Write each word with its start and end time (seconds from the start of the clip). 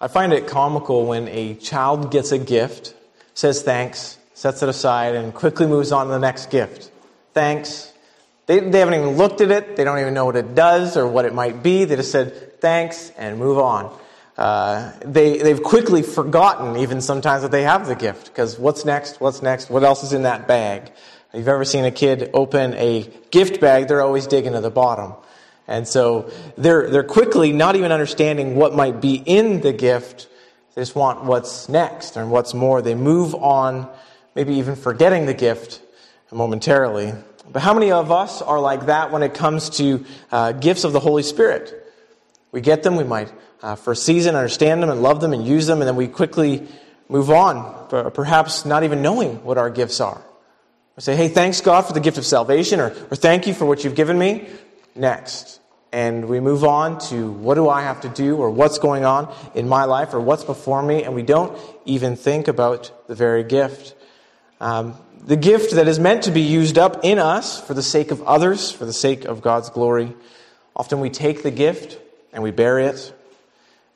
I 0.00 0.08
find 0.08 0.32
it 0.32 0.46
comical 0.46 1.04
when 1.04 1.28
a 1.28 1.54
child 1.56 2.10
gets 2.10 2.32
a 2.32 2.38
gift, 2.38 2.94
says 3.34 3.62
thanks, 3.62 4.16
sets 4.32 4.62
it 4.62 4.68
aside, 4.68 5.14
and 5.14 5.34
quickly 5.34 5.66
moves 5.66 5.92
on 5.92 6.06
to 6.06 6.12
the 6.12 6.18
next 6.18 6.50
gift. 6.50 6.90
Thanks. 7.34 7.92
They, 8.46 8.60
they 8.60 8.78
haven't 8.78 8.94
even 8.94 9.16
looked 9.18 9.42
at 9.42 9.50
it. 9.50 9.76
They 9.76 9.84
don't 9.84 9.98
even 9.98 10.14
know 10.14 10.24
what 10.24 10.36
it 10.36 10.54
does 10.54 10.96
or 10.96 11.06
what 11.06 11.26
it 11.26 11.34
might 11.34 11.62
be. 11.62 11.84
They 11.84 11.96
just 11.96 12.10
said 12.10 12.60
thanks 12.60 13.12
and 13.18 13.38
move 13.38 13.58
on. 13.58 13.94
Uh, 14.38 14.92
they, 15.04 15.36
they've 15.36 15.62
quickly 15.62 16.02
forgotten, 16.02 16.78
even 16.78 17.02
sometimes, 17.02 17.42
that 17.42 17.50
they 17.50 17.62
have 17.64 17.86
the 17.86 17.94
gift. 17.94 18.28
Because 18.28 18.58
what's 18.58 18.86
next? 18.86 19.20
What's 19.20 19.42
next? 19.42 19.68
What 19.68 19.84
else 19.84 20.02
is 20.02 20.14
in 20.14 20.22
that 20.22 20.48
bag? 20.48 20.90
If 21.32 21.38
you've 21.38 21.48
ever 21.48 21.66
seen 21.66 21.84
a 21.84 21.90
kid 21.90 22.30
open 22.32 22.72
a 22.74 23.08
gift 23.30 23.60
bag, 23.60 23.86
they're 23.86 24.00
always 24.00 24.26
digging 24.26 24.54
to 24.54 24.62
the 24.62 24.70
bottom. 24.70 25.12
And 25.70 25.86
so 25.86 26.32
they're, 26.58 26.90
they're 26.90 27.04
quickly 27.04 27.52
not 27.52 27.76
even 27.76 27.92
understanding 27.92 28.56
what 28.56 28.74
might 28.74 29.00
be 29.00 29.14
in 29.14 29.60
the 29.60 29.72
gift. 29.72 30.28
They 30.74 30.82
just 30.82 30.96
want 30.96 31.24
what's 31.24 31.68
next 31.68 32.16
and 32.16 32.32
what's 32.32 32.54
more. 32.54 32.82
They 32.82 32.96
move 32.96 33.36
on, 33.36 33.88
maybe 34.34 34.54
even 34.54 34.74
forgetting 34.74 35.26
the 35.26 35.32
gift 35.32 35.80
momentarily. 36.32 37.14
But 37.52 37.62
how 37.62 37.72
many 37.72 37.92
of 37.92 38.10
us 38.10 38.42
are 38.42 38.58
like 38.58 38.86
that 38.86 39.12
when 39.12 39.22
it 39.22 39.34
comes 39.34 39.70
to 39.78 40.04
uh, 40.32 40.52
gifts 40.52 40.82
of 40.82 40.92
the 40.92 40.98
Holy 40.98 41.22
Spirit? 41.22 41.72
We 42.50 42.60
get 42.60 42.82
them, 42.82 42.96
we 42.96 43.04
might 43.04 43.32
uh, 43.62 43.76
for 43.76 43.92
a 43.92 43.96
season 43.96 44.34
understand 44.34 44.82
them 44.82 44.90
and 44.90 45.02
love 45.02 45.20
them 45.20 45.32
and 45.32 45.46
use 45.46 45.68
them, 45.68 45.80
and 45.80 45.86
then 45.86 45.94
we 45.94 46.08
quickly 46.08 46.66
move 47.08 47.30
on, 47.30 47.88
perhaps 48.12 48.64
not 48.64 48.82
even 48.82 49.02
knowing 49.02 49.44
what 49.44 49.56
our 49.56 49.70
gifts 49.70 50.00
are. 50.00 50.20
We 50.96 51.02
say, 51.02 51.14
hey, 51.14 51.28
thanks 51.28 51.60
God 51.60 51.82
for 51.82 51.92
the 51.92 52.00
gift 52.00 52.18
of 52.18 52.26
salvation, 52.26 52.80
or, 52.80 52.86
or 53.08 53.16
thank 53.16 53.46
you 53.46 53.54
for 53.54 53.66
what 53.66 53.84
you've 53.84 53.94
given 53.94 54.18
me. 54.18 54.48
Next 54.96 55.59
and 55.92 56.28
we 56.28 56.38
move 56.38 56.64
on 56.64 56.98
to 57.08 57.30
what 57.32 57.54
do 57.54 57.68
I 57.68 57.82
have 57.82 58.02
to 58.02 58.08
do 58.08 58.36
or 58.36 58.50
what's 58.50 58.78
going 58.78 59.04
on 59.04 59.34
in 59.54 59.68
my 59.68 59.84
life 59.84 60.14
or 60.14 60.20
what's 60.20 60.44
before 60.44 60.82
me, 60.82 61.02
and 61.02 61.14
we 61.14 61.22
don't 61.22 61.58
even 61.84 62.16
think 62.16 62.48
about 62.48 62.92
the 63.08 63.14
very 63.14 63.42
gift. 63.42 63.94
Um, 64.60 64.94
the 65.26 65.36
gift 65.36 65.74
that 65.74 65.88
is 65.88 65.98
meant 65.98 66.24
to 66.24 66.30
be 66.30 66.42
used 66.42 66.78
up 66.78 67.04
in 67.04 67.18
us 67.18 67.60
for 67.60 67.74
the 67.74 67.82
sake 67.82 68.10
of 68.10 68.22
others, 68.22 68.70
for 68.70 68.84
the 68.84 68.92
sake 68.92 69.24
of 69.24 69.42
God's 69.42 69.70
glory. 69.70 70.14
Often 70.76 71.00
we 71.00 71.10
take 71.10 71.42
the 71.42 71.50
gift 71.50 71.98
and 72.32 72.42
we 72.42 72.52
bury 72.52 72.86
it, 72.86 73.12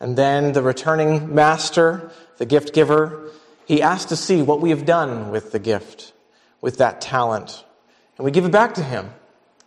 and 0.00 0.16
then 0.16 0.52
the 0.52 0.62
returning 0.62 1.34
master, 1.34 2.11
the 2.38 2.46
gift 2.46 2.74
giver, 2.74 3.30
he 3.66 3.80
asks 3.80 4.06
to 4.06 4.16
see 4.16 4.42
what 4.42 4.61
we 4.61 4.70
have 4.70 4.84
done 4.84 5.30
with 5.30 5.52
the 5.52 5.58
gift, 5.58 6.12
with 6.61 6.78
that 6.78 7.00
talent. 7.00 7.64
And 8.18 8.24
we 8.24 8.30
give 8.30 8.44
it 8.44 8.52
back 8.52 8.74
to 8.74 8.83
him 8.83 9.11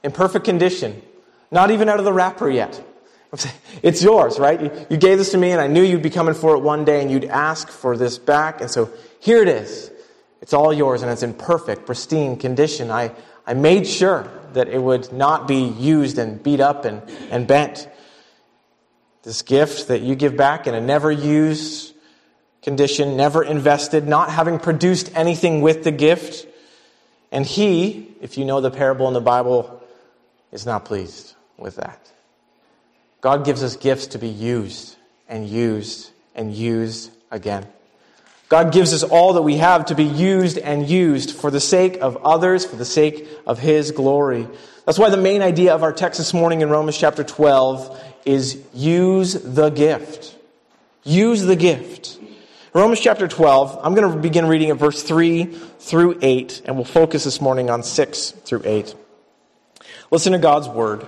in 0.04 0.12
perfect 0.12 0.46
condition 0.46 1.02
not 1.52 1.72
even 1.72 1.90
out 1.90 2.00
of 2.00 2.06
the 2.06 2.14
wrapper 2.14 2.50
yet. 2.50 2.84
It's 3.84 4.02
yours, 4.02 4.40
right? 4.40 4.90
You 4.90 4.98
gave 4.98 5.18
this 5.18 5.32
to 5.32 5.38
me, 5.38 5.52
and 5.52 5.62
I 5.62 5.68
knew 5.68 5.84
you'd 5.84 6.02
be 6.02 6.10
coming 6.10 6.34
for 6.34 6.56
it 6.56 6.60
one 6.60 6.86
day, 6.86 7.02
and 7.02 7.12
you'd 7.12 7.26
ask 7.26 7.70
for 7.70 7.98
this 7.98 8.18
back. 8.18 8.62
And 8.62 8.72
so 8.72 8.90
here 9.20 9.42
it 9.42 9.48
is. 9.48 9.92
It's 10.42 10.54
all 10.54 10.74
yours, 10.74 11.02
and 11.02 11.12
it's 11.12 11.24
in 11.24 11.34
perfect, 11.34 11.86
pristine 11.86 12.38
condition. 12.38 12.90
I, 12.90 13.12
I 13.46 13.54
made 13.54 13.86
sure 13.86 14.30
that 14.54 14.68
it 14.68 14.82
would 14.82 15.12
not 15.12 15.48
be 15.48 15.64
used 15.64 16.18
and 16.18 16.42
beat 16.42 16.60
up 16.60 16.86
and, 16.86 17.02
and 17.30 17.46
bent. 17.46 17.90
This 19.24 19.42
gift 19.42 19.90
that 19.90 20.02
you 20.02 20.16
give 20.16 20.38
back 20.38 20.68
in 20.68 20.74
a 20.74 20.82
never 20.82 21.12
used 21.12 21.94
condition, 22.62 23.18
never 23.18 23.44
invested, 23.44 24.08
not 24.08 24.32
having 24.32 24.58
produced 24.58 25.12
anything 25.16 25.62
with 25.62 25.84
the 25.84 25.92
gift. 25.92 26.48
And 27.32 27.46
he, 27.46 28.16
if 28.22 28.38
you 28.38 28.46
know 28.46 28.62
the 28.62 28.72
parable 28.72 29.08
in 29.08 29.14
the 29.14 29.22
Bible, 29.22 29.84
is 30.52 30.66
not 30.66 30.86
pleased 30.86 31.37
with 31.58 31.78
that. 31.78 32.00
God 33.22 33.46
gives 33.46 33.64
us 33.64 33.76
gifts 33.76 34.08
to 34.08 34.20
be 34.20 34.30
used 34.30 34.96
and 35.28 35.48
used 35.48 36.12
and 36.36 36.54
used 36.54 37.12
again. 37.32 37.68
God 38.50 38.72
gives 38.72 38.94
us 38.94 39.04
all 39.04 39.34
that 39.34 39.42
we 39.42 39.58
have 39.58 39.88
to 39.88 39.96
be 39.96 40.06
used 40.06 40.58
and 40.58 40.88
used 40.88 41.32
for 41.32 41.52
the 41.52 41.60
sake 41.60 41.98
of 42.02 42.18
others, 42.18 42.66
for 42.66 42.78
the 42.78 42.86
sake 42.86 43.28
of 43.46 43.60
His 43.60 43.92
glory. 43.92 44.48
That's 44.86 44.98
why 44.98 45.10
the 45.10 45.18
main 45.18 45.42
idea 45.42 45.74
of 45.74 45.84
our 45.84 45.92
text 45.92 46.18
this 46.18 46.34
morning 46.34 46.62
in 46.62 46.70
Romans 46.70 46.98
chapter 46.98 47.24
12 47.26 48.04
is 48.24 48.64
use 48.74 49.34
the 49.34 49.70
gift. 49.70 50.34
Use 51.04 51.42
the 51.42 51.58
gift. 51.58 52.20
Romans 52.74 53.00
chapter 53.02 53.28
12, 53.28 53.80
I'm 53.84 53.96
going 53.96 54.14
to 54.14 54.20
begin 54.20 54.46
reading 54.46 54.70
at 54.70 54.78
verse 54.78 55.02
3 55.04 55.46
through 55.80 56.20
8, 56.22 56.62
and 56.66 56.76
we'll 56.76 56.86
focus 56.86 57.24
this 57.24 57.42
morning 57.42 57.70
on 57.70 57.84
6 57.84 58.32
through 58.32 58.62
8. 58.64 58.96
Listen 60.12 60.34
to 60.34 60.40
God's 60.40 60.70
word. 60.70 61.08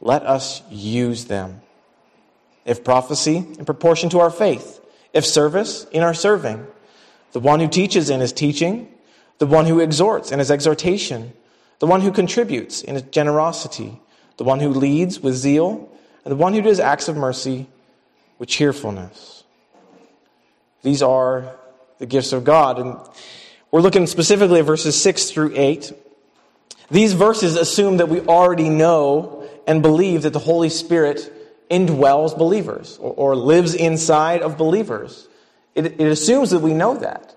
let 0.00 0.24
us 0.24 0.62
use 0.70 1.26
them. 1.26 1.60
If 2.64 2.84
prophecy, 2.84 3.36
in 3.36 3.64
proportion 3.64 4.10
to 4.10 4.20
our 4.20 4.30
faith. 4.30 4.80
If 5.12 5.26
service, 5.26 5.84
in 5.92 6.02
our 6.02 6.14
serving. 6.14 6.66
The 7.32 7.40
one 7.40 7.60
who 7.60 7.68
teaches 7.68 8.10
in 8.10 8.20
his 8.20 8.32
teaching. 8.32 8.92
The 9.38 9.46
one 9.46 9.66
who 9.66 9.80
exhorts 9.80 10.32
in 10.32 10.38
his 10.38 10.50
exhortation. 10.50 11.32
The 11.78 11.86
one 11.86 12.00
who 12.00 12.12
contributes 12.12 12.82
in 12.82 12.94
his 12.94 13.02
generosity. 13.04 14.00
The 14.36 14.44
one 14.44 14.60
who 14.60 14.70
leads 14.70 15.20
with 15.20 15.34
zeal. 15.34 15.90
And 16.24 16.32
the 16.32 16.36
one 16.36 16.54
who 16.54 16.62
does 16.62 16.80
acts 16.80 17.08
of 17.08 17.16
mercy 17.16 17.66
with 18.38 18.48
cheerfulness. 18.48 19.44
These 20.82 21.02
are 21.02 21.54
the 21.98 22.06
gifts 22.06 22.32
of 22.32 22.44
God. 22.44 22.78
And 22.78 22.96
we're 23.70 23.82
looking 23.82 24.06
specifically 24.06 24.60
at 24.60 24.66
verses 24.66 25.00
6 25.00 25.30
through 25.30 25.52
8. 25.54 25.92
These 26.90 27.12
verses 27.12 27.56
assume 27.56 27.98
that 27.98 28.08
we 28.08 28.20
already 28.20 28.68
know 28.68 29.39
and 29.66 29.82
believe 29.82 30.22
that 30.22 30.32
the 30.32 30.38
Holy 30.38 30.68
Spirit 30.68 31.32
indwells 31.70 32.36
believers 32.36 32.98
or, 33.00 33.12
or 33.14 33.36
lives 33.36 33.74
inside 33.74 34.42
of 34.42 34.58
believers. 34.58 35.28
It, 35.74 36.00
it 36.00 36.06
assumes 36.06 36.50
that 36.50 36.60
we 36.60 36.74
know 36.74 36.96
that. 36.96 37.34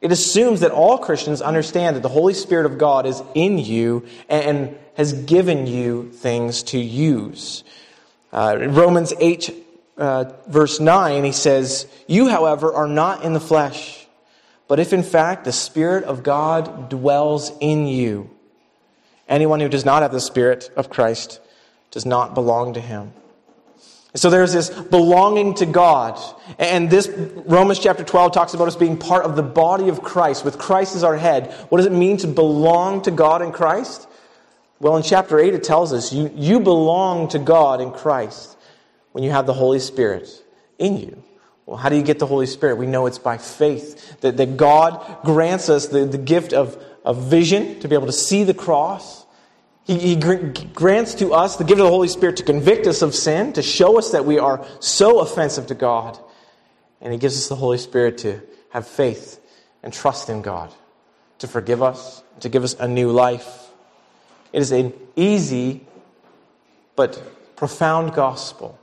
It 0.00 0.12
assumes 0.12 0.60
that 0.60 0.70
all 0.70 0.98
Christians 0.98 1.40
understand 1.40 1.96
that 1.96 2.02
the 2.02 2.08
Holy 2.08 2.34
Spirit 2.34 2.66
of 2.66 2.78
God 2.78 3.06
is 3.06 3.22
in 3.34 3.58
you 3.58 4.06
and 4.28 4.76
has 4.96 5.12
given 5.12 5.66
you 5.66 6.10
things 6.10 6.62
to 6.64 6.78
use. 6.78 7.64
Uh, 8.32 8.58
in 8.60 8.74
Romans 8.74 9.12
8, 9.18 9.64
uh, 9.96 10.24
verse 10.46 10.80
9, 10.80 11.24
he 11.24 11.32
says, 11.32 11.86
You, 12.06 12.28
however, 12.28 12.72
are 12.72 12.88
not 12.88 13.24
in 13.24 13.32
the 13.32 13.40
flesh, 13.40 14.06
but 14.68 14.80
if 14.80 14.92
in 14.92 15.02
fact 15.02 15.44
the 15.44 15.52
Spirit 15.52 16.04
of 16.04 16.22
God 16.22 16.88
dwells 16.88 17.52
in 17.60 17.86
you, 17.86 18.28
anyone 19.28 19.60
who 19.60 19.68
does 19.68 19.84
not 19.84 20.02
have 20.02 20.12
the 20.12 20.20
Spirit 20.20 20.70
of 20.76 20.90
Christ 20.90 21.40
does 21.90 22.06
not 22.06 22.34
belong 22.34 22.74
to 22.74 22.80
him. 22.80 23.12
So 24.16 24.30
there's 24.30 24.52
this 24.52 24.70
belonging 24.70 25.54
to 25.54 25.66
God. 25.66 26.20
And 26.58 26.88
this 26.88 27.08
Romans 27.08 27.80
chapter 27.80 28.04
12 28.04 28.32
talks 28.32 28.54
about 28.54 28.68
us 28.68 28.76
being 28.76 28.96
part 28.96 29.24
of 29.24 29.34
the 29.34 29.42
body 29.42 29.88
of 29.88 30.02
Christ, 30.02 30.44
with 30.44 30.56
Christ 30.56 30.94
as 30.94 31.02
our 31.02 31.16
head. 31.16 31.52
What 31.68 31.78
does 31.78 31.86
it 31.86 31.92
mean 31.92 32.16
to 32.18 32.28
belong 32.28 33.02
to 33.02 33.10
God 33.10 33.42
in 33.42 33.50
Christ? 33.50 34.06
Well, 34.78 34.96
in 34.96 35.02
chapter 35.02 35.38
8, 35.40 35.54
it 35.54 35.64
tells 35.64 35.92
us 35.92 36.12
you, 36.12 36.30
you 36.36 36.60
belong 36.60 37.28
to 37.28 37.38
God 37.40 37.80
in 37.80 37.90
Christ 37.90 38.56
when 39.12 39.24
you 39.24 39.30
have 39.30 39.46
the 39.46 39.54
Holy 39.54 39.80
Spirit 39.80 40.28
in 40.78 40.96
you. 40.98 41.22
Well, 41.66 41.76
how 41.76 41.88
do 41.88 41.96
you 41.96 42.02
get 42.02 42.18
the 42.18 42.26
Holy 42.26 42.46
Spirit? 42.46 42.76
We 42.76 42.86
know 42.86 43.06
it's 43.06 43.18
by 43.18 43.38
faith. 43.38 44.20
That, 44.20 44.36
that 44.36 44.56
God 44.56 45.24
grants 45.24 45.68
us 45.68 45.88
the, 45.88 46.04
the 46.04 46.18
gift 46.18 46.52
of, 46.52 46.80
of 47.04 47.24
vision 47.24 47.80
to 47.80 47.88
be 47.88 47.94
able 47.94 48.06
to 48.06 48.12
see 48.12 48.44
the 48.44 48.54
cross 48.54 49.23
he, 49.84 49.98
he 49.98 50.16
grants 50.16 51.14
to 51.16 51.32
us 51.34 51.56
the 51.56 51.64
gift 51.64 51.78
of 51.78 51.86
the 51.86 51.90
Holy 51.90 52.08
Spirit 52.08 52.38
to 52.38 52.42
convict 52.42 52.86
us 52.86 53.02
of 53.02 53.14
sin, 53.14 53.52
to 53.52 53.62
show 53.62 53.98
us 53.98 54.12
that 54.12 54.24
we 54.24 54.38
are 54.38 54.66
so 54.80 55.20
offensive 55.20 55.66
to 55.66 55.74
God. 55.74 56.18
And 57.00 57.12
He 57.12 57.18
gives 57.18 57.36
us 57.36 57.48
the 57.48 57.56
Holy 57.56 57.78
Spirit 57.78 58.18
to 58.18 58.40
have 58.70 58.88
faith 58.88 59.40
and 59.82 59.92
trust 59.92 60.30
in 60.30 60.40
God, 60.40 60.72
to 61.38 61.46
forgive 61.46 61.82
us, 61.82 62.22
to 62.40 62.48
give 62.48 62.64
us 62.64 62.74
a 62.80 62.88
new 62.88 63.10
life. 63.10 63.68
It 64.54 64.62
is 64.62 64.72
an 64.72 64.94
easy 65.16 65.86
but 66.96 67.56
profound 67.56 68.14
gospel. 68.14 68.78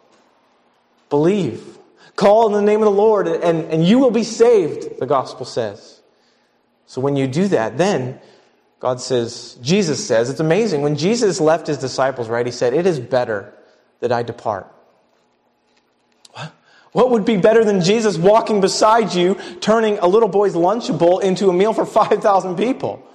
Believe. 1.09 1.79
Call 2.15 2.47
in 2.47 2.53
the 2.53 2.61
name 2.61 2.81
of 2.81 2.85
the 2.85 2.91
Lord, 2.91 3.27
and, 3.27 3.63
and 3.65 3.83
you 3.83 3.97
will 3.97 4.11
be 4.11 4.23
saved, 4.23 4.99
the 4.99 5.07
gospel 5.07 5.45
says. 5.45 6.01
So 6.85 7.01
when 7.01 7.15
you 7.15 7.25
do 7.25 7.47
that, 7.47 7.77
then 7.77 8.19
God 8.81 8.99
says, 8.99 9.57
Jesus 9.61 10.05
says, 10.05 10.29
it's 10.31 10.39
amazing. 10.39 10.81
When 10.81 10.97
Jesus 10.97 11.39
left 11.39 11.67
his 11.67 11.77
disciples, 11.77 12.27
right, 12.27 12.45
he 12.45 12.51
said, 12.51 12.73
It 12.73 12.87
is 12.87 12.99
better 12.99 13.53
that 13.99 14.11
I 14.11 14.23
depart. 14.23 14.67
What 16.91 17.11
would 17.11 17.23
be 17.23 17.37
better 17.37 17.63
than 17.63 17.81
Jesus 17.81 18.17
walking 18.17 18.59
beside 18.59 19.13
you, 19.13 19.35
turning 19.61 19.99
a 19.99 20.07
little 20.07 20.27
boy's 20.27 20.55
Lunchable 20.55 21.21
into 21.21 21.49
a 21.49 21.53
meal 21.53 21.73
for 21.73 21.85
5,000 21.85 22.57
people? 22.57 23.07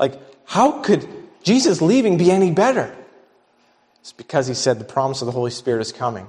Like, 0.00 0.18
how 0.44 0.80
could 0.82 1.06
Jesus 1.42 1.80
leaving 1.80 2.16
be 2.16 2.30
any 2.30 2.50
better? 2.50 2.96
It's 4.00 4.12
because 4.12 4.46
he 4.46 4.54
said 4.54 4.78
the 4.78 4.84
promise 4.84 5.22
of 5.22 5.26
the 5.26 5.32
Holy 5.32 5.50
Spirit 5.50 5.82
is 5.82 5.92
coming. 5.92 6.26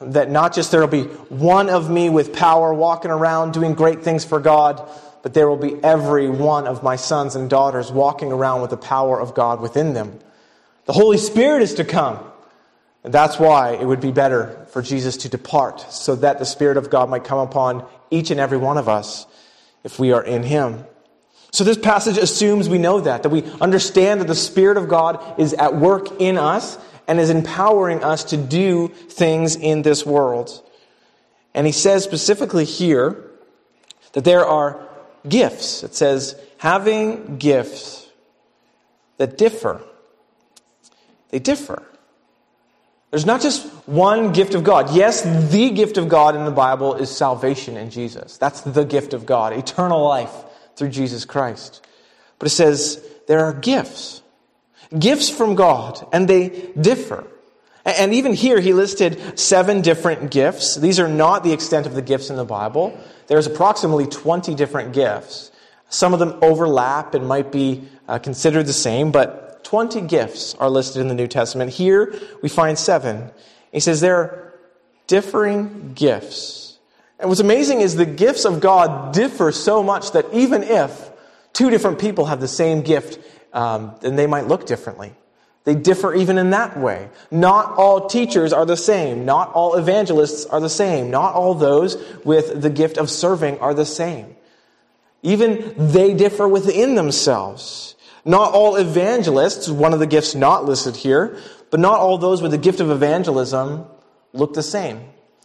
That 0.00 0.30
not 0.30 0.54
just 0.54 0.70
there 0.70 0.80
will 0.80 0.88
be 0.88 1.04
one 1.04 1.68
of 1.68 1.90
me 1.90 2.10
with 2.10 2.32
power 2.32 2.72
walking 2.72 3.10
around 3.10 3.52
doing 3.52 3.74
great 3.74 4.02
things 4.02 4.24
for 4.24 4.40
God, 4.40 4.88
but 5.26 5.34
there 5.34 5.48
will 5.48 5.56
be 5.56 5.74
every 5.82 6.30
one 6.30 6.68
of 6.68 6.84
my 6.84 6.94
sons 6.94 7.34
and 7.34 7.50
daughters 7.50 7.90
walking 7.90 8.30
around 8.30 8.60
with 8.60 8.70
the 8.70 8.76
power 8.76 9.20
of 9.20 9.34
God 9.34 9.60
within 9.60 9.92
them. 9.92 10.20
The 10.84 10.92
Holy 10.92 11.18
Spirit 11.18 11.62
is 11.62 11.74
to 11.74 11.84
come. 11.84 12.20
And 13.02 13.12
that's 13.12 13.36
why 13.36 13.72
it 13.72 13.84
would 13.84 14.00
be 14.00 14.12
better 14.12 14.68
for 14.70 14.82
Jesus 14.82 15.16
to 15.16 15.28
depart, 15.28 15.80
so 15.92 16.14
that 16.14 16.38
the 16.38 16.44
Spirit 16.44 16.76
of 16.76 16.90
God 16.90 17.10
might 17.10 17.24
come 17.24 17.40
upon 17.40 17.84
each 18.08 18.30
and 18.30 18.38
every 18.38 18.56
one 18.56 18.78
of 18.78 18.88
us 18.88 19.26
if 19.82 19.98
we 19.98 20.12
are 20.12 20.22
in 20.22 20.44
Him. 20.44 20.84
So 21.50 21.64
this 21.64 21.76
passage 21.76 22.18
assumes 22.18 22.68
we 22.68 22.78
know 22.78 23.00
that, 23.00 23.24
that 23.24 23.30
we 23.30 23.42
understand 23.60 24.20
that 24.20 24.28
the 24.28 24.34
Spirit 24.36 24.76
of 24.76 24.88
God 24.88 25.40
is 25.40 25.54
at 25.54 25.74
work 25.74 26.20
in 26.20 26.38
us 26.38 26.78
and 27.08 27.18
is 27.18 27.30
empowering 27.30 28.04
us 28.04 28.22
to 28.22 28.36
do 28.36 28.86
things 28.86 29.56
in 29.56 29.82
this 29.82 30.06
world. 30.06 30.64
And 31.52 31.66
he 31.66 31.72
says 31.72 32.04
specifically 32.04 32.64
here 32.64 33.28
that 34.12 34.22
there 34.22 34.46
are 34.46 34.85
gifts. 35.28 35.82
It 35.82 35.94
says, 35.94 36.40
having 36.58 37.38
gifts 37.38 38.08
that 39.18 39.38
differ. 39.38 39.82
They 41.30 41.38
differ. 41.38 41.82
There's 43.10 43.26
not 43.26 43.40
just 43.40 43.66
one 43.86 44.32
gift 44.32 44.54
of 44.54 44.64
God. 44.64 44.90
Yes, 44.94 45.22
the 45.50 45.70
gift 45.70 45.96
of 45.96 46.08
God 46.08 46.36
in 46.36 46.44
the 46.44 46.50
Bible 46.50 46.94
is 46.94 47.14
salvation 47.14 47.76
in 47.76 47.90
Jesus. 47.90 48.36
That's 48.36 48.60
the 48.62 48.84
gift 48.84 49.14
of 49.14 49.26
God, 49.26 49.52
eternal 49.52 50.04
life 50.04 50.34
through 50.76 50.90
Jesus 50.90 51.24
Christ. 51.24 51.86
But 52.38 52.48
it 52.48 52.50
says 52.50 53.02
there 53.26 53.44
are 53.44 53.54
gifts. 53.54 54.22
Gifts 54.96 55.30
from 55.30 55.54
God, 55.54 56.06
and 56.12 56.28
they 56.28 56.70
differ. 56.80 57.26
And 57.86 58.12
even 58.12 58.32
here, 58.32 58.60
he 58.60 58.72
listed 58.72 59.38
seven 59.38 59.80
different 59.80 60.32
gifts. 60.32 60.74
These 60.74 60.98
are 60.98 61.08
not 61.08 61.44
the 61.44 61.52
extent 61.52 61.86
of 61.86 61.94
the 61.94 62.02
gifts 62.02 62.30
in 62.30 62.36
the 62.36 62.44
Bible. 62.44 62.98
There's 63.28 63.46
approximately 63.46 64.06
20 64.06 64.56
different 64.56 64.92
gifts. 64.92 65.52
Some 65.88 66.12
of 66.12 66.18
them 66.18 66.36
overlap 66.42 67.14
and 67.14 67.28
might 67.28 67.52
be 67.52 67.84
uh, 68.08 68.18
considered 68.18 68.66
the 68.66 68.72
same, 68.72 69.12
but 69.12 69.62
20 69.62 70.00
gifts 70.00 70.54
are 70.56 70.68
listed 70.68 71.00
in 71.00 71.06
the 71.06 71.14
New 71.14 71.28
Testament. 71.28 71.70
Here 71.70 72.12
we 72.42 72.48
find 72.48 72.76
seven. 72.76 73.30
He 73.70 73.78
says 73.78 74.00
there 74.00 74.16
are 74.16 74.54
differing 75.06 75.92
gifts. 75.94 76.78
And 77.20 77.28
what's 77.28 77.40
amazing 77.40 77.82
is 77.82 77.94
the 77.94 78.04
gifts 78.04 78.44
of 78.44 78.60
God 78.60 79.14
differ 79.14 79.52
so 79.52 79.84
much 79.84 80.10
that 80.10 80.26
even 80.32 80.64
if 80.64 81.10
two 81.52 81.70
different 81.70 82.00
people 82.00 82.26
have 82.26 82.40
the 82.40 82.48
same 82.48 82.82
gift, 82.82 83.20
um, 83.52 83.94
then 84.00 84.16
they 84.16 84.26
might 84.26 84.48
look 84.48 84.66
differently. 84.66 85.14
They 85.66 85.74
differ 85.74 86.14
even 86.14 86.38
in 86.38 86.50
that 86.50 86.78
way. 86.78 87.08
Not 87.28 87.74
all 87.76 88.06
teachers 88.06 88.52
are 88.52 88.64
the 88.64 88.76
same. 88.76 89.24
Not 89.24 89.52
all 89.52 89.74
evangelists 89.74 90.46
are 90.46 90.60
the 90.60 90.70
same. 90.70 91.10
Not 91.10 91.34
all 91.34 91.54
those 91.54 91.96
with 92.24 92.62
the 92.62 92.70
gift 92.70 92.96
of 92.98 93.10
serving 93.10 93.58
are 93.58 93.74
the 93.74 93.84
same. 93.84 94.36
Even 95.24 95.74
they 95.76 96.14
differ 96.14 96.46
within 96.46 96.94
themselves. 96.94 97.96
Not 98.24 98.54
all 98.54 98.76
evangelists, 98.76 99.68
one 99.68 99.92
of 99.92 99.98
the 99.98 100.06
gifts 100.06 100.36
not 100.36 100.64
listed 100.64 100.94
here, 100.94 101.36
but 101.72 101.80
not 101.80 101.98
all 101.98 102.16
those 102.16 102.42
with 102.42 102.52
the 102.52 102.58
gift 102.58 102.78
of 102.78 102.88
evangelism 102.88 103.86
look 104.32 104.54
the 104.54 104.62
same. 104.62 105.00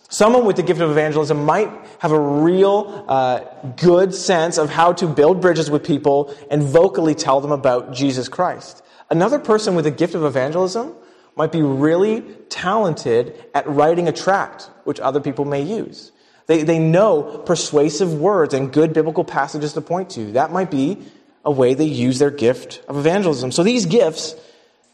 Someone 0.07 0.45
with 0.45 0.55
the 0.55 0.63
gift 0.63 0.81
of 0.81 0.91
evangelism 0.91 1.45
might 1.45 1.71
have 1.97 2.11
a 2.11 2.19
real 2.19 3.05
uh, 3.07 3.39
good 3.77 4.13
sense 4.13 4.59
of 4.59 4.69
how 4.69 4.93
to 4.93 5.07
build 5.07 5.41
bridges 5.41 5.71
with 5.71 5.83
people 5.83 6.35
and 6.51 6.61
vocally 6.61 7.15
tell 7.15 7.41
them 7.41 7.51
about 7.51 7.91
Jesus 7.91 8.29
Christ. 8.29 8.83
Another 9.11 9.39
person 9.39 9.75
with 9.75 9.85
a 9.85 9.91
gift 9.91 10.15
of 10.15 10.23
evangelism 10.23 10.95
might 11.35 11.51
be 11.51 11.61
really 11.61 12.21
talented 12.47 13.45
at 13.53 13.67
writing 13.67 14.07
a 14.07 14.11
tract, 14.13 14.69
which 14.85 15.01
other 15.01 15.19
people 15.19 15.43
may 15.43 15.61
use. 15.61 16.13
They, 16.47 16.63
they 16.63 16.79
know 16.79 17.43
persuasive 17.45 18.13
words 18.13 18.53
and 18.53 18.71
good 18.71 18.93
biblical 18.93 19.25
passages 19.25 19.73
to 19.73 19.81
point 19.81 20.11
to. 20.11 20.31
That 20.31 20.51
might 20.51 20.71
be 20.71 20.97
a 21.43 21.51
way 21.51 21.73
they 21.73 21.85
use 21.85 22.19
their 22.19 22.31
gift 22.31 22.81
of 22.87 22.97
evangelism. 22.97 23.51
So 23.51 23.63
these 23.63 23.85
gifts, 23.85 24.33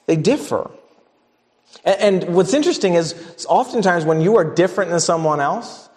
they 0.08 0.16
differ. 0.16 0.72
And, 1.84 2.36
what's 2.36 2.54
interesting 2.54 2.96
is, 2.96 3.46
oftentimes 3.48 4.04
when 4.04 4.22
you 4.22 4.38
are 4.38 4.44
different 4.44 4.90
than 4.90 5.00
someone 5.00 5.40
else, 5.40 5.90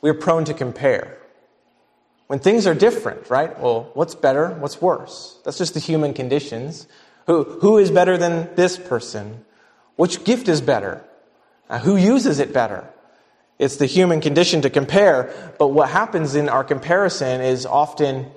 we're 0.00 0.14
prone 0.14 0.44
to 0.46 0.54
compare. 0.54 1.16
When 2.26 2.40
things 2.40 2.66
are 2.66 2.74
different, 2.74 3.30
right? 3.30 3.58
Well, 3.58 3.90
what's 3.94 4.16
better? 4.16 4.50
What's 4.50 4.82
worse? 4.82 5.38
That's 5.44 5.58
just 5.58 5.74
the 5.74 5.80
human 5.80 6.12
conditions. 6.12 6.88
Who, 7.28 7.44
who 7.44 7.76
is 7.76 7.90
better 7.90 8.16
than 8.16 8.54
this 8.54 8.78
person? 8.78 9.44
Which 9.96 10.24
gift 10.24 10.48
is 10.48 10.62
better? 10.62 11.04
Uh, 11.68 11.78
who 11.78 11.96
uses 11.96 12.40
it 12.40 12.54
better? 12.54 12.88
It's 13.58 13.76
the 13.76 13.84
human 13.84 14.22
condition 14.22 14.62
to 14.62 14.70
compare, 14.70 15.54
but 15.58 15.68
what 15.68 15.90
happens 15.90 16.34
in 16.34 16.48
our 16.48 16.64
comparison 16.64 17.42
is 17.42 17.66
often 17.66 18.30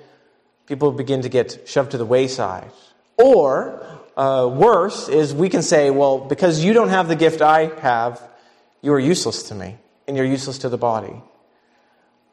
people 0.66 0.92
begin 0.92 1.22
to 1.22 1.30
get 1.30 1.62
shoved 1.66 1.92
to 1.92 1.96
the 1.98 2.04
wayside. 2.04 2.70
Or, 3.16 3.82
uh, 4.14 4.50
worse, 4.52 5.08
is 5.08 5.32
we 5.32 5.48
can 5.48 5.62
say, 5.62 5.90
well, 5.90 6.18
because 6.18 6.62
you 6.62 6.74
don't 6.74 6.90
have 6.90 7.08
the 7.08 7.16
gift 7.16 7.40
I 7.40 7.70
have, 7.80 8.20
you 8.82 8.92
are 8.92 9.00
useless 9.00 9.44
to 9.44 9.54
me, 9.54 9.78
and 10.06 10.18
you're 10.18 10.26
useless 10.26 10.58
to 10.58 10.68
the 10.68 10.76
body. 10.76 11.14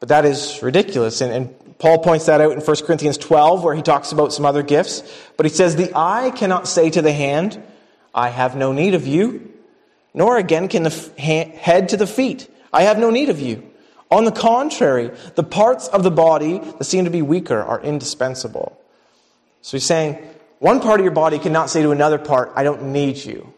But 0.00 0.10
that 0.10 0.26
is 0.26 0.62
ridiculous. 0.62 1.22
And, 1.22 1.32
and, 1.32 1.54
Paul 1.80 1.98
points 1.98 2.26
that 2.26 2.42
out 2.42 2.52
in 2.52 2.60
1 2.60 2.76
Corinthians 2.84 3.16
12, 3.16 3.64
where 3.64 3.74
he 3.74 3.80
talks 3.80 4.12
about 4.12 4.34
some 4.34 4.44
other 4.44 4.62
gifts. 4.62 5.02
But 5.36 5.46
he 5.46 5.50
says, 5.50 5.74
The 5.74 5.90
eye 5.96 6.30
cannot 6.30 6.68
say 6.68 6.90
to 6.90 7.02
the 7.02 7.12
hand, 7.12 7.60
I 8.14 8.28
have 8.28 8.54
no 8.54 8.72
need 8.72 8.94
of 8.94 9.06
you, 9.06 9.50
nor 10.12 10.36
again 10.36 10.68
can 10.68 10.82
the 10.82 11.12
head 11.16 11.88
to 11.88 11.96
the 11.96 12.06
feet, 12.06 12.48
I 12.72 12.82
have 12.82 12.98
no 12.98 13.10
need 13.10 13.30
of 13.30 13.40
you. 13.40 13.66
On 14.10 14.24
the 14.24 14.32
contrary, 14.32 15.12
the 15.36 15.44
parts 15.44 15.88
of 15.88 16.02
the 16.02 16.10
body 16.10 16.58
that 16.58 16.84
seem 16.84 17.04
to 17.04 17.10
be 17.10 17.22
weaker 17.22 17.60
are 17.60 17.80
indispensable. 17.80 18.76
So 19.62 19.76
he's 19.76 19.86
saying, 19.86 20.18
one 20.58 20.80
part 20.80 21.00
of 21.00 21.04
your 21.04 21.14
body 21.14 21.38
cannot 21.38 21.70
say 21.70 21.82
to 21.82 21.92
another 21.92 22.18
part, 22.18 22.52
I 22.56 22.64
don't 22.64 22.92
need 22.92 23.16
you. 23.16 23.54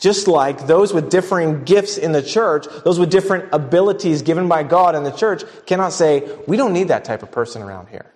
Just 0.00 0.26
like 0.26 0.66
those 0.66 0.94
with 0.94 1.10
differing 1.10 1.64
gifts 1.64 1.98
in 1.98 2.12
the 2.12 2.22
church, 2.22 2.66
those 2.84 2.98
with 2.98 3.10
different 3.10 3.50
abilities 3.52 4.22
given 4.22 4.48
by 4.48 4.62
God 4.62 4.94
in 4.94 5.04
the 5.04 5.10
church, 5.10 5.44
cannot 5.66 5.92
say, 5.92 6.26
we 6.46 6.56
don't 6.56 6.72
need 6.72 6.88
that 6.88 7.04
type 7.04 7.22
of 7.22 7.30
person 7.30 7.60
around 7.60 7.88
here. 7.90 8.10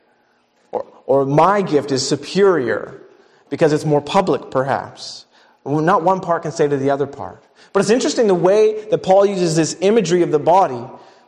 Or, 0.72 0.86
or 1.04 1.26
my 1.26 1.60
gift 1.60 1.92
is 1.92 2.06
superior 2.06 3.02
because 3.50 3.74
it's 3.74 3.84
more 3.84 4.00
public, 4.00 4.50
perhaps. 4.50 5.26
Not 5.66 6.02
one 6.02 6.20
part 6.20 6.42
can 6.42 6.52
say 6.52 6.66
to 6.66 6.76
the 6.78 6.88
other 6.88 7.06
part. 7.06 7.44
But 7.74 7.80
it's 7.80 7.90
interesting 7.90 8.28
the 8.28 8.34
way 8.34 8.88
that 8.88 9.02
Paul 9.02 9.26
uses 9.26 9.54
this 9.54 9.76
imagery 9.82 10.22
of 10.22 10.30
the 10.30 10.38
body 10.38 10.82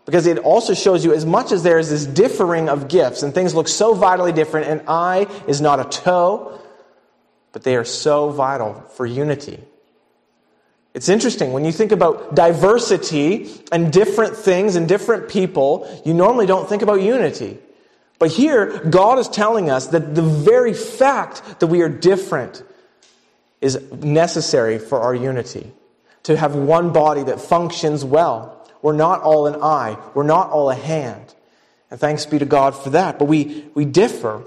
because 0.07 0.27
it 0.27 0.39
also 0.39 0.73
shows 0.73 1.05
you, 1.05 1.13
as 1.13 1.27
much 1.27 1.53
as 1.53 1.65
there 1.65 1.79
is 1.79 1.91
this 1.91 2.07
differing 2.07 2.71
of 2.71 2.89
gifts 2.89 3.23
and 3.23 3.35
things 3.35 3.55
look 3.55 3.69
so 3.69 3.93
vitally 3.93 4.33
different, 4.33 4.69
an 4.69 4.85
eye 4.89 5.27
is 5.47 5.61
not 5.61 5.81
a 5.81 5.85
toe, 5.85 6.59
but 7.53 7.63
they 7.63 7.77
are 7.77 7.85
so 7.85 8.31
vital 8.31 8.81
for 8.95 9.05
unity. 9.05 9.63
It's 10.97 11.11
interesting 11.11 11.53
when 11.53 11.67
you 11.67 11.73
think 11.73 11.93
about 11.93 12.35
diversity 12.35 13.51
and 13.71 13.93
different 13.93 14.35
things 14.35 14.77
and 14.77 14.89
different 14.89 15.29
people, 15.29 15.87
you 16.07 16.15
normally 16.15 16.47
don't 16.47 16.67
think 16.67 16.81
about 16.81 17.03
unity. 17.03 17.59
But 18.19 18.31
here, 18.31 18.79
God 18.79 19.19
is 19.19 19.29
telling 19.29 19.69
us 19.69 19.89
that 19.89 20.15
the 20.15 20.23
very 20.23 20.73
fact 20.73 21.61
that 21.61 21.67
we 21.67 21.83
are 21.83 21.91
different 21.91 22.63
is 23.61 23.79
necessary 23.93 24.79
for 24.79 24.99
our 24.99 25.15
unity. 25.15 25.71
To 26.23 26.37
have 26.39 26.57
one 26.57 26.95
body 26.95 27.25
that 27.25 27.43
functions 27.43 28.03
well. 28.03 28.67
We're 28.81 28.95
not 28.95 29.21
all 29.21 29.47
an 29.47 29.63
eye. 29.63 29.99
We're 30.15 30.23
not 30.23 30.49
all 30.49 30.71
a 30.71 30.75
hand. 30.75 31.35
And 31.91 32.01
thanks 32.01 32.25
be 32.25 32.39
to 32.39 32.47
God 32.47 32.75
for 32.75 32.89
that. 32.91 33.19
But 33.19 33.27
we, 33.27 33.67
we 33.75 33.85
differ. 33.85 34.45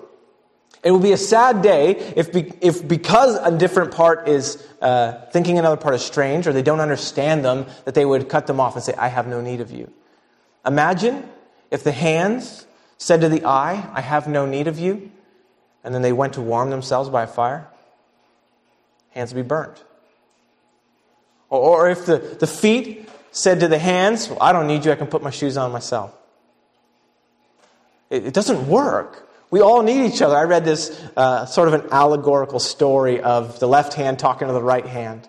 It 0.81 0.91
will 0.91 0.99
be 0.99 1.11
a 1.11 1.17
sad 1.17 1.61
day 1.61 2.13
if, 2.15 2.31
be, 2.31 2.53
if 2.61 2.87
because 2.87 3.35
a 3.35 3.55
different 3.57 3.91
part 3.91 4.29
is 4.29 4.65
uh, 4.81 5.25
thinking 5.31 5.59
another 5.59 5.75
part 5.75 5.95
is 5.95 6.01
strange 6.01 6.47
or 6.47 6.53
they 6.53 6.61
don't 6.61 6.79
understand 6.79 7.43
them, 7.43 7.65
that 7.83 7.95
they 7.95 8.05
would 8.05 8.29
cut 8.29 8.47
them 8.47 8.59
off 8.59 8.75
and 8.75 8.83
say, 8.83 8.93
I 8.97 9.09
have 9.09 9.27
no 9.27 9.41
need 9.41 9.59
of 9.59 9.71
you. 9.71 9.91
Imagine 10.65 11.29
if 11.69 11.83
the 11.83 11.91
hands 11.91 12.65
said 12.97 13.21
to 13.21 13.29
the 13.29 13.45
eye, 13.45 13.89
I 13.93 14.01
have 14.01 14.27
no 14.27 14.45
need 14.45 14.67
of 14.67 14.79
you, 14.79 15.11
and 15.83 15.93
then 15.93 16.01
they 16.01 16.13
went 16.13 16.33
to 16.33 16.41
warm 16.41 16.69
themselves 16.69 17.09
by 17.09 17.23
a 17.23 17.27
fire. 17.27 17.67
Hands 19.11 19.33
would 19.33 19.43
be 19.43 19.47
burnt. 19.47 19.83
Or, 21.49 21.59
or 21.59 21.89
if 21.89 22.05
the, 22.05 22.17
the 22.17 22.47
feet 22.47 23.09
said 23.31 23.59
to 23.61 23.67
the 23.67 23.79
hands, 23.79 24.29
well, 24.29 24.37
I 24.41 24.51
don't 24.51 24.67
need 24.67 24.85
you, 24.85 24.91
I 24.91 24.95
can 24.95 25.07
put 25.07 25.23
my 25.23 25.29
shoes 25.29 25.57
on 25.57 25.71
myself. 25.71 26.13
It, 28.09 28.27
it 28.27 28.33
doesn't 28.33 28.67
work. 28.67 29.28
We 29.51 29.61
all 29.61 29.81
need 29.81 30.05
each 30.05 30.21
other. 30.21 30.35
I 30.35 30.43
read 30.43 30.63
this 30.63 30.89
uh, 31.17 31.45
sort 31.45 31.67
of 31.67 31.73
an 31.73 31.87
allegorical 31.91 32.59
story 32.59 33.19
of 33.21 33.59
the 33.59 33.67
left 33.67 33.93
hand 33.95 34.19
talking 34.19 34.47
to 34.47 34.53
the 34.53 34.61
right 34.61 34.85
hand. 34.85 35.27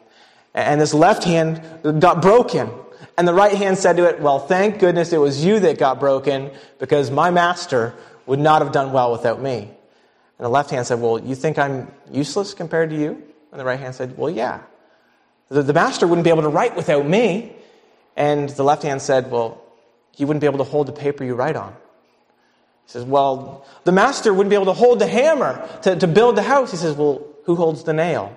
And 0.53 0.81
this 0.81 0.93
left 0.93 1.25
hand 1.25 1.63
got 2.01 2.21
broken. 2.21 2.71
And 3.17 3.27
the 3.27 3.35
right 3.35 3.55
hand 3.55 3.79
said 3.79 3.97
to 3.97 4.09
it, 4.09 4.21
Well, 4.21 4.39
thank 4.39 4.79
goodness 4.79 5.13
it 5.13 5.19
was 5.19 5.45
you 5.45 5.61
that 5.61 5.79
got 5.79 6.01
broken, 6.01 6.51
because 6.79 7.11
my 7.11 7.31
master 7.31 7.95
would 8.27 8.39
not 8.39 8.63
have 8.63 8.73
done 8.73 8.93
well 8.93 9.13
without 9.13 9.41
me. 9.41 9.59
And 9.59 10.45
the 10.45 10.49
left 10.49 10.71
hand 10.71 10.87
said, 10.87 11.01
Well, 11.01 11.19
you 11.19 11.35
think 11.35 11.59
I'm 11.59 11.91
useless 12.11 12.55
compared 12.55 12.91
to 12.91 12.97
you? 12.97 13.23
And 13.53 13.61
the 13.61 13.65
right 13.65 13.81
hand 13.81 13.95
said, 13.95 14.17
Well, 14.19 14.31
yeah. 14.31 14.61
The, 15.49 15.63
the 15.63 15.73
master 15.73 16.07
wouldn't 16.07 16.25
be 16.25 16.31
able 16.31 16.43
to 16.43 16.49
write 16.49 16.77
without 16.77 17.07
me. 17.07 17.55
And 18.17 18.49
the 18.51 18.65
left 18.65 18.83
hand 18.83 19.01
said, 19.01 19.31
Well, 19.31 19.63
he 20.13 20.25
wouldn't 20.25 20.41
be 20.41 20.47
able 20.47 20.59
to 20.59 20.65
hold 20.65 20.89
the 20.89 20.93
paper 20.93 21.25
you 21.25 21.35
write 21.35 21.57
on. 21.57 21.75
He 22.91 22.95
says, 22.95 23.05
Well, 23.05 23.65
the 23.85 23.93
master 23.93 24.35
wouldn't 24.35 24.51
be 24.51 24.57
able 24.57 24.67
to 24.67 24.73
hold 24.73 24.99
the 24.99 25.07
hammer 25.07 25.65
to, 25.83 25.95
to 25.95 26.09
build 26.09 26.37
the 26.37 26.43
house. 26.43 26.73
He 26.73 26.77
says, 26.77 26.97
Well, 26.97 27.25
who 27.45 27.55
holds 27.55 27.85
the 27.85 27.93
nail? 27.93 28.37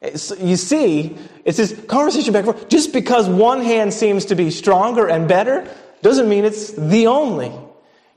It's, 0.00 0.30
you 0.38 0.54
see, 0.54 1.18
it's 1.44 1.56
this 1.56 1.72
conversation 1.88 2.32
back 2.32 2.46
and 2.46 2.54
forth. 2.54 2.68
Just 2.68 2.92
because 2.92 3.28
one 3.28 3.62
hand 3.62 3.92
seems 3.92 4.26
to 4.26 4.36
be 4.36 4.52
stronger 4.52 5.08
and 5.08 5.26
better 5.26 5.68
doesn't 6.02 6.28
mean 6.28 6.44
it's 6.44 6.70
the 6.70 7.08
only. 7.08 7.50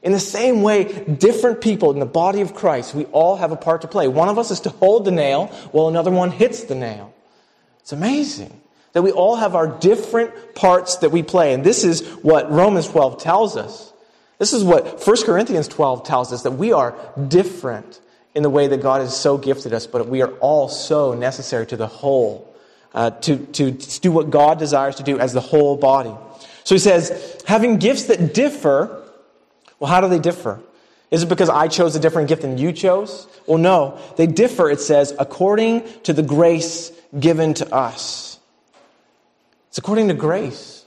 In 0.04 0.12
the 0.12 0.20
same 0.20 0.62
way, 0.62 0.84
different 1.06 1.60
people 1.60 1.90
in 1.90 1.98
the 1.98 2.06
body 2.06 2.42
of 2.42 2.54
Christ, 2.54 2.94
we 2.94 3.06
all 3.06 3.38
have 3.38 3.52
a 3.52 3.56
part 3.56 3.82
to 3.82 3.88
play. 3.88 4.08
One 4.08 4.30
of 4.30 4.38
us 4.38 4.52
is 4.52 4.60
to 4.62 4.70
hold 4.70 5.06
the 5.06 5.12
nail 5.12 5.48
while 5.72 5.88
another 5.88 6.12
one 6.12 6.30
hits 6.30 6.66
the 6.66 6.76
nail. 6.76 7.12
It's 7.80 7.94
amazing 7.94 8.62
that 8.92 9.02
we 9.02 9.12
all 9.12 9.38
have 9.38 9.56
our 9.56 9.68
different 9.68 10.54
parts 10.54 10.98
that 10.98 11.10
we 11.10 11.24
play. 11.24 11.56
And 11.56 11.64
this 11.64 11.84
is 11.84 12.08
what 12.22 12.52
Romans 12.52 12.88
12 12.88 13.20
tells 13.20 13.58
us. 13.58 13.93
This 14.44 14.52
is 14.52 14.62
what 14.62 15.02
1 15.08 15.24
Corinthians 15.24 15.70
12 15.70 16.04
tells 16.04 16.34
us 16.34 16.44
that 16.44 16.52
we 16.52 16.74
are 16.74 16.94
different 17.30 18.02
in 18.36 18.44
the 18.44 18.50
way 18.50 18.68
that 18.68 18.82
God 18.82 19.00
has 19.00 19.18
so 19.18 19.38
gifted 19.38 19.72
us, 19.72 19.88
but 19.88 20.10
we 20.10 20.22
are 20.22 20.34
all 20.40 20.68
so 20.68 21.14
necessary 21.14 21.66
to 21.68 21.78
the 21.78 21.88
whole, 21.88 22.54
uh, 22.94 23.12
to, 23.12 23.38
to 23.38 23.72
do 23.72 24.12
what 24.12 24.32
God 24.32 24.60
desires 24.60 24.96
to 24.96 25.04
do 25.04 25.18
as 25.18 25.32
the 25.32 25.40
whole 25.40 25.78
body. 25.78 26.14
So 26.66 26.76
he 26.76 26.80
says, 26.80 27.42
having 27.48 27.78
gifts 27.78 28.08
that 28.08 28.34
differ, 28.34 29.08
well, 29.80 29.90
how 29.90 30.02
do 30.02 30.10
they 30.10 30.20
differ? 30.20 30.60
Is 31.10 31.24
it 31.24 31.30
because 31.30 31.48
I 31.48 31.70
chose 31.70 31.96
a 31.96 32.00
different 32.02 32.28
gift 32.28 32.42
than 32.42 32.58
you 32.58 32.74
chose? 32.74 33.28
Well, 33.48 33.60
no. 33.60 33.98
They 34.18 34.28
differ, 34.28 34.70
it 34.70 34.82
says, 34.82 35.16
according 35.18 35.88
to 36.02 36.12
the 36.12 36.22
grace 36.22 36.92
given 37.18 37.54
to 37.54 37.74
us. 37.74 38.42
It's 39.70 39.78
according 39.78 40.10
to 40.10 40.14
grace. 40.14 40.84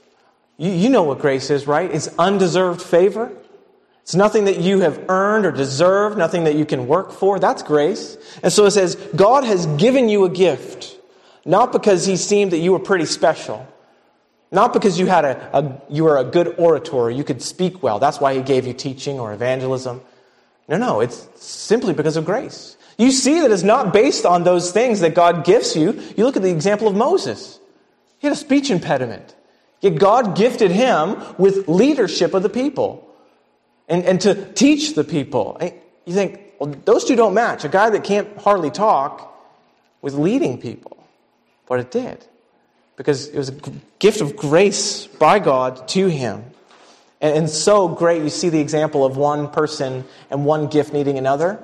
You, 0.57 0.69
you 0.69 0.89
know 0.89 1.01
what 1.01 1.17
grace 1.17 1.49
is, 1.49 1.65
right? 1.65 1.89
It's 1.89 2.07
undeserved 2.19 2.83
favor. 2.83 3.31
It's 4.07 4.15
nothing 4.15 4.45
that 4.45 4.61
you 4.61 4.79
have 4.79 5.09
earned 5.09 5.45
or 5.45 5.51
deserved, 5.51 6.17
nothing 6.17 6.45
that 6.45 6.55
you 6.55 6.65
can 6.65 6.87
work 6.87 7.11
for. 7.11 7.39
That's 7.39 7.61
grace. 7.61 8.15
And 8.41 8.53
so 8.53 8.63
it 8.63 8.71
says, 8.71 8.95
God 9.13 9.43
has 9.43 9.65
given 9.65 10.07
you 10.07 10.23
a 10.23 10.29
gift, 10.29 10.97
not 11.43 11.73
because 11.73 12.05
he 12.05 12.15
seemed 12.15 12.51
that 12.51 12.59
you 12.59 12.71
were 12.71 12.79
pretty 12.79 13.03
special, 13.03 13.67
not 14.49 14.71
because 14.71 14.97
you 14.97 15.07
had 15.07 15.25
a, 15.25 15.57
a 15.57 15.81
you 15.89 16.05
were 16.05 16.15
a 16.15 16.23
good 16.23 16.55
orator, 16.57 17.11
you 17.11 17.25
could 17.25 17.41
speak 17.41 17.83
well. 17.83 17.99
That's 17.99 18.21
why 18.21 18.33
he 18.33 18.41
gave 18.41 18.65
you 18.65 18.71
teaching 18.71 19.19
or 19.19 19.33
evangelism. 19.33 19.99
No, 20.69 20.77
no, 20.77 21.01
it's 21.01 21.27
simply 21.35 21.93
because 21.93 22.15
of 22.15 22.23
grace. 22.23 22.77
You 22.97 23.11
see 23.11 23.41
that 23.41 23.51
it's 23.51 23.63
not 23.63 23.91
based 23.91 24.25
on 24.25 24.45
those 24.45 24.71
things 24.71 25.01
that 25.01 25.15
God 25.15 25.43
gives 25.43 25.75
you. 25.75 26.01
You 26.15 26.23
look 26.23 26.37
at 26.37 26.43
the 26.43 26.49
example 26.49 26.87
of 26.87 26.95
Moses. 26.95 27.59
He 28.19 28.27
had 28.27 28.31
a 28.31 28.39
speech 28.39 28.71
impediment. 28.71 29.35
Yet 29.81 29.99
God 29.99 30.37
gifted 30.37 30.71
him 30.71 31.21
with 31.37 31.67
leadership 31.67 32.33
of 32.33 32.41
the 32.41 32.49
people 32.49 33.03
and, 33.87 34.03
and 34.03 34.21
to 34.21 34.51
teach 34.53 34.95
the 34.95 35.03
people. 35.03 35.57
You 36.05 36.13
think, 36.13 36.41
well, 36.59 36.73
those 36.85 37.05
two 37.05 37.15
don't 37.15 37.33
match. 37.33 37.63
A 37.63 37.69
guy 37.69 37.89
that 37.89 38.03
can't 38.03 38.37
hardly 38.37 38.71
talk 38.71 39.33
with 40.01 40.13
leading 40.13 40.59
people. 40.59 40.97
But 41.67 41.79
it 41.79 41.91
did. 41.91 42.25
Because 42.95 43.27
it 43.27 43.37
was 43.37 43.49
a 43.49 43.55
gift 43.99 44.21
of 44.21 44.35
grace 44.35 45.05
by 45.05 45.39
God 45.39 45.87
to 45.89 46.07
him. 46.07 46.43
And, 47.21 47.37
and 47.37 47.49
so 47.49 47.87
great, 47.87 48.23
you 48.23 48.29
see 48.29 48.49
the 48.49 48.59
example 48.59 49.05
of 49.05 49.17
one 49.17 49.49
person 49.49 50.05
and 50.29 50.45
one 50.45 50.67
gift 50.67 50.93
needing 50.93 51.17
another. 51.17 51.59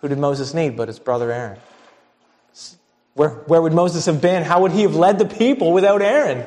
Who 0.00 0.08
did 0.08 0.18
Moses 0.18 0.54
need 0.54 0.76
but 0.76 0.88
his 0.88 0.98
brother 0.98 1.30
Aaron? 1.30 1.58
Where, 3.14 3.30
where 3.30 3.60
would 3.60 3.72
Moses 3.72 4.06
have 4.06 4.20
been? 4.20 4.44
How 4.44 4.62
would 4.62 4.72
he 4.72 4.82
have 4.82 4.94
led 4.94 5.18
the 5.18 5.24
people 5.24 5.72
without 5.72 6.02
Aaron? 6.02 6.46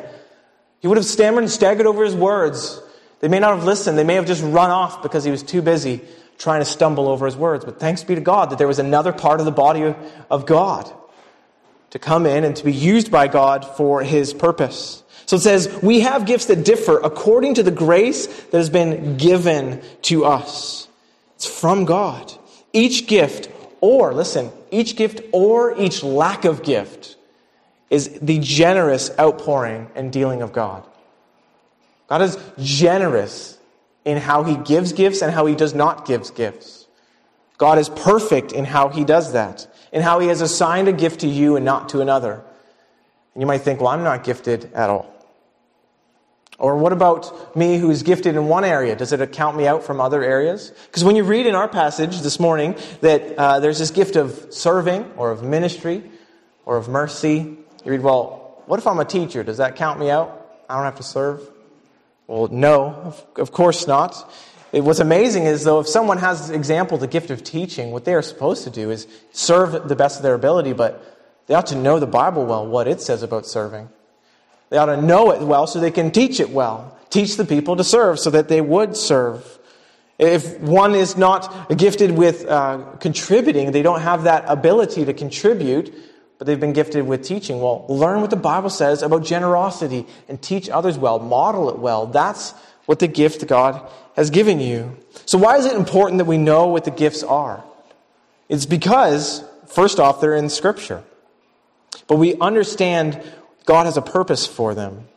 He 0.79 0.87
would 0.87 0.97
have 0.97 1.05
stammered 1.05 1.43
and 1.43 1.51
staggered 1.51 1.85
over 1.85 2.03
his 2.03 2.15
words. 2.15 2.81
They 3.21 3.27
may 3.27 3.39
not 3.39 3.55
have 3.55 3.63
listened. 3.63 3.97
They 3.97 4.03
may 4.03 4.15
have 4.15 4.25
just 4.25 4.43
run 4.43 4.71
off 4.71 5.01
because 5.01 5.23
he 5.23 5.31
was 5.31 5.43
too 5.43 5.61
busy 5.61 6.01
trying 6.37 6.59
to 6.61 6.65
stumble 6.65 7.07
over 7.07 7.25
his 7.27 7.37
words. 7.37 7.63
But 7.63 7.79
thanks 7.79 8.03
be 8.03 8.15
to 8.15 8.21
God 8.21 8.49
that 8.49 8.57
there 8.57 8.67
was 8.67 8.79
another 8.79 9.13
part 9.13 9.39
of 9.39 9.45
the 9.45 9.51
body 9.51 9.95
of 10.29 10.45
God 10.45 10.91
to 11.91 11.99
come 11.99 12.25
in 12.25 12.43
and 12.43 12.55
to 12.55 12.65
be 12.65 12.73
used 12.73 13.11
by 13.11 13.27
God 13.27 13.63
for 13.63 14.01
his 14.01 14.33
purpose. 14.33 15.03
So 15.27 15.35
it 15.35 15.41
says, 15.41 15.79
we 15.83 16.01
have 16.01 16.25
gifts 16.25 16.47
that 16.47 16.65
differ 16.65 16.97
according 16.97 17.53
to 17.55 17.63
the 17.63 17.71
grace 17.71 18.25
that 18.25 18.57
has 18.57 18.69
been 18.69 19.17
given 19.17 19.81
to 20.03 20.25
us. 20.25 20.87
It's 21.35 21.45
from 21.45 21.85
God. 21.85 22.33
Each 22.73 23.07
gift, 23.07 23.49
or, 23.81 24.13
listen, 24.13 24.51
each 24.71 24.95
gift 24.95 25.21
or 25.31 25.79
each 25.79 26.01
lack 26.03 26.45
of 26.45 26.63
gift 26.63 27.17
is 27.89 28.19
the 28.19 28.39
generous 28.39 29.11
outpouring 29.19 29.89
and 29.95 30.11
dealing 30.11 30.41
of 30.41 30.53
God. 30.53 30.87
God 32.11 32.23
is 32.23 32.37
generous 32.59 33.57
in 34.03 34.17
how 34.17 34.43
he 34.43 34.57
gives 34.57 34.91
gifts 34.91 35.21
and 35.21 35.31
how 35.31 35.45
he 35.45 35.55
does 35.55 35.73
not 35.73 36.05
give 36.05 36.35
gifts. 36.35 36.85
God 37.57 37.77
is 37.77 37.87
perfect 37.87 38.51
in 38.51 38.65
how 38.65 38.89
he 38.89 39.05
does 39.05 39.31
that, 39.31 39.65
in 39.93 40.01
how 40.01 40.19
he 40.19 40.27
has 40.27 40.41
assigned 40.41 40.89
a 40.89 40.91
gift 40.91 41.21
to 41.21 41.27
you 41.29 41.55
and 41.55 41.63
not 41.63 41.87
to 41.89 42.01
another. 42.01 42.43
And 43.33 43.41
you 43.41 43.47
might 43.47 43.59
think, 43.59 43.79
well, 43.79 43.87
I'm 43.87 44.03
not 44.03 44.25
gifted 44.25 44.73
at 44.73 44.89
all. 44.89 45.09
Or 46.59 46.75
what 46.75 46.91
about 46.91 47.55
me 47.55 47.77
who's 47.77 48.03
gifted 48.03 48.35
in 48.35 48.49
one 48.49 48.65
area? 48.65 48.93
Does 48.97 49.13
it 49.13 49.31
count 49.31 49.55
me 49.55 49.65
out 49.65 49.85
from 49.85 50.01
other 50.01 50.21
areas? 50.21 50.73
Because 50.87 51.05
when 51.05 51.15
you 51.15 51.23
read 51.23 51.45
in 51.45 51.55
our 51.55 51.69
passage 51.69 52.19
this 52.19 52.41
morning 52.41 52.75
that 52.99 53.37
uh, 53.37 53.61
there's 53.61 53.79
this 53.79 53.91
gift 53.91 54.17
of 54.17 54.47
serving 54.49 55.09
or 55.15 55.31
of 55.31 55.43
ministry 55.43 56.03
or 56.65 56.75
of 56.75 56.89
mercy, 56.89 57.37
you 57.85 57.91
read, 57.91 58.01
well, 58.01 58.61
what 58.65 58.79
if 58.81 58.85
I'm 58.85 58.99
a 58.99 59.05
teacher? 59.05 59.43
Does 59.45 59.59
that 59.59 59.77
count 59.77 59.97
me 59.97 60.09
out? 60.09 60.65
I 60.69 60.75
don't 60.75 60.83
have 60.83 60.97
to 60.97 61.03
serve? 61.03 61.50
Well, 62.27 62.47
no, 62.47 63.13
of 63.35 63.51
course 63.51 63.87
not. 63.87 64.31
What's 64.71 64.99
amazing 64.99 65.45
is, 65.45 65.65
though, 65.65 65.81
if 65.81 65.87
someone 65.87 66.17
has, 66.19 66.49
example, 66.49 66.97
the 66.97 67.07
gift 67.07 67.29
of 67.29 67.43
teaching, 67.43 67.91
what 67.91 68.05
they 68.05 68.13
are 68.13 68.21
supposed 68.21 68.63
to 68.63 68.69
do 68.69 68.89
is 68.89 69.05
serve 69.33 69.89
the 69.89 69.95
best 69.97 70.17
of 70.17 70.23
their 70.23 70.33
ability, 70.33 70.71
but 70.71 71.03
they 71.47 71.55
ought 71.55 71.67
to 71.67 71.75
know 71.75 71.99
the 71.99 72.07
Bible 72.07 72.45
well, 72.45 72.65
what 72.65 72.87
it 72.87 73.01
says 73.01 73.21
about 73.21 73.45
serving. 73.45 73.89
They 74.69 74.77
ought 74.77 74.85
to 74.85 75.01
know 75.01 75.31
it 75.31 75.41
well 75.41 75.67
so 75.67 75.81
they 75.81 75.91
can 75.91 76.11
teach 76.11 76.39
it 76.39 76.49
well. 76.49 76.97
Teach 77.09 77.35
the 77.35 77.43
people 77.43 77.75
to 77.75 77.83
serve 77.83 78.19
so 78.19 78.29
that 78.29 78.47
they 78.47 78.61
would 78.61 78.95
serve. 78.95 79.59
If 80.17 80.59
one 80.61 80.95
is 80.95 81.17
not 81.17 81.75
gifted 81.75 82.11
with 82.11 82.45
uh, 82.45 82.77
contributing, 83.01 83.73
they 83.73 83.81
don't 83.81 83.99
have 83.99 84.23
that 84.23 84.45
ability 84.47 85.03
to 85.03 85.13
contribute, 85.13 85.93
but 86.41 86.47
they've 86.47 86.59
been 86.59 86.73
gifted 86.73 87.05
with 87.05 87.23
teaching. 87.23 87.61
Well, 87.61 87.85
learn 87.87 88.21
what 88.21 88.31
the 88.31 88.35
Bible 88.35 88.71
says 88.71 89.03
about 89.03 89.23
generosity 89.23 90.07
and 90.27 90.41
teach 90.41 90.69
others 90.69 90.97
well, 90.97 91.19
model 91.19 91.69
it 91.69 91.77
well. 91.77 92.07
That's 92.07 92.55
what 92.87 92.97
the 92.97 93.07
gift 93.07 93.45
God 93.45 93.87
has 94.15 94.31
given 94.31 94.59
you. 94.59 94.97
So, 95.27 95.37
why 95.37 95.57
is 95.57 95.67
it 95.67 95.75
important 95.75 96.17
that 96.17 96.25
we 96.25 96.39
know 96.39 96.65
what 96.65 96.83
the 96.83 96.89
gifts 96.89 97.21
are? 97.21 97.63
It's 98.49 98.65
because, 98.65 99.43
first 99.67 99.99
off, 99.99 100.19
they're 100.19 100.35
in 100.35 100.49
Scripture. 100.49 101.03
But 102.07 102.15
we 102.15 102.33
understand 102.37 103.21
God 103.65 103.85
has 103.85 103.95
a 103.95 104.01
purpose 104.01 104.47
for 104.47 104.73
them. 104.73 105.09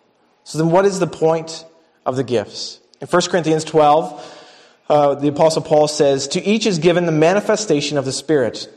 So, 0.43 0.59
then 0.59 0.71
what 0.71 0.85
is 0.85 0.99
the 0.99 1.07
point 1.07 1.65
of 2.05 2.17
the 2.17 2.23
gifts? 2.23 2.81
In 3.01 3.07
1 3.07 3.23
Corinthians 3.31 3.65
12, 3.65 4.45
uh, 4.91 5.15
the 5.15 5.29
Apostle 5.29 5.63
Paul 5.63 5.89
says, 5.89 6.29
To 6.29 6.45
each 6.45 6.67
is 6.67 6.79
given 6.79 7.07
the 7.07 7.13
manifestation 7.13 7.97
of 7.97 8.05
the 8.05 8.13
Spirit 8.13 8.69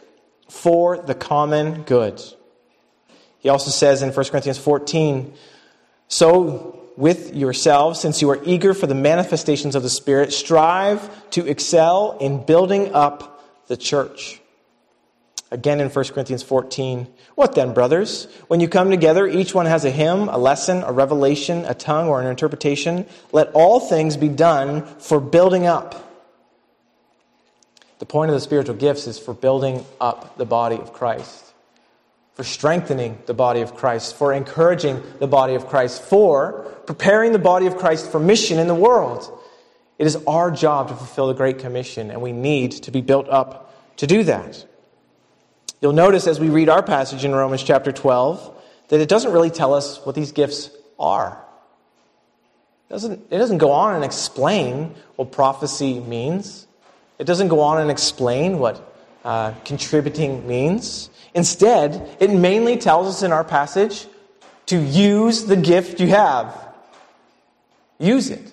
for 0.49 0.97
the 0.97 1.15
common 1.15 1.83
good. 1.83 2.21
He 3.39 3.49
also 3.49 3.71
says 3.71 4.01
in 4.01 4.11
1 4.11 4.25
Corinthians 4.25 4.57
14, 4.57 5.33
So 6.07 6.77
with 6.97 7.35
yourselves, 7.35 7.99
since 7.99 8.21
you 8.21 8.29
are 8.29 8.39
eager 8.43 8.73
for 8.73 8.87
the 8.87 8.95
manifestations 8.95 9.75
of 9.75 9.83
the 9.83 9.89
Spirit, 9.89 10.33
strive 10.33 11.29
to 11.31 11.47
excel 11.47 12.17
in 12.19 12.43
building 12.43 12.93
up 12.93 13.43
the 13.67 13.77
church. 13.77 14.41
Again 15.49 15.79
in 15.79 15.89
1 15.89 16.05
Corinthians 16.05 16.43
14, 16.43 17.07
What 17.35 17.55
then, 17.55 17.73
brothers? 17.73 18.25
When 18.47 18.59
you 18.59 18.67
come 18.67 18.89
together, 18.89 19.27
each 19.27 19.53
one 19.53 19.65
has 19.65 19.85
a 19.85 19.91
hymn, 19.91 20.27
a 20.27 20.37
lesson, 20.37 20.83
a 20.83 20.91
revelation, 20.91 21.63
a 21.65 21.73
tongue, 21.73 22.09
or 22.09 22.19
an 22.19 22.27
interpretation. 22.27 23.05
Let 23.31 23.51
all 23.53 23.79
things 23.79 24.17
be 24.17 24.27
done 24.27 24.85
for 24.99 25.21
building 25.21 25.65
up. 25.65 26.06
The 27.99 28.05
point 28.05 28.29
of 28.29 28.35
the 28.35 28.41
spiritual 28.41 28.75
gifts 28.75 29.07
is 29.07 29.17
for 29.17 29.33
building 29.33 29.85
up 29.99 30.37
the 30.37 30.45
body 30.45 30.75
of 30.75 30.93
Christ 30.93 31.47
for 32.37 32.43
strengthening 32.43 33.17
the 33.25 33.33
body 33.33 33.61
of 33.61 33.73
Christ, 33.73 34.15
for 34.15 34.31
encouraging 34.31 35.01
the 35.17 35.25
body 35.25 35.55
of 35.55 35.65
Christ, 35.65 36.03
for 36.03 36.71
preparing 36.85 37.31
the 37.31 37.39
body 37.39 37.65
of 37.65 37.77
Christ 37.77 38.11
for 38.11 38.19
mission 38.19 38.59
in 38.59 38.67
the 38.67 38.75
world. 38.75 39.27
It 39.97 40.05
is 40.05 40.17
our 40.27 40.51
job 40.51 40.89
to 40.89 40.93
fulfill 40.93 41.29
the 41.29 41.33
Great 41.33 41.57
Commission, 41.57 42.11
and 42.11 42.21
we 42.21 42.31
need 42.31 42.73
to 42.83 42.91
be 42.91 43.01
built 43.01 43.27
up 43.27 43.73
to 43.97 44.05
do 44.05 44.23
that. 44.25 44.63
You'll 45.81 45.93
notice 45.93 46.27
as 46.27 46.39
we 46.39 46.49
read 46.49 46.69
our 46.69 46.83
passage 46.83 47.25
in 47.25 47.33
Romans 47.33 47.63
chapter 47.63 47.91
12 47.91 48.55
that 48.89 48.99
it 48.99 49.09
doesn't 49.09 49.33
really 49.33 49.49
tell 49.49 49.73
us 49.73 50.05
what 50.05 50.13
these 50.13 50.31
gifts 50.31 50.69
are. 50.99 51.43
It 52.87 52.93
doesn't, 52.93 53.19
it 53.31 53.37
doesn't 53.39 53.57
go 53.57 53.71
on 53.71 53.95
and 53.95 54.05
explain 54.05 54.93
what 55.15 55.31
prophecy 55.31 55.99
means. 55.99 56.66
It 57.19 57.25
doesn't 57.25 57.47
go 57.47 57.61
on 57.61 57.79
and 57.81 57.89
explain 57.89 58.59
what 58.59 58.93
uh, 59.25 59.53
contributing 59.65 60.47
means. 60.47 61.09
Instead, 61.33 62.17
it 62.19 62.31
mainly 62.31 62.77
tells 62.77 63.07
us 63.07 63.23
in 63.23 63.31
our 63.31 63.43
passage 63.43 64.07
to 64.67 64.79
use 64.79 65.45
the 65.45 65.55
gift 65.55 65.99
you 65.99 66.07
have. 66.07 66.55
Use 67.99 68.29
it. 68.29 68.51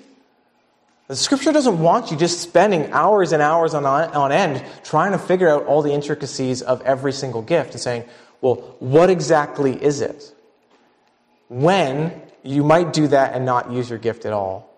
The 1.07 1.17
scripture 1.17 1.53
doesn't 1.53 1.79
want 1.81 2.11
you 2.11 2.17
just 2.17 2.41
spending 2.41 2.91
hours 2.93 3.33
and 3.33 3.43
hours 3.43 3.75
on, 3.75 3.85
on 3.85 4.33
end 4.33 4.65
trying 4.85 5.13
to 5.13 5.19
figure 5.19 5.49
out 5.49 5.67
all 5.67 5.83
the 5.83 5.93
intricacies 5.93 6.63
of 6.63 6.81
every 6.83 7.13
single 7.13 7.43
gift 7.43 7.73
and 7.73 7.81
saying, 7.81 8.05
well, 8.41 8.77
what 8.79 9.11
exactly 9.11 9.83
is 9.83 10.01
it? 10.01 10.35
When 11.49 12.23
you 12.43 12.65
might 12.65 12.93
do 12.93 13.09
that 13.09 13.35
and 13.35 13.45
not 13.45 13.71
use 13.71 13.91
your 13.91 13.99
gift 13.99 14.25
at 14.25 14.33
all. 14.33 14.74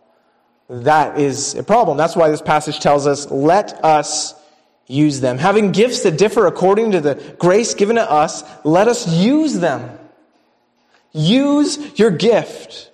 That 0.68 1.18
is 1.18 1.54
a 1.54 1.62
problem. 1.62 1.96
That's 1.96 2.16
why 2.16 2.28
this 2.28 2.42
passage 2.42 2.80
tells 2.80 3.06
us, 3.06 3.30
let 3.30 3.84
us 3.84 4.34
use 4.86 5.20
them. 5.20 5.38
Having 5.38 5.72
gifts 5.72 6.02
that 6.02 6.18
differ 6.18 6.46
according 6.46 6.92
to 6.92 7.00
the 7.00 7.14
grace 7.38 7.74
given 7.74 7.96
to 7.96 8.10
us, 8.10 8.42
let 8.64 8.88
us 8.88 9.08
use 9.08 9.54
them. 9.54 9.98
Use 11.12 11.98
your 11.98 12.10
gift. 12.10 12.90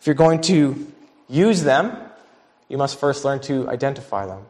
If 0.00 0.06
you're 0.06 0.14
going 0.14 0.40
to 0.42 0.92
use 1.28 1.62
them, 1.62 1.96
you 2.68 2.78
must 2.78 2.98
first 2.98 3.24
learn 3.24 3.40
to 3.42 3.68
identify 3.68 4.26
them. 4.26 4.44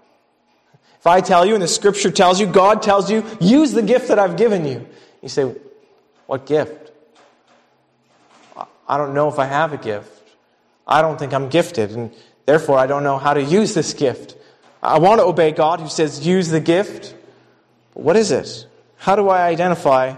If 0.99 1.07
I 1.07 1.21
tell 1.21 1.47
you 1.47 1.55
and 1.55 1.63
the 1.63 1.69
scripture 1.69 2.11
tells 2.11 2.41
you, 2.41 2.47
God 2.47 2.83
tells 2.83 3.11
you, 3.11 3.25
use 3.41 3.73
the 3.73 3.83
gift 3.83 4.09
that 4.09 4.19
I've 4.19 4.37
given 4.37 4.67
you, 4.67 4.87
you 5.23 5.29
say, 5.29 5.55
What 6.27 6.47
gift? 6.47 6.91
I 8.87 8.99
don't 8.99 9.15
know 9.15 9.29
if 9.29 9.39
I 9.39 9.47
have 9.47 9.73
a 9.73 9.77
gift. 9.79 10.21
I 10.87 11.01
don't 11.01 11.19
think 11.19 11.33
I'm 11.33 11.49
gifted, 11.49 11.93
and 11.93 12.13
therefore 12.47 12.79
I 12.79 12.87
don't 12.87 13.05
know 13.05 13.19
how 13.19 13.35
to 13.35 13.43
use 13.43 13.75
this 13.75 13.93
gift. 13.95 14.37
I 14.83 14.99
want 14.99 15.21
to 15.21 15.25
obey 15.25 15.53
God 15.53 15.81
who 15.81 15.89
says, 15.89 16.27
use 16.27 16.49
the 16.49 16.61
gift. 16.61 17.15
But 17.95 18.03
what 18.03 18.17
is 18.17 18.31
it? 18.31 18.67
How 18.97 19.17
do 19.17 19.29
I 19.29 19.47
identify 19.47 20.17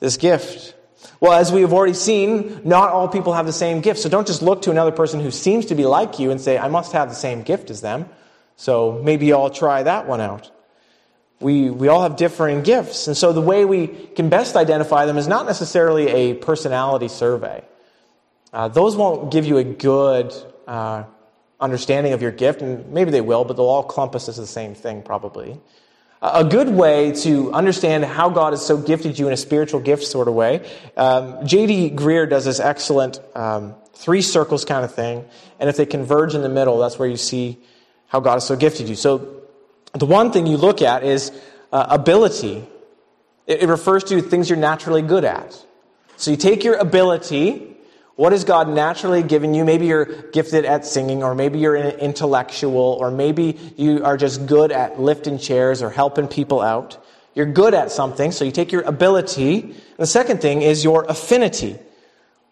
this 0.00 0.16
gift? 0.16 0.74
Well, 1.20 1.32
as 1.32 1.50
we 1.50 1.62
have 1.62 1.72
already 1.72 1.94
seen, 1.94 2.60
not 2.64 2.90
all 2.90 3.08
people 3.08 3.32
have 3.32 3.46
the 3.46 3.52
same 3.52 3.80
gift. 3.80 4.00
So 4.00 4.08
don't 4.08 4.26
just 4.26 4.42
look 4.42 4.62
to 4.62 4.70
another 4.70 4.92
person 4.92 5.20
who 5.20 5.30
seems 5.30 5.66
to 5.66 5.74
be 5.74 5.86
like 5.86 6.18
you 6.18 6.30
and 6.30 6.40
say, 6.40 6.58
I 6.58 6.68
must 6.68 6.92
have 6.92 7.08
the 7.08 7.14
same 7.14 7.42
gift 7.42 7.70
as 7.70 7.80
them. 7.80 8.08
So 8.56 9.00
maybe 9.02 9.32
I'll 9.32 9.50
try 9.50 9.82
that 9.82 10.06
one 10.06 10.20
out. 10.20 10.50
We, 11.40 11.70
we 11.70 11.88
all 11.88 12.02
have 12.02 12.16
differing 12.16 12.62
gifts. 12.62 13.08
And 13.08 13.16
so 13.16 13.32
the 13.32 13.42
way 13.42 13.64
we 13.64 13.88
can 13.88 14.28
best 14.28 14.56
identify 14.56 15.06
them 15.06 15.18
is 15.18 15.28
not 15.28 15.46
necessarily 15.46 16.08
a 16.08 16.34
personality 16.34 17.08
survey. 17.08 17.62
Uh, 18.52 18.68
those 18.68 18.96
won't 18.96 19.30
give 19.30 19.44
you 19.44 19.58
a 19.58 19.64
good 19.64 20.32
uh, 20.66 21.04
understanding 21.60 22.12
of 22.12 22.22
your 22.22 22.30
gift, 22.30 22.62
and 22.62 22.90
maybe 22.92 23.10
they 23.10 23.20
will, 23.20 23.44
but 23.44 23.56
they'll 23.56 23.66
all 23.66 23.82
clump 23.82 24.14
us 24.14 24.28
as 24.28 24.36
the 24.36 24.46
same 24.46 24.74
thing, 24.74 25.02
probably. 25.02 25.60
A 26.22 26.44
good 26.44 26.68
way 26.68 27.12
to 27.22 27.52
understand 27.52 28.04
how 28.04 28.30
God 28.30 28.52
has 28.52 28.64
so 28.64 28.78
gifted 28.78 29.18
you 29.18 29.26
in 29.26 29.32
a 29.32 29.36
spiritual 29.36 29.80
gift 29.80 30.04
sort 30.04 30.28
of 30.28 30.34
way, 30.34 30.68
um, 30.96 31.46
J.D. 31.46 31.90
Greear 31.90 32.28
does 32.28 32.46
this 32.46 32.58
excellent 32.58 33.20
um, 33.34 33.74
three 33.94 34.22
circles 34.22 34.64
kind 34.64 34.84
of 34.84 34.94
thing, 34.94 35.24
and 35.60 35.68
if 35.68 35.76
they 35.76 35.86
converge 35.86 36.34
in 36.34 36.42
the 36.42 36.48
middle, 36.48 36.78
that's 36.78 36.98
where 36.98 37.08
you 37.08 37.16
see 37.16 37.58
how 38.08 38.20
God 38.20 38.34
has 38.34 38.46
so 38.46 38.56
gifted 38.56 38.88
you. 38.88 38.94
So 38.94 39.42
the 39.92 40.06
one 40.06 40.32
thing 40.32 40.46
you 40.46 40.56
look 40.56 40.82
at 40.82 41.04
is 41.04 41.32
uh, 41.72 41.86
ability. 41.90 42.66
It, 43.46 43.62
it 43.62 43.68
refers 43.68 44.04
to 44.04 44.20
things 44.20 44.48
you're 44.48 44.58
naturally 44.58 45.02
good 45.02 45.24
at. 45.24 45.64
So 46.16 46.30
you 46.30 46.36
take 46.36 46.64
your 46.64 46.76
ability 46.76 47.75
what 48.16 48.32
has 48.32 48.44
God 48.44 48.68
naturally 48.68 49.22
given 49.22 49.52
you? 49.52 49.64
Maybe 49.64 49.86
you're 49.86 50.06
gifted 50.06 50.64
at 50.64 50.86
singing, 50.86 51.22
or 51.22 51.34
maybe 51.34 51.58
you're 51.58 51.76
an 51.76 51.98
intellectual, 51.98 52.96
or 52.98 53.10
maybe 53.10 53.58
you 53.76 54.04
are 54.04 54.16
just 54.16 54.46
good 54.46 54.72
at 54.72 54.98
lifting 54.98 55.38
chairs 55.38 55.82
or 55.82 55.90
helping 55.90 56.26
people 56.26 56.62
out. 56.62 56.96
You're 57.34 57.44
good 57.44 57.74
at 57.74 57.92
something, 57.92 58.32
so 58.32 58.46
you 58.46 58.52
take 58.52 58.72
your 58.72 58.82
ability. 58.82 59.60
And 59.60 59.74
the 59.98 60.06
second 60.06 60.40
thing 60.40 60.62
is 60.62 60.82
your 60.82 61.04
affinity. 61.04 61.78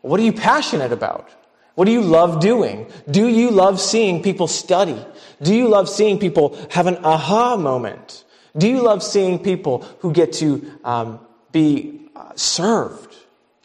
What 0.02 0.20
are 0.20 0.22
you 0.22 0.34
passionate 0.34 0.92
about? 0.92 1.30
What 1.74 1.86
do 1.86 1.92
you 1.92 2.02
love 2.02 2.40
doing? 2.40 2.86
Do 3.10 3.26
you 3.26 3.50
love 3.50 3.80
seeing 3.80 4.22
people 4.22 4.46
study? 4.46 5.02
Do 5.40 5.54
you 5.54 5.68
love 5.68 5.88
seeing 5.88 6.18
people 6.18 6.58
have 6.70 6.86
an 6.86 6.98
aha 6.98 7.56
moment? 7.56 8.24
Do 8.56 8.68
you 8.68 8.82
love 8.82 9.02
seeing 9.02 9.38
people 9.38 9.78
who 10.00 10.12
get 10.12 10.34
to 10.34 10.70
um, 10.84 11.20
be 11.52 12.02
uh, 12.14 12.32
served? 12.36 13.13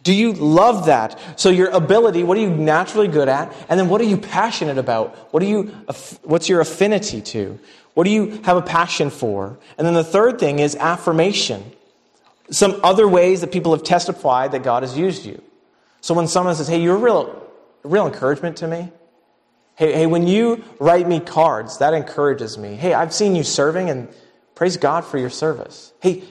Do 0.10 0.15
you 0.15 0.34
love 0.34 0.88
that? 0.88 1.19
So 1.39 1.52
your 1.52 1.69
ability, 1.69 2.24
what 2.24 2.36
are 2.36 2.41
you 2.41 2.50
naturally 2.50 3.08
good 3.08 3.30
at? 3.30 3.54
And 3.69 3.80
then 3.80 3.89
what 3.89 4.02
are 4.02 4.06
you 4.06 4.17
passionate 4.17 4.80
about? 4.80 5.15
What 5.32 5.43
are 5.43 5.45
you, 5.45 5.65
what's 6.24 6.50
your 6.50 6.62
affinity 6.62 7.22
to? 7.22 7.60
What 7.93 8.06
do 8.06 8.10
you 8.10 8.41
have 8.41 8.58
a 8.58 8.63
passion 8.63 9.12
for? 9.12 9.60
And 9.78 9.86
then 9.86 9.93
the 9.93 10.04
third 10.04 10.39
thing 10.39 10.58
is 10.58 10.76
affirmation. 10.76 11.63
Some 12.50 12.80
other 12.84 13.08
ways 13.08 13.41
that 13.41 13.52
people 13.52 13.72
have 13.72 13.84
testified 13.84 14.54
that 14.54 14.63
God 14.63 14.82
has 14.82 14.98
used 14.98 15.28
you. 15.28 15.43
So 16.02 16.15
when 16.15 16.28
someone 16.28 16.56
says, 16.56 16.67
hey, 16.67 16.82
you're 16.82 16.95
a 16.95 17.00
real, 17.00 17.48
real 17.84 18.08
encouragement 18.08 18.58
to 18.58 18.67
me. 18.67 18.91
Hey, 19.76 19.93
hey, 19.93 20.06
when 20.08 20.26
you 20.26 20.63
write 20.80 21.08
me 21.08 21.19
cards, 21.19 21.78
that 21.78 21.93
encourages 21.93 22.58
me. 22.58 22.74
Hey, 22.74 22.95
I've 22.95 23.13
seen 23.13 23.36
you 23.36 23.43
serving 23.43 23.91
and 23.91 24.08
praise 24.56 24.76
God 24.76 25.06
for 25.06 25.19
your 25.19 25.30
service. 25.30 25.93
Hey, 26.02 26.24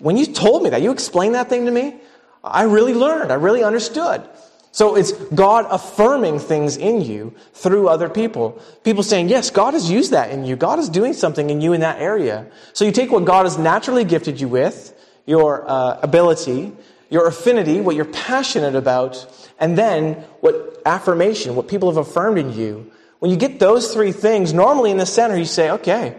when 0.00 0.18
you 0.18 0.26
told 0.26 0.62
me 0.62 0.68
that, 0.68 0.82
you 0.82 0.92
explained 0.92 1.34
that 1.34 1.48
thing 1.48 1.64
to 1.64 1.70
me, 1.70 1.96
I 2.44 2.64
really 2.64 2.94
learned. 2.94 3.30
I 3.30 3.36
really 3.36 3.62
understood. 3.62 4.28
So 4.72 4.96
it's 4.96 5.12
God 5.12 5.66
affirming 5.68 6.38
things 6.38 6.78
in 6.78 7.02
you 7.02 7.34
through 7.52 7.88
other 7.88 8.08
people. 8.08 8.60
People 8.84 9.02
saying, 9.02 9.28
yes, 9.28 9.50
God 9.50 9.74
has 9.74 9.90
used 9.90 10.12
that 10.12 10.30
in 10.30 10.46
you. 10.46 10.56
God 10.56 10.78
is 10.78 10.88
doing 10.88 11.12
something 11.12 11.50
in 11.50 11.60
you 11.60 11.74
in 11.74 11.82
that 11.82 12.00
area. 12.00 12.46
So 12.72 12.86
you 12.86 12.92
take 12.92 13.12
what 13.12 13.26
God 13.26 13.44
has 13.44 13.58
naturally 13.58 14.04
gifted 14.04 14.40
you 14.40 14.48
with, 14.48 14.98
your 15.26 15.68
uh, 15.70 16.00
ability, 16.02 16.72
your 17.10 17.26
affinity, 17.26 17.82
what 17.82 17.94
you're 17.94 18.06
passionate 18.06 18.74
about, 18.74 19.26
and 19.60 19.76
then 19.76 20.14
what 20.40 20.80
affirmation, 20.86 21.54
what 21.54 21.68
people 21.68 21.90
have 21.90 21.98
affirmed 21.98 22.38
in 22.38 22.54
you. 22.54 22.90
When 23.18 23.30
you 23.30 23.36
get 23.36 23.60
those 23.60 23.92
three 23.92 24.10
things, 24.10 24.54
normally 24.54 24.90
in 24.90 24.96
the 24.96 25.06
center, 25.06 25.36
you 25.36 25.44
say, 25.44 25.70
okay, 25.70 26.16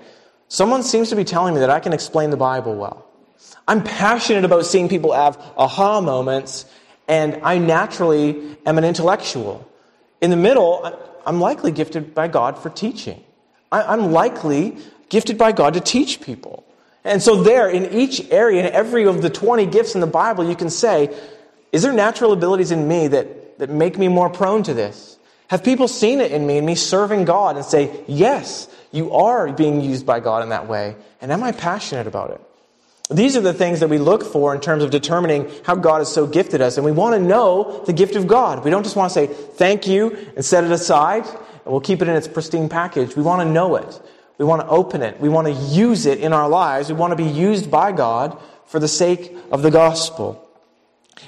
someone 0.47 0.83
seems 0.83 1.09
to 1.09 1.15
be 1.15 1.23
telling 1.23 1.55
me 1.55 1.59
that 1.61 1.71
I 1.71 1.79
can 1.79 1.91
explain 1.91 2.29
the 2.29 2.37
Bible 2.37 2.75
well. 2.75 3.07
I'm 3.67 3.83
passionate 3.83 4.45
about 4.45 4.65
seeing 4.65 4.89
people 4.89 5.13
have 5.13 5.37
aha 5.57 6.01
moments, 6.01 6.65
and 7.07 7.39
I 7.43 7.57
naturally 7.57 8.57
am 8.65 8.77
an 8.77 8.83
intellectual. 8.83 9.67
In 10.21 10.29
the 10.29 10.37
middle, 10.37 10.99
I'm 11.25 11.39
likely 11.39 11.71
gifted 11.71 12.13
by 12.13 12.27
God 12.27 12.57
for 12.57 12.69
teaching. 12.69 13.23
I'm 13.71 14.11
likely 14.11 14.77
gifted 15.09 15.37
by 15.37 15.51
God 15.51 15.73
to 15.73 15.79
teach 15.79 16.21
people. 16.21 16.63
And 17.03 17.21
so, 17.21 17.43
there, 17.43 17.69
in 17.69 17.91
each 17.91 18.31
area, 18.31 18.65
in 18.65 18.73
every 18.73 19.05
of 19.05 19.21
the 19.21 19.29
20 19.29 19.65
gifts 19.65 19.95
in 19.95 20.01
the 20.01 20.07
Bible, 20.07 20.47
you 20.47 20.55
can 20.55 20.69
say, 20.69 21.13
is 21.73 21.81
there 21.81 21.91
natural 21.91 22.31
abilities 22.31 22.71
in 22.71 22.87
me 22.87 23.07
that, 23.09 23.59
that 23.59 23.69
make 23.69 23.97
me 23.97 24.07
more 24.07 24.29
prone 24.29 24.63
to 24.63 24.73
this? 24.73 25.17
Have 25.47 25.63
people 25.63 25.87
seen 25.87 26.21
it 26.21 26.31
in 26.31 26.47
me, 26.47 26.57
in 26.57 26.65
me 26.65 26.75
serving 26.75 27.25
God, 27.25 27.57
and 27.57 27.65
say, 27.65 28.03
yes, 28.07 28.67
you 28.91 29.11
are 29.11 29.51
being 29.51 29.81
used 29.81 30.05
by 30.05 30.19
God 30.19 30.43
in 30.43 30.49
that 30.49 30.67
way? 30.67 30.95
And 31.19 31.31
am 31.31 31.43
I 31.43 31.51
passionate 31.51 32.07
about 32.07 32.31
it? 32.31 32.41
These 33.09 33.35
are 33.35 33.41
the 33.41 33.53
things 33.53 33.81
that 33.81 33.89
we 33.89 33.97
look 33.97 34.23
for 34.23 34.55
in 34.55 34.61
terms 34.61 34.83
of 34.83 34.89
determining 34.89 35.51
how 35.65 35.75
God 35.75 35.99
has 35.99 36.11
so 36.11 36.25
gifted 36.25 36.61
us. 36.61 36.77
And 36.77 36.85
we 36.85 36.91
want 36.91 37.15
to 37.15 37.21
know 37.21 37.83
the 37.85 37.93
gift 37.93 38.15
of 38.15 38.27
God. 38.27 38.63
We 38.63 38.71
don't 38.71 38.83
just 38.83 38.95
want 38.95 39.11
to 39.11 39.13
say 39.13 39.27
thank 39.27 39.87
you 39.87 40.15
and 40.35 40.43
set 40.43 40.63
it 40.63 40.71
aside 40.71 41.25
and 41.25 41.71
we'll 41.71 41.81
keep 41.81 42.01
it 42.01 42.07
in 42.07 42.15
its 42.15 42.27
pristine 42.27 42.69
package. 42.69 43.15
We 43.15 43.23
want 43.23 43.41
to 43.41 43.51
know 43.51 43.75
it. 43.75 44.01
We 44.37 44.45
want 44.45 44.61
to 44.61 44.67
open 44.67 45.01
it. 45.01 45.19
We 45.19 45.29
want 45.29 45.47
to 45.47 45.53
use 45.53 46.05
it 46.05 46.19
in 46.19 46.33
our 46.33 46.49
lives. 46.49 46.89
We 46.89 46.95
want 46.95 47.11
to 47.11 47.17
be 47.17 47.29
used 47.29 47.69
by 47.69 47.91
God 47.91 48.37
for 48.65 48.79
the 48.79 48.87
sake 48.87 49.35
of 49.51 49.61
the 49.61 49.71
gospel. 49.71 50.39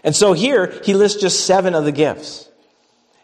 And 0.03 0.15
so 0.15 0.33
here, 0.33 0.79
he 0.83 0.93
lists 0.93 1.21
just 1.21 1.45
seven 1.45 1.75
of 1.75 1.85
the 1.85 1.91
gifts. 1.91 2.49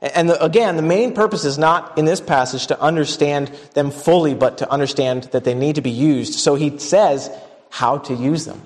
And 0.01 0.29
the, 0.29 0.43
again, 0.43 0.77
the 0.77 0.81
main 0.81 1.13
purpose 1.13 1.45
is 1.45 1.57
not 1.57 1.97
in 1.97 2.05
this 2.05 2.21
passage 2.21 2.67
to 2.67 2.79
understand 2.79 3.49
them 3.73 3.91
fully, 3.91 4.33
but 4.33 4.57
to 4.59 4.71
understand 4.71 5.23
that 5.25 5.43
they 5.43 5.53
need 5.53 5.75
to 5.75 5.81
be 5.81 5.91
used. 5.91 6.33
So 6.35 6.55
he 6.55 6.77
says, 6.79 7.29
how 7.71 7.97
to 7.97 8.13
use 8.13 8.45
them. 8.45 8.61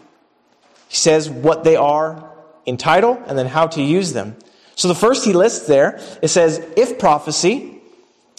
He 0.90 0.98
says 0.98 1.30
what 1.30 1.64
they 1.64 1.78
are 1.78 2.30
in 2.66 2.76
title 2.76 3.22
and 3.28 3.38
then 3.38 3.46
how 3.46 3.68
to 3.68 3.82
use 3.82 4.12
them. 4.12 4.36
So 4.76 4.90
the 4.90 4.96
first 4.96 5.24
he 5.24 5.32
lists 5.32 5.68
there, 5.68 6.02
it 6.22 6.28
says, 6.28 6.62
if 6.76 7.00
prophecy, 7.00 7.80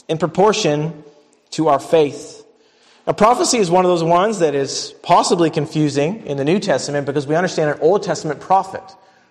in 0.09 0.19
proportion 0.19 1.03
to 1.53 1.69
our 1.69 1.79
faith. 1.79 2.45
Now, 3.07 3.13
prophecy 3.13 3.59
is 3.59 3.71
one 3.71 3.85
of 3.85 3.89
those 3.89 4.03
ones 4.03 4.41
that 4.41 4.55
is 4.55 4.95
possibly 5.03 5.51
confusing 5.51 6.27
in 6.27 6.37
the 6.37 6.45
New 6.45 6.59
Testament 6.59 7.07
because 7.07 7.27
we 7.27 7.37
understand 7.37 7.71
an 7.71 7.79
Old 7.81 8.03
Testament 8.03 8.41
prophet, 8.41 8.83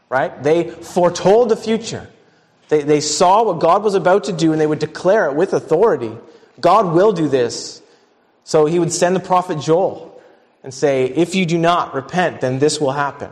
right? 0.09 0.41
They 0.41 0.69
foretold 0.69 1.49
the 1.49 1.57
future. 1.57 2.09
They, 2.69 2.81
they 2.81 3.01
saw 3.01 3.43
what 3.43 3.59
God 3.59 3.83
was 3.83 3.93
about 3.93 4.25
to 4.25 4.33
do 4.33 4.51
and 4.51 4.59
they 4.59 4.67
would 4.67 4.79
declare 4.79 5.25
it 5.27 5.35
with 5.35 5.53
authority. 5.53 6.11
God 6.59 6.93
will 6.93 7.11
do 7.11 7.27
this. 7.27 7.81
So 8.43 8.65
he 8.65 8.79
would 8.79 8.91
send 8.91 9.15
the 9.15 9.19
prophet 9.19 9.59
Joel 9.59 10.14
and 10.65 10.73
say, 10.73 11.05
if 11.05 11.35
you 11.35 11.45
do 11.45 11.59
not 11.59 11.93
repent, 11.93 12.41
then 12.41 12.57
this 12.57 12.81
will 12.81 12.91
happen. 12.91 13.29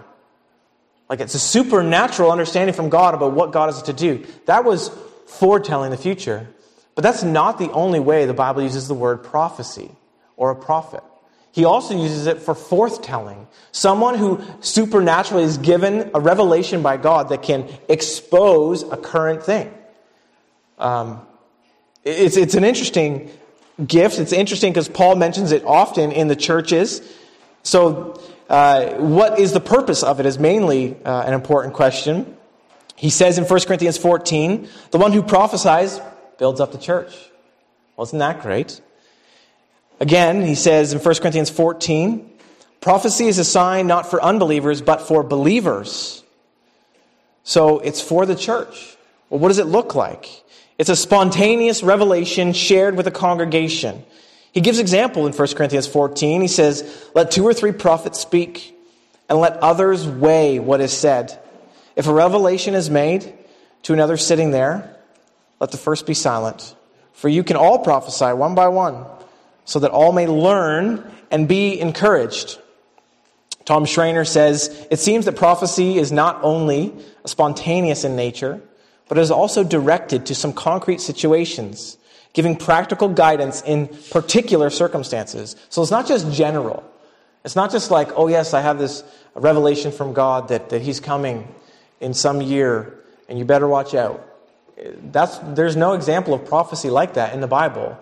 Like 1.09 1.19
it's 1.19 1.33
a 1.33 1.39
supernatural 1.39 2.31
understanding 2.31 2.75
from 2.75 2.89
God 2.89 3.15
about 3.15 3.33
what 3.33 3.51
God 3.51 3.69
is 3.69 3.81
to 3.81 3.93
do. 3.93 4.23
That 4.45 4.63
was 4.63 4.91
foretelling 5.25 5.89
the 5.89 5.97
future. 5.97 6.47
But 6.93 7.01
that's 7.01 7.23
not 7.23 7.57
the 7.57 7.71
only 7.71 7.99
way 7.99 8.27
the 8.27 8.35
Bible 8.35 8.61
uses 8.61 8.87
the 8.87 8.93
word 8.93 9.23
prophecy 9.23 9.89
or 10.37 10.51
a 10.51 10.55
prophet. 10.55 11.03
He 11.51 11.65
also 11.65 11.99
uses 11.99 12.27
it 12.27 12.39
for 12.39 12.53
forthtelling. 12.53 13.47
Someone 13.71 14.15
who 14.15 14.39
supernaturally 14.61 15.43
is 15.43 15.57
given 15.57 16.11
a 16.13 16.19
revelation 16.19 16.83
by 16.83 16.97
God 16.97 17.29
that 17.29 17.41
can 17.41 17.67
expose 17.89 18.83
a 18.83 18.97
current 18.97 19.41
thing. 19.43 19.73
Um, 20.77 21.25
it's, 22.03 22.37
it's 22.37 22.53
an 22.53 22.63
interesting 22.63 23.31
gift. 23.85 24.19
It's 24.19 24.33
interesting 24.33 24.71
because 24.71 24.87
Paul 24.87 25.15
mentions 25.15 25.51
it 25.51 25.63
often 25.65 26.11
in 26.11 26.27
the 26.27 26.35
churches. 26.35 27.01
So, 27.63 28.21
uh, 28.49 28.93
what 28.95 29.39
is 29.39 29.53
the 29.53 29.59
purpose 29.59 30.03
of 30.03 30.19
it 30.19 30.25
is 30.25 30.37
mainly 30.37 30.95
uh, 31.03 31.23
an 31.23 31.33
important 31.33 31.73
question. 31.73 32.37
He 32.95 33.09
says 33.09 33.37
in 33.37 33.45
1 33.45 33.59
Corinthians 33.61 33.97
14, 33.97 34.67
the 34.91 34.97
one 34.97 35.11
who 35.11 35.23
prophesies 35.23 35.99
builds 36.37 36.59
up 36.59 36.71
the 36.71 36.77
church. 36.77 37.15
Well, 37.95 38.03
isn't 38.03 38.19
that 38.19 38.41
great? 38.41 38.81
Again, 39.99 40.45
he 40.45 40.55
says 40.55 40.93
in 40.93 40.99
1 40.99 41.15
Corinthians 41.15 41.49
14, 41.49 42.29
prophecy 42.81 43.27
is 43.27 43.39
a 43.39 43.45
sign 43.45 43.87
not 43.87 44.09
for 44.09 44.21
unbelievers, 44.21 44.81
but 44.81 45.01
for 45.01 45.23
believers. 45.23 46.23
So 47.43 47.79
it's 47.79 48.01
for 48.01 48.25
the 48.25 48.35
church. 48.35 48.97
Well, 49.29 49.39
what 49.39 49.47
does 49.47 49.59
it 49.59 49.67
look 49.67 49.95
like? 49.95 50.43
It's 50.77 50.89
a 50.89 50.95
spontaneous 50.95 51.83
revelation 51.83 52.53
shared 52.53 52.97
with 52.97 53.07
a 53.07 53.11
congregation. 53.11 54.03
He 54.53 54.61
gives 54.61 54.79
example 54.79 55.27
in 55.27 55.33
1 55.33 55.47
Corinthians 55.55 55.87
14. 55.87 56.41
He 56.41 56.47
says, 56.47 57.09
Let 57.13 57.31
two 57.31 57.43
or 57.43 57.53
three 57.53 57.71
prophets 57.71 58.19
speak, 58.19 58.77
and 59.27 59.39
let 59.39 59.57
others 59.57 60.07
weigh 60.07 60.59
what 60.59 60.79
is 60.79 60.93
said. 60.93 61.37
If 61.95 62.07
a 62.07 62.13
revelation 62.13 62.75
is 62.75 62.89
made 62.89 63.33
to 63.83 63.93
another 63.93 64.15
sitting 64.15 64.51
there, 64.51 64.95
let 65.59 65.71
the 65.71 65.77
first 65.77 66.05
be 66.05 66.13
silent. 66.13 66.75
For 67.13 67.29
you 67.29 67.43
can 67.43 67.57
all 67.57 67.79
prophesy 67.79 68.33
one 68.33 68.55
by 68.55 68.67
one 68.67 69.05
so 69.65 69.79
that 69.79 69.91
all 69.91 70.11
may 70.11 70.27
learn 70.27 71.11
and 71.31 71.47
be 71.47 71.79
encouraged. 71.79 72.59
Tom 73.65 73.85
Schreiner 73.85 74.25
says, 74.25 74.85
It 74.91 74.99
seems 74.99 75.25
that 75.25 75.35
prophecy 75.35 75.97
is 75.97 76.11
not 76.11 76.39
only 76.43 76.93
spontaneous 77.25 78.03
in 78.03 78.15
nature, 78.15 78.61
but 79.07 79.17
is 79.17 79.31
also 79.31 79.63
directed 79.63 80.27
to 80.27 80.35
some 80.35 80.53
concrete 80.53 81.01
situations, 81.01 81.97
giving 82.33 82.55
practical 82.55 83.07
guidance 83.07 83.61
in 83.61 83.87
particular 84.11 84.69
circumstances. 84.69 85.55
So 85.69 85.81
it's 85.81 85.91
not 85.91 86.07
just 86.07 86.31
general. 86.31 86.83
It's 87.45 87.55
not 87.55 87.71
just 87.71 87.91
like, 87.91 88.09
oh, 88.15 88.27
yes, 88.27 88.53
I 88.53 88.61
have 88.61 88.79
this 88.79 89.03
revelation 89.35 89.91
from 89.91 90.13
God 90.13 90.47
that, 90.49 90.69
that 90.69 90.81
He's 90.81 90.99
coming 90.99 91.47
in 91.99 92.13
some 92.13 92.41
year, 92.41 92.99
and 93.29 93.37
you 93.37 93.45
better 93.45 93.67
watch 93.67 93.93
out. 93.93 94.27
That's, 95.11 95.37
there's 95.39 95.75
no 95.75 95.93
example 95.93 96.33
of 96.33 96.45
prophecy 96.45 96.89
like 96.89 97.13
that 97.13 97.33
in 97.33 97.41
the 97.41 97.47
Bible. 97.47 97.97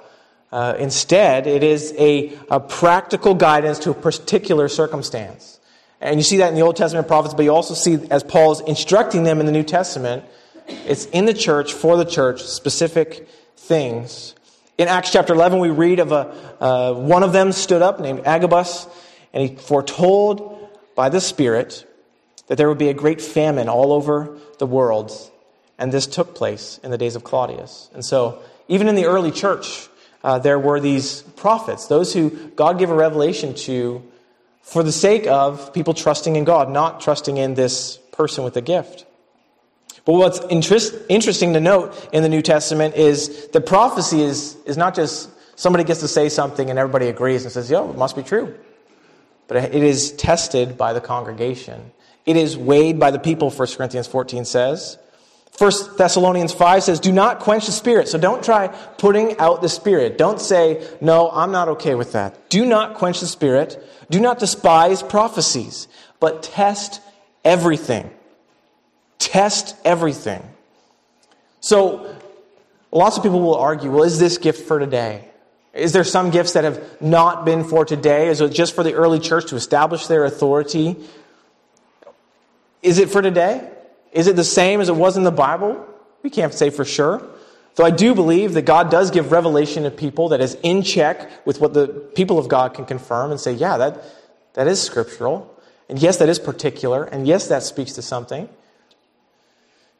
Uh, 0.52 0.76
instead, 0.80 1.48
it 1.48 1.63
is 1.63 1.94
a, 1.98 2.38
a 2.50 2.60
practical 2.60 3.36
guidance 3.36 3.80
to 3.80 3.91
a 3.91 3.94
particular 3.94 4.67
circumstance. 4.67 5.60
And 6.00 6.20
you 6.20 6.24
see 6.24 6.38
that 6.38 6.50
in 6.50 6.56
the 6.56 6.62
Old 6.62 6.76
Testament 6.76 7.08
prophets, 7.08 7.34
but 7.34 7.44
you 7.44 7.54
also 7.54 7.74
see 7.74 8.00
as 8.10 8.24
Paul's 8.24 8.62
instructing 8.62 9.24
them 9.24 9.39
in 9.39 9.46
the 9.46 9.52
New 9.52 9.63
Testament, 9.63 10.26
it's 10.67 11.06
in 11.08 11.26
the 11.26 11.34
church, 11.34 11.74
for 11.74 11.96
the 11.98 12.06
church, 12.06 12.41
specific 12.41 13.28
things. 13.62 14.36
In 14.78 14.88
Acts 14.88 15.12
chapter 15.12 15.34
11, 15.34 15.60
we 15.60 15.69
read 15.69 16.00
of 16.00 16.12
a, 16.12 16.36
uh, 16.60 16.93
one 16.93 17.24
of 17.24 17.34
them 17.34 17.52
stood 17.52 17.82
up 17.82 18.00
named 18.00 18.21
Agabus, 18.26 18.88
and 19.34 19.47
he 19.47 19.56
foretold 19.56 20.69
by 20.95 21.10
the 21.10 21.21
Spirit 21.21 21.86
that 22.47 22.58
there 22.58 22.67
would 22.67 22.80
be 22.80 22.89
a 22.89 22.93
great 22.93 23.21
famine 23.21 23.69
all 23.69 23.93
over 23.93 24.38
the 24.58 24.65
world. 24.65 25.12
And 25.78 25.91
this 25.91 26.08
took 26.08 26.36
place 26.36 26.80
in 26.84 26.91
the 26.91 26.97
days 26.97 27.15
of 27.15 27.24
Claudius. 27.24 27.89
And 27.93 28.04
so, 28.04 28.41
even 28.67 28.88
in 28.88 28.95
the 28.95 29.06
early 29.06 29.32
church, 29.32 29.88
uh, 30.24 30.39
there 30.39 30.60
were 30.60 30.80
these 30.80 31.21
prophets, 31.21 31.88
those 31.88 32.13
who 32.13 32.30
God 32.56 32.78
gave 32.80 32.89
a 32.89 32.95
revelation 32.95 33.54
to 33.65 34.04
for 34.62 34.84
the 34.84 34.91
sake 34.91 35.28
of 35.28 35.74
people 35.74 35.93
trusting 35.93 36.36
in 36.36 36.43
God, 36.43 36.69
not 36.69 37.02
trusting 37.02 37.38
in 37.38 37.56
this 37.56 37.97
person 38.12 38.43
with 38.43 38.56
a 38.58 38.62
gift. 38.62 39.06
But 40.06 40.14
what's 40.14 40.40
interest, 40.50 40.96
interesting 41.10 41.54
to 41.54 41.60
note 41.60 42.10
in 42.12 42.24
the 42.24 42.30
New 42.30 42.42
Testament 42.42 42.96
is 42.96 43.48
that 43.50 43.66
prophecy 43.66 44.22
is, 44.22 44.58
is 44.66 44.78
not 44.78 44.96
just 44.96 45.30
somebody 45.56 45.84
gets 45.84 46.00
to 46.00 46.08
say 46.08 46.30
something 46.30 46.70
and 46.70 46.80
everybody 46.80 47.08
agrees 47.08 47.44
and 47.44 47.52
says, 47.52 47.70
yo, 47.70 47.90
it 47.90 47.98
must 47.98 48.16
be 48.16 48.24
true. 48.24 48.56
But 49.48 49.58
it 49.76 49.84
is 49.84 50.14
tested 50.14 50.78
by 50.78 50.94
the 50.94 51.02
congregation. 51.02 51.92
It 52.26 52.38
is 52.38 52.58
weighed 52.58 53.00
by 53.00 53.12
the 53.12 53.20
people, 53.20 53.52
1 53.52 53.68
Corinthians 53.76 54.08
14 54.08 54.46
says. 54.46 54.98
1 55.58 55.72
Thessalonians 55.98 56.54
5 56.54 56.84
says, 56.84 57.00
Do 57.00 57.12
not 57.12 57.40
quench 57.40 57.66
the 57.66 57.72
spirit. 57.72 58.08
So 58.08 58.18
don't 58.18 58.44
try 58.44 58.68
putting 58.98 59.38
out 59.38 59.62
the 59.62 59.70
spirit. 59.70 60.18
Don't 60.18 60.40
say, 60.40 60.88
No, 61.02 61.30
I'm 61.30 61.52
not 61.52 61.68
okay 61.68 61.96
with 61.96 62.14
that. 62.14 62.50
Do 62.50 62.66
not 62.66 62.96
quench 62.96 63.20
the 63.20 63.28
spirit. 63.28 63.84
Do 64.10 64.20
not 64.20 64.40
despise 64.40 65.04
prophecies, 65.04 65.88
but 66.20 66.44
test 66.44 67.02
everything. 67.44 68.10
Test 69.21 69.75
everything. 69.86 70.41
So 71.60 72.17
lots 72.91 73.17
of 73.17 73.23
people 73.23 73.39
will 73.39 73.55
argue, 73.55 73.91
well, 73.91 74.03
is 74.03 74.17
this 74.17 74.39
gift 74.39 74.67
for 74.67 74.79
today? 74.79 75.27
Is 75.73 75.93
there 75.93 76.03
some 76.03 76.31
gifts 76.31 76.53
that 76.53 76.63
have 76.63 76.99
not 76.99 77.45
been 77.45 77.63
for 77.63 77.86
today? 77.86 78.29
Is 78.29 78.41
it 78.41 78.49
just 78.49 78.73
for 78.73 78.84
the 78.84 78.93
early 78.93 79.19
church 79.19 79.49
to 79.49 79.55
establish 79.55 80.07
their 80.07 80.25
authority? 80.25 80.97
Is 82.81 82.97
it 82.97 83.12
for 83.12 83.21
today? 83.21 83.69
Is 84.12 84.25
it 84.25 84.36
the 84.36 84.43
same 84.43 84.81
as 84.81 84.89
it 84.89 84.95
was 84.95 85.17
in 85.17 85.23
the 85.23 85.31
Bible? 85.31 85.86
We 86.23 86.31
can't 86.31 86.53
say 86.53 86.71
for 86.71 86.84
sure. 86.84 87.21
Though 87.75 87.86
I 87.86 87.91
do 87.91 88.15
believe 88.15 88.55
that 88.55 88.63
God 88.63 88.89
does 88.89 89.12
give 89.12 89.31
revelation 89.31 89.84
to 89.84 89.91
people 89.91 90.29
that 90.29 90.41
is 90.41 90.57
in 90.63 90.81
check 90.81 91.45
with 91.45 91.62
what 91.62 91.75
the 91.75 91.88
people 92.15 92.39
of 92.39 92.47
God 92.47 92.73
can 92.73 92.86
confirm 92.86 93.29
and 93.29 93.39
say, 93.39 93.53
yeah, 93.53 93.77
that, 93.77 94.03
that 94.55 94.67
is 94.67 94.81
scriptural. 94.81 95.47
And 95.88 95.99
yes, 95.99 96.17
that 96.17 96.27
is 96.27 96.39
particular. 96.39 97.03
And 97.03 97.27
yes, 97.27 97.47
that 97.49 97.62
speaks 97.62 97.93
to 97.93 98.01
something. 98.01 98.49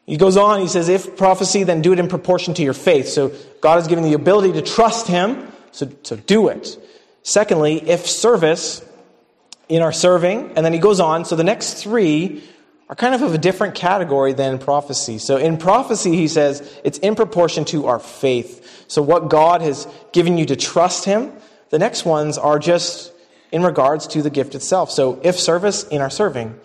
He 0.06 0.18
goes 0.18 0.36
on, 0.36 0.60
he 0.62 0.68
says, 0.68 0.90
if 0.90 1.16
prophecy, 1.16 1.64
then 1.64 1.82
do 1.82 1.94
it 1.94 2.00
in 2.00 2.08
proportion 2.08 2.54
to 2.56 2.64
your 2.64 2.74
faith. 2.74 3.08
So 3.08 3.32
God 3.62 3.76
has 3.76 3.88
given 3.88 4.04
the 4.04 4.14
ability 4.14 4.54
to 4.54 4.62
trust 4.62 5.08
Him, 5.08 5.52
so, 5.72 5.90
so 6.04 6.16
do 6.16 6.48
it. 6.48 6.78
Secondly, 7.24 7.88
if 7.88 8.08
service, 8.08 8.84
in 9.72 9.82
our 9.82 9.94
serving, 9.94 10.52
and 10.58 10.66
then 10.66 10.74
he 10.74 10.80
goes 10.80 11.00
on, 11.00 11.24
so 11.24 11.38
the 11.38 11.46
next 11.46 11.76
three 11.76 12.44
are 12.90 12.96
kind 12.96 13.16
of 13.16 13.22
of 13.22 13.34
a 13.34 13.38
different 13.38 13.74
category 13.74 14.34
than 14.34 14.60
prophecy. 14.60 15.18
So 15.18 15.38
in 15.38 15.56
prophecy, 15.56 16.18
he 16.18 16.28
says 16.28 16.78
it's 16.84 16.98
in 16.98 17.16
proportion 17.16 17.64
to 17.66 17.88
our 17.88 18.00
faith. 18.00 18.84
So 18.90 19.02
what 19.02 19.30
God 19.30 19.62
has 19.62 19.88
given 20.12 20.38
you 20.38 20.46
to 20.48 20.58
trust 20.58 21.06
him, 21.06 21.32
the 21.70 21.80
next 21.80 22.04
ones 22.04 22.38
are 22.38 22.60
just 22.60 23.14
in 23.54 23.64
regards 23.64 24.08
to 24.08 24.22
the 24.22 24.30
gift 24.30 24.56
itself. 24.56 24.92
So 24.92 25.22
if 25.24 25.40
service, 25.40 25.86
in 25.88 26.02
our 26.02 26.10
serving. 26.10 26.60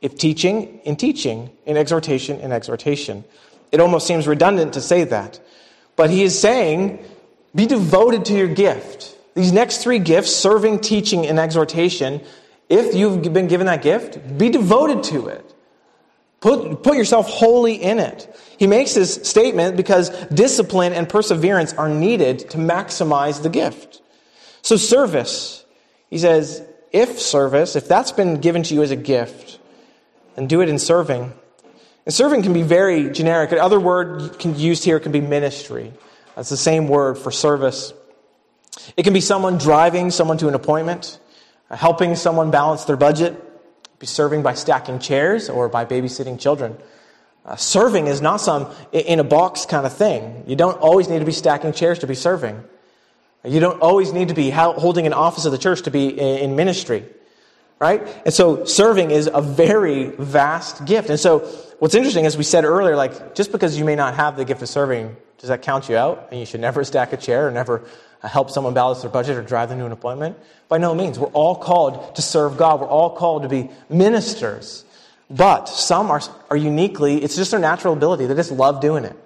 If 0.00 0.16
teaching, 0.16 0.80
in 0.84 0.96
teaching. 0.96 1.50
In 1.66 1.76
exhortation, 1.76 2.40
in 2.40 2.52
exhortation. 2.52 3.24
It 3.72 3.80
almost 3.80 4.06
seems 4.06 4.26
redundant 4.26 4.74
to 4.74 4.80
say 4.80 5.04
that. 5.04 5.40
But 5.96 6.10
he 6.10 6.22
is 6.22 6.38
saying, 6.38 7.04
be 7.54 7.66
devoted 7.66 8.24
to 8.26 8.34
your 8.34 8.48
gift. 8.48 9.16
These 9.34 9.52
next 9.52 9.78
three 9.78 9.98
gifts, 9.98 10.34
serving, 10.34 10.80
teaching, 10.80 11.26
and 11.26 11.38
exhortation, 11.38 12.22
if 12.68 12.94
you've 12.94 13.22
been 13.32 13.48
given 13.48 13.66
that 13.66 13.82
gift, 13.82 14.38
be 14.38 14.48
devoted 14.48 15.02
to 15.04 15.28
it. 15.28 15.54
Put, 16.40 16.82
put 16.82 16.96
yourself 16.96 17.28
wholly 17.28 17.74
in 17.74 17.98
it. 17.98 18.32
He 18.58 18.66
makes 18.66 18.94
this 18.94 19.14
statement 19.28 19.76
because 19.76 20.10
discipline 20.26 20.92
and 20.92 21.08
perseverance 21.08 21.72
are 21.74 21.88
needed 21.88 22.50
to 22.50 22.58
maximize 22.58 23.42
the 23.42 23.48
gift. 23.48 24.00
So, 24.62 24.76
service, 24.76 25.64
he 26.10 26.18
says, 26.18 26.62
if 26.92 27.18
service, 27.18 27.76
if 27.76 27.88
that's 27.88 28.12
been 28.12 28.40
given 28.40 28.62
to 28.64 28.74
you 28.74 28.82
as 28.82 28.90
a 28.90 28.96
gift, 28.96 29.57
then 30.38 30.46
do 30.46 30.60
it 30.60 30.68
in 30.68 30.78
serving. 30.78 31.32
And 32.06 32.14
serving 32.14 32.42
can 32.42 32.52
be 32.52 32.62
very 32.62 33.10
generic. 33.10 33.50
Another 33.50 33.80
word 33.80 34.38
can 34.38 34.56
used 34.56 34.84
here 34.84 35.00
can 35.00 35.10
be 35.10 35.20
ministry. 35.20 35.92
That's 36.36 36.48
the 36.48 36.56
same 36.56 36.86
word 36.86 37.18
for 37.18 37.32
service. 37.32 37.92
It 38.96 39.02
can 39.02 39.12
be 39.12 39.20
someone 39.20 39.58
driving 39.58 40.12
someone 40.12 40.38
to 40.38 40.46
an 40.46 40.54
appointment, 40.54 41.18
helping 41.68 42.14
someone 42.14 42.52
balance 42.52 42.84
their 42.84 42.96
budget, 42.96 43.34
be 43.98 44.06
serving 44.06 44.42
by 44.44 44.54
stacking 44.54 45.00
chairs 45.00 45.50
or 45.50 45.68
by 45.68 45.84
babysitting 45.84 46.38
children. 46.38 46.76
Uh, 47.44 47.56
serving 47.56 48.06
is 48.06 48.22
not 48.22 48.40
some 48.40 48.72
in 48.92 49.18
a 49.18 49.24
box 49.24 49.66
kind 49.66 49.84
of 49.86 49.92
thing. 49.92 50.44
You 50.46 50.54
don't 50.54 50.78
always 50.78 51.08
need 51.08 51.18
to 51.18 51.24
be 51.24 51.32
stacking 51.32 51.72
chairs 51.72 51.98
to 51.98 52.06
be 52.06 52.14
serving. 52.14 52.62
You 53.44 53.58
don't 53.58 53.80
always 53.80 54.12
need 54.12 54.28
to 54.28 54.34
be 54.34 54.50
holding 54.50 55.06
an 55.06 55.12
office 55.12 55.46
of 55.46 55.52
the 55.52 55.58
church 55.58 55.82
to 55.82 55.90
be 55.90 56.08
in 56.08 56.54
ministry. 56.54 57.04
Right? 57.80 58.02
And 58.24 58.34
so 58.34 58.64
serving 58.64 59.12
is 59.12 59.30
a 59.32 59.40
very 59.40 60.06
vast 60.10 60.84
gift. 60.84 61.10
And 61.10 61.20
so 61.20 61.40
what's 61.78 61.94
interesting, 61.94 62.26
as 62.26 62.36
we 62.36 62.42
said 62.42 62.64
earlier, 62.64 62.96
like 62.96 63.34
just 63.34 63.52
because 63.52 63.78
you 63.78 63.84
may 63.84 63.94
not 63.94 64.14
have 64.14 64.36
the 64.36 64.44
gift 64.44 64.62
of 64.62 64.68
serving, 64.68 65.16
does 65.38 65.48
that 65.48 65.62
count 65.62 65.88
you 65.88 65.96
out? 65.96 66.28
And 66.30 66.40
you 66.40 66.46
should 66.46 66.60
never 66.60 66.82
stack 66.92 67.12
a 67.12 67.16
chair 67.16 67.46
or 67.46 67.50
never 67.50 67.84
uh, 68.22 68.28
help 68.28 68.50
someone 68.50 68.74
balance 68.74 69.02
their 69.02 69.10
budget 69.10 69.36
or 69.36 69.42
drive 69.42 69.68
them 69.68 69.78
to 69.78 69.86
an 69.86 69.92
appointment? 69.92 70.36
By 70.68 70.78
no 70.78 70.94
means. 70.94 71.18
We're 71.18 71.28
all 71.28 71.54
called 71.54 72.16
to 72.16 72.22
serve 72.22 72.56
God. 72.56 72.80
We're 72.80 72.88
all 72.88 73.10
called 73.10 73.42
to 73.42 73.48
be 73.48 73.70
ministers. 73.88 74.84
But 75.30 75.66
some 75.68 76.10
are, 76.10 76.20
are 76.50 76.56
uniquely, 76.56 77.22
it's 77.22 77.36
just 77.36 77.50
their 77.50 77.60
natural 77.60 77.92
ability. 77.92 78.26
They 78.26 78.34
just 78.34 78.50
love 78.50 78.80
doing 78.80 79.04
it. 79.04 79.12
it. 79.12 79.16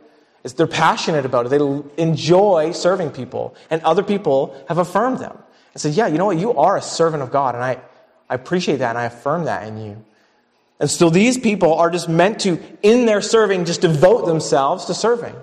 Is 0.45 0.55
they're 0.55 0.67
passionate 0.67 1.25
about 1.25 1.47
it. 1.47 1.49
They 1.51 2.03
enjoy 2.03 2.73
serving 2.73 3.11
people. 3.11 3.55
And 3.71 3.81
other 3.83 4.03
people 4.03 4.57
have 4.69 4.79
affirmed 4.79 5.21
them 5.21 5.39
and 5.73 5.81
said, 5.81 5.95
Yeah, 5.95 6.09
you 6.09 6.19
know 6.19 6.27
what? 6.27 6.39
You 6.39 6.55
are 6.55 6.77
a 6.77 6.83
servant 6.83 7.23
of 7.23 7.31
God. 7.31 7.55
And 7.55 7.63
I, 7.63 7.79
I 8.33 8.35
appreciate 8.37 8.79
that 8.79 8.89
and 8.89 8.99
I 8.99 9.05
affirm 9.05 9.45
that 9.45 9.69
in 9.69 9.77
you. 9.77 10.03
And 10.81 10.91
so 10.91 11.11
these 11.11 11.37
people 11.37 11.75
are 11.75 11.91
just 11.91 12.09
meant 12.09 12.41
to, 12.41 12.59
in 12.83 13.05
their 13.05 13.21
serving, 13.21 13.67
just 13.67 13.83
devote 13.83 14.25
themselves 14.25 14.87
to 14.87 14.95
serving. 14.95 15.35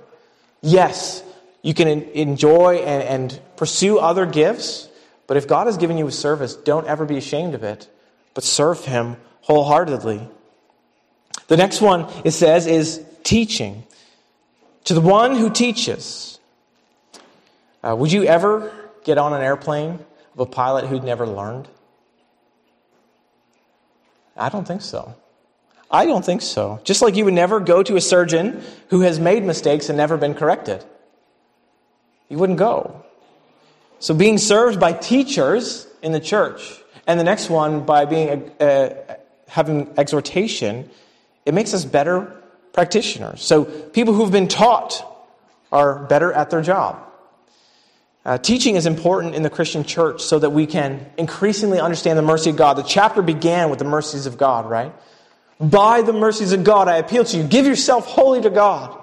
Yes, 0.64 1.24
you 1.62 1.76
can 1.76 1.88
enjoy 1.88 2.78
and, 2.78 3.04
and 3.04 3.42
pursue 3.58 4.00
other 4.00 4.26
gifts, 4.26 4.90
but 5.28 5.38
if 5.38 5.48
God 5.48 5.68
has 5.68 5.78
given 5.78 6.00
you 6.00 6.08
a 6.08 6.12
service, 6.12 6.56
don't 6.56 6.88
ever 6.88 7.06
be 7.06 7.16
ashamed 7.16 7.54
of 7.54 7.64
it, 7.64 7.88
but 8.34 8.44
serve 8.44 8.84
Him 8.84 9.18
wholeheartedly. 9.42 10.28
The 11.48 11.58
next 11.58 11.82
one 11.82 12.12
it 12.26 12.32
says 12.32 12.66
is 12.66 13.06
teaching. 13.24 13.84
To 14.86 14.96
the 14.96 15.02
one 15.02 15.36
who 15.36 15.52
teaches. 15.52 16.40
Uh, 17.84 17.96
would 17.96 18.12
you 18.12 18.24
ever 18.24 18.74
get 19.04 19.20
on 19.20 19.34
an 19.34 19.44
airplane 19.44 20.00
of 20.34 20.40
a 20.40 20.48
pilot 20.48 20.88
who'd 20.88 21.04
never 21.04 21.28
learned? 21.28 21.68
I 24.40 24.50
don't 24.50 24.68
think 24.68 24.82
so. 24.82 25.16
I 25.92 26.06
don't 26.06 26.24
think 26.24 26.42
so. 26.42 26.80
Just 26.84 27.02
like 27.02 27.16
you 27.16 27.26
would 27.26 27.34
never 27.34 27.60
go 27.60 27.82
to 27.84 27.96
a 27.96 28.02
surgeon 28.02 28.64
who 28.90 29.02
has 29.02 29.20
made 29.20 29.44
mistakes 29.44 29.90
and 29.90 29.98
never 29.98 30.18
been 30.18 30.36
corrected. 30.36 30.84
You 32.30 32.38
wouldn't 32.38 32.60
go. 32.60 33.04
So 34.00 34.14
being 34.14 34.38
served 34.38 34.80
by 34.80 34.94
teachers 34.94 35.88
in 36.02 36.12
the 36.12 36.20
church, 36.20 36.80
and 37.08 37.20
the 37.20 37.24
next 37.24 37.50
one 37.50 37.86
by 37.86 38.06
being 38.06 38.50
uh, 38.62 39.18
having 39.48 39.92
exhortation, 39.98 40.90
it 41.46 41.54
makes 41.54 41.74
us 41.74 41.84
better 41.84 42.40
practitioners. 42.72 43.42
So 43.42 43.66
people 43.66 44.14
who've 44.14 44.32
been 44.32 44.48
taught 44.48 45.04
are 45.72 46.06
better 46.06 46.32
at 46.32 46.52
their 46.52 46.62
job. 46.62 47.09
Uh, 48.30 48.38
teaching 48.38 48.76
is 48.76 48.86
important 48.86 49.34
in 49.34 49.42
the 49.42 49.50
Christian 49.50 49.84
church 49.84 50.22
so 50.22 50.38
that 50.38 50.52
we 50.52 50.68
can 50.68 51.04
increasingly 51.18 51.80
understand 51.80 52.16
the 52.16 52.22
mercy 52.22 52.52
of 52.52 52.58
God. 52.58 52.76
The 52.76 52.84
chapter 52.84 53.24
began 53.24 53.72
with 53.72 53.80
the 53.80 53.86
mercies 53.86 54.28
of 54.28 54.38
God, 54.38 54.70
right? 54.70 54.94
By 55.60 56.04
the 56.04 56.14
mercies 56.14 56.52
of 56.52 56.64
God, 56.64 56.88
I 56.88 56.98
appeal 56.98 57.24
to 57.24 57.38
you. 57.38 57.42
Give 57.42 57.66
yourself 57.66 58.06
wholly 58.06 58.40
to 58.42 58.52
God. 58.52 58.96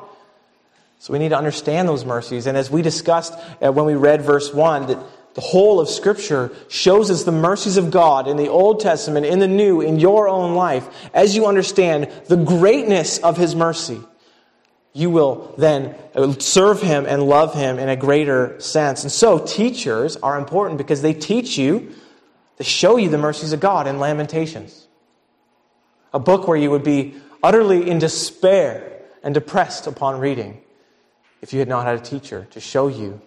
So 1.01 1.13
we 1.13 1.19
need 1.19 1.31
to 1.31 1.37
understand 1.37 1.89
those 1.89 2.05
mercies. 2.05 2.47
And 2.47 2.57
as 2.57 2.71
we 2.71 2.83
discussed 2.83 3.33
uh, 3.61 3.73
when 3.73 3.85
we 3.85 3.97
read 3.97 4.23
verse 4.23 4.55
1, 4.55 4.87
that 4.87 4.99
the 5.35 5.41
whole 5.41 5.81
of 5.81 5.89
Scripture 5.89 6.53
shows 6.69 7.11
us 7.11 7.25
the 7.25 7.33
mercies 7.33 7.79
of 7.79 7.91
God 7.91 8.29
in 8.29 8.37
the 8.37 8.47
Old 8.47 8.79
Testament, 8.79 9.27
in 9.27 9.41
the 9.41 9.49
New, 9.49 9.81
in 9.81 9.99
your 9.99 10.29
own 10.29 10.55
life. 10.55 10.87
As 11.13 11.35
you 11.35 11.47
understand 11.47 12.13
the 12.29 12.37
greatness 12.37 13.19
of 13.19 13.37
His 13.37 13.57
mercy, 13.57 13.99
you 14.97 15.11
will 15.11 15.55
then 15.59 15.95
serve 16.41 16.81
Him 16.81 17.05
and 17.05 17.23
love 17.23 17.53
Him 17.53 17.79
in 17.79 17.91
a 17.91 17.97
greater 17.97 18.59
sense. 18.59 19.03
And 19.03 19.13
so, 19.13 19.39
teachers 19.39 20.17
are 20.17 20.39
important 20.39 20.79
because 20.79 21.03
they 21.03 21.13
teach 21.13 21.59
you, 21.59 21.95
they 22.57 22.65
show 22.65 22.97
you 22.97 23.11
the 23.11 23.19
mercies 23.19 23.53
of 23.53 23.61
God 23.61 23.87
in 23.87 23.99
Lamentations. 23.99 24.89
A 26.15 26.19
book 26.19 26.49
where 26.49 26.57
you 26.57 26.71
would 26.71 26.83
be 26.83 27.15
utterly 27.43 27.91
in 27.91 27.99
despair 27.99 29.03
and 29.23 29.35
depressed 29.35 29.87
upon 29.87 30.19
reading 30.19 30.63
if 31.43 31.53
you 31.53 31.59
had 31.59 31.69
not 31.69 31.85
had 31.85 31.97
a 31.97 32.03
teacher 32.03 32.49
to 32.53 32.61
show 32.61 32.89
you 32.89 33.21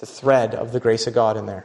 the 0.00 0.06
thread 0.06 0.54
of 0.54 0.72
the 0.72 0.80
grace 0.80 1.06
of 1.06 1.14
God 1.14 1.38
in 1.38 1.46
there. 1.46 1.64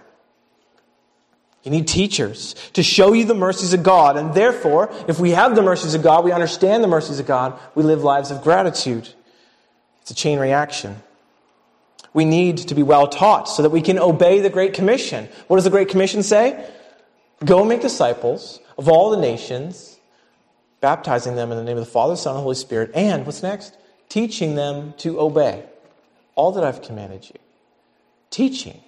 You 1.64 1.72
need 1.72 1.90
teachers 1.90 2.56
to 2.72 2.84
show 2.84 3.12
you 3.12 3.26
the 3.26 3.36
mercies 3.36 3.74
of 3.74 3.84
God. 3.84 4.16
And 4.16 4.34
therefore, 4.34 4.94
if 5.10 5.20
we 5.20 5.32
have 5.32 5.56
the 5.56 5.62
mercies 5.62 5.94
of 5.94 6.02
God, 6.04 6.24
we 6.24 6.32
understand 6.32 6.82
the 6.86 6.88
mercies 6.88 7.20
of 7.20 7.26
God, 7.26 7.60
we 7.76 7.84
live 7.84 8.02
lives 8.02 8.32
of 8.32 8.42
gratitude. 8.42 9.10
It's 10.02 10.12
a 10.12 10.16
chain 10.16 10.40
reaction. 10.40 11.02
We 12.14 12.26
need 12.26 12.58
to 12.58 12.76
be 12.76 12.84
well 12.84 13.08
taught 13.08 13.48
so 13.48 13.64
that 13.64 13.70
we 13.70 13.82
can 13.82 13.98
obey 13.98 14.42
the 14.42 14.50
Great 14.50 14.74
Commission. 14.74 15.30
What 15.48 15.58
does 15.58 15.64
the 15.64 15.70
Great 15.70 15.90
Commission 15.90 16.24
say? 16.24 16.70
Go 17.46 17.64
make 17.64 17.82
disciples 17.82 18.60
of 18.78 18.90
all 18.90 19.12
the 19.12 19.18
nations, 19.18 19.98
baptizing 20.82 21.36
them 21.36 21.52
in 21.52 21.58
the 21.58 21.64
name 21.64 21.78
of 21.78 21.86
the 21.86 21.92
Father, 21.92 22.16
Son, 22.16 22.36
and 22.36 22.44
Holy 22.44 22.56
Spirit, 22.56 22.92
and 22.94 23.26
what's 23.26 23.42
next? 23.42 23.78
Teaching 24.10 24.56
them 24.56 24.94
to 24.98 25.20
obey 25.20 25.64
all 26.36 26.52
that 26.52 26.64
I've 26.64 26.82
commanded 26.82 27.30
you 27.30 27.40
teaching. 28.32 28.82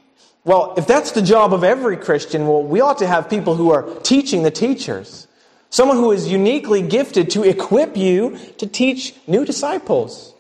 Well, 0.46 0.74
if 0.78 0.88
that's 0.88 1.12
the 1.12 1.22
job 1.22 1.54
of 1.54 1.64
every 1.64 1.98
Christian, 1.98 2.48
well, 2.48 2.64
we 2.64 2.82
ought 2.82 2.98
to 2.98 3.08
have 3.08 3.30
people 3.30 3.56
who 3.56 3.72
are 3.72 3.84
teaching 4.00 4.44
the 4.44 4.52
teachers. 4.52 5.28
Someone 5.70 5.98
who 5.98 6.12
is 6.12 6.32
uniquely 6.32 6.82
gifted 6.82 7.30
to 7.32 7.44
equip 7.44 7.96
you 7.96 8.38
to 8.58 8.68
teach 8.68 9.16
new 9.28 9.46
disciples. 9.46 10.33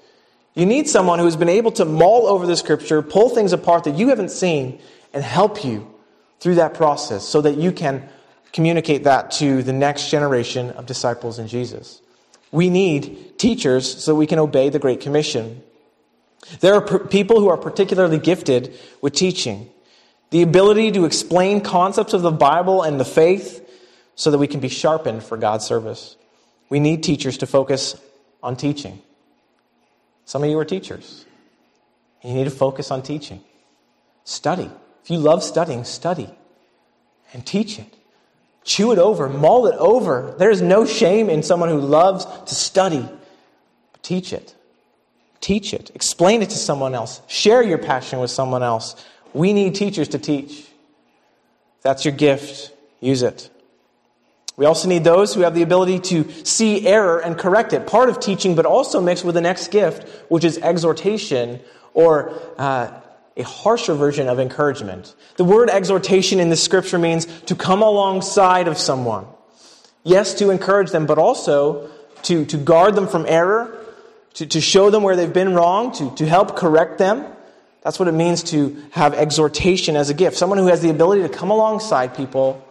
You 0.55 0.65
need 0.65 0.87
someone 0.87 1.19
who 1.19 1.25
has 1.25 1.35
been 1.35 1.49
able 1.49 1.71
to 1.73 1.85
mull 1.85 2.27
over 2.27 2.45
the 2.45 2.55
scripture, 2.55 3.01
pull 3.01 3.29
things 3.29 3.53
apart 3.53 3.85
that 3.85 3.95
you 3.95 4.09
haven't 4.09 4.29
seen, 4.29 4.79
and 5.13 5.23
help 5.23 5.63
you 5.63 5.91
through 6.39 6.55
that 6.55 6.73
process 6.73 7.27
so 7.27 7.41
that 7.41 7.57
you 7.57 7.71
can 7.71 8.07
communicate 8.51 9.05
that 9.05 9.31
to 9.31 9.63
the 9.63 9.73
next 9.73 10.09
generation 10.09 10.69
of 10.71 10.85
disciples 10.85 11.39
in 11.39 11.47
Jesus. 11.47 12.01
We 12.51 12.69
need 12.69 13.39
teachers 13.39 14.03
so 14.03 14.13
we 14.13 14.27
can 14.27 14.37
obey 14.37 14.69
the 14.69 14.77
Great 14.77 15.01
Commission. 15.01 15.63
There 16.59 16.75
are 16.75 16.99
people 16.99 17.39
who 17.39 17.49
are 17.49 17.57
particularly 17.57 18.19
gifted 18.19 18.77
with 19.01 19.13
teaching, 19.13 19.69
the 20.29 20.43
ability 20.43 20.91
to 20.91 21.05
explain 21.05 21.61
concepts 21.61 22.13
of 22.13 22.21
the 22.21 22.31
Bible 22.31 22.83
and 22.83 22.99
the 22.99 23.05
faith 23.05 23.59
so 24.15 24.29
that 24.29 24.37
we 24.37 24.47
can 24.47 24.59
be 24.59 24.69
sharpened 24.69 25.23
for 25.23 25.37
God's 25.37 25.65
service. 25.65 26.15
We 26.69 26.79
need 26.79 27.01
teachers 27.03 27.39
to 27.39 27.47
focus 27.47 27.99
on 28.43 28.55
teaching. 28.55 29.01
Some 30.25 30.43
of 30.43 30.49
you 30.49 30.57
are 30.59 30.65
teachers. 30.65 31.25
You 32.23 32.33
need 32.33 32.45
to 32.45 32.51
focus 32.51 32.91
on 32.91 33.01
teaching. 33.01 33.41
Study. 34.23 34.69
If 35.03 35.09
you 35.09 35.17
love 35.17 35.43
studying, 35.43 35.83
study 35.83 36.29
and 37.33 37.45
teach 37.45 37.79
it. 37.79 37.93
Chew 38.63 38.93
it 38.93 38.99
over, 38.99 39.27
mull 39.27 39.67
it 39.67 39.75
over. 39.77 40.35
There 40.37 40.49
is 40.49 40.61
no 40.61 40.85
shame 40.85 41.29
in 41.29 41.43
someone 41.43 41.67
who 41.67 41.79
loves 41.79 42.25
to 42.25 42.55
study. 42.55 43.07
Teach 44.01 44.31
it. 44.31 44.55
Teach 45.41 45.73
it. 45.73 45.91
Explain 45.93 46.41
it 46.41 46.49
to 46.51 46.55
someone 46.55 46.95
else. 46.95 47.21
Share 47.27 47.61
your 47.61 47.77
passion 47.77 48.19
with 48.19 48.31
someone 48.31 48.63
else. 48.63 48.95
We 49.33 49.51
need 49.51 49.75
teachers 49.75 50.07
to 50.09 50.19
teach. 50.19 50.65
That's 51.81 52.05
your 52.05 52.13
gift. 52.13 52.71
Use 53.01 53.23
it. 53.23 53.49
We 54.55 54.65
also 54.65 54.87
need 54.87 55.03
those 55.03 55.33
who 55.33 55.41
have 55.41 55.55
the 55.55 55.63
ability 55.63 55.99
to 55.99 56.29
see 56.45 56.85
error 56.87 57.19
and 57.19 57.37
correct 57.37 57.73
it. 57.73 57.87
Part 57.87 58.09
of 58.09 58.19
teaching, 58.19 58.55
but 58.55 58.65
also 58.65 59.01
mixed 59.01 59.25
with 59.25 59.35
the 59.35 59.41
next 59.41 59.69
gift, 59.69 60.07
which 60.29 60.43
is 60.43 60.57
exhortation 60.59 61.59
or 61.93 62.39
uh, 62.57 62.91
a 63.35 63.43
harsher 63.43 63.95
version 63.95 64.27
of 64.27 64.39
encouragement. 64.39 65.15
The 65.37 65.43
word 65.43 65.69
exhortation 65.69 66.39
in 66.39 66.49
the 66.49 66.55
scripture 66.55 66.99
means 66.99 67.25
to 67.43 67.55
come 67.55 67.81
alongside 67.81 68.67
of 68.67 68.77
someone. 68.77 69.25
Yes, 70.03 70.35
to 70.35 70.51
encourage 70.51 70.91
them, 70.91 71.07
but 71.07 71.17
also 71.17 71.89
to, 72.23 72.45
to 72.45 72.57
guard 72.57 72.95
them 72.95 73.07
from 73.07 73.25
error 73.27 73.79
to, 74.35 74.45
to 74.47 74.61
show 74.61 74.89
them 74.89 75.03
where 75.03 75.15
they've 75.15 75.33
been 75.33 75.53
wrong, 75.53 75.91
to, 75.93 76.13
to 76.15 76.27
help 76.27 76.55
correct 76.55 76.97
them. 76.97 77.25
That's 77.81 77.99
what 77.99 78.07
it 78.07 78.13
means 78.13 78.43
to 78.43 78.81
have 78.91 79.13
exhortation 79.13 79.95
as 79.95 80.09
a 80.09 80.13
gift. 80.13 80.37
Someone 80.37 80.57
who 80.57 80.67
has 80.67 80.81
the 80.81 80.89
ability 80.89 81.21
to 81.23 81.29
come 81.29 81.51
alongside 81.51 82.15
people 82.15 82.65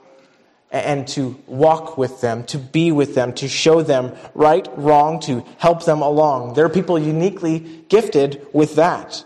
and 0.73 1.07
to 1.07 1.39
walk 1.47 1.99
with 1.99 2.23
them, 2.23 2.45
to 2.45 2.59
be 2.59 2.91
with 2.91 3.15
them, 3.15 3.35
to 3.35 3.47
show 3.47 3.83
them 3.83 4.17
right, 4.35 4.67
wrong, 4.77 5.21
to 5.21 5.45
help 5.59 5.85
them 5.85 6.01
along. 6.01 6.55
There 6.55 6.65
are 6.65 6.71
people 6.71 6.99
uniquely 6.99 7.85
gifted 7.91 8.47
with 8.55 8.77
that. 8.77 9.23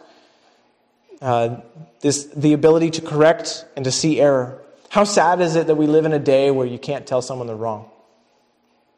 Uh, 1.23 1.61
this, 2.01 2.25
the 2.37 2.53
ability 2.53 2.91
to 2.91 3.01
correct 3.01 3.65
and 3.77 3.85
to 3.85 3.93
see 3.93 4.21
error. 4.21 4.61
How 4.91 5.05
sad 5.05 5.41
is 5.41 5.55
it 5.55 5.69
that 5.69 5.77
we 5.77 5.87
live 5.87 6.05
in 6.05 6.13
a 6.13 6.19
day 6.19 6.51
where 6.51 6.67
you 6.67 6.79
can't 6.79 7.07
tell 7.07 7.23
someone 7.23 7.47
they're 7.47 7.57
wrong? 7.57 7.89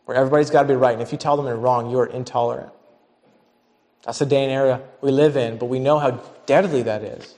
Where 0.07 0.17
everybody's 0.17 0.51
got 0.51 0.63
to 0.63 0.69
be 0.69 0.75
right, 0.75 0.95
and 0.95 1.03
if 1.03 1.13
you 1.13 1.19
tell 1.19 1.37
them 1.37 1.45
they're 1.45 1.55
wrong, 1.55 1.91
you're 1.91 2.07
intolerant. 2.07 2.73
That's 4.05 4.21
the 4.21 4.27
day 4.27 4.45
and 4.45 4.53
era 4.53 4.81
we 5.03 5.11
live 5.11 5.37
in, 5.37 5.59
but 5.59 5.67
we 5.67 5.81
know 5.81 5.99
how 5.99 6.23
deadly 6.47 6.83
that 6.83 7.03
is. 7.03 7.35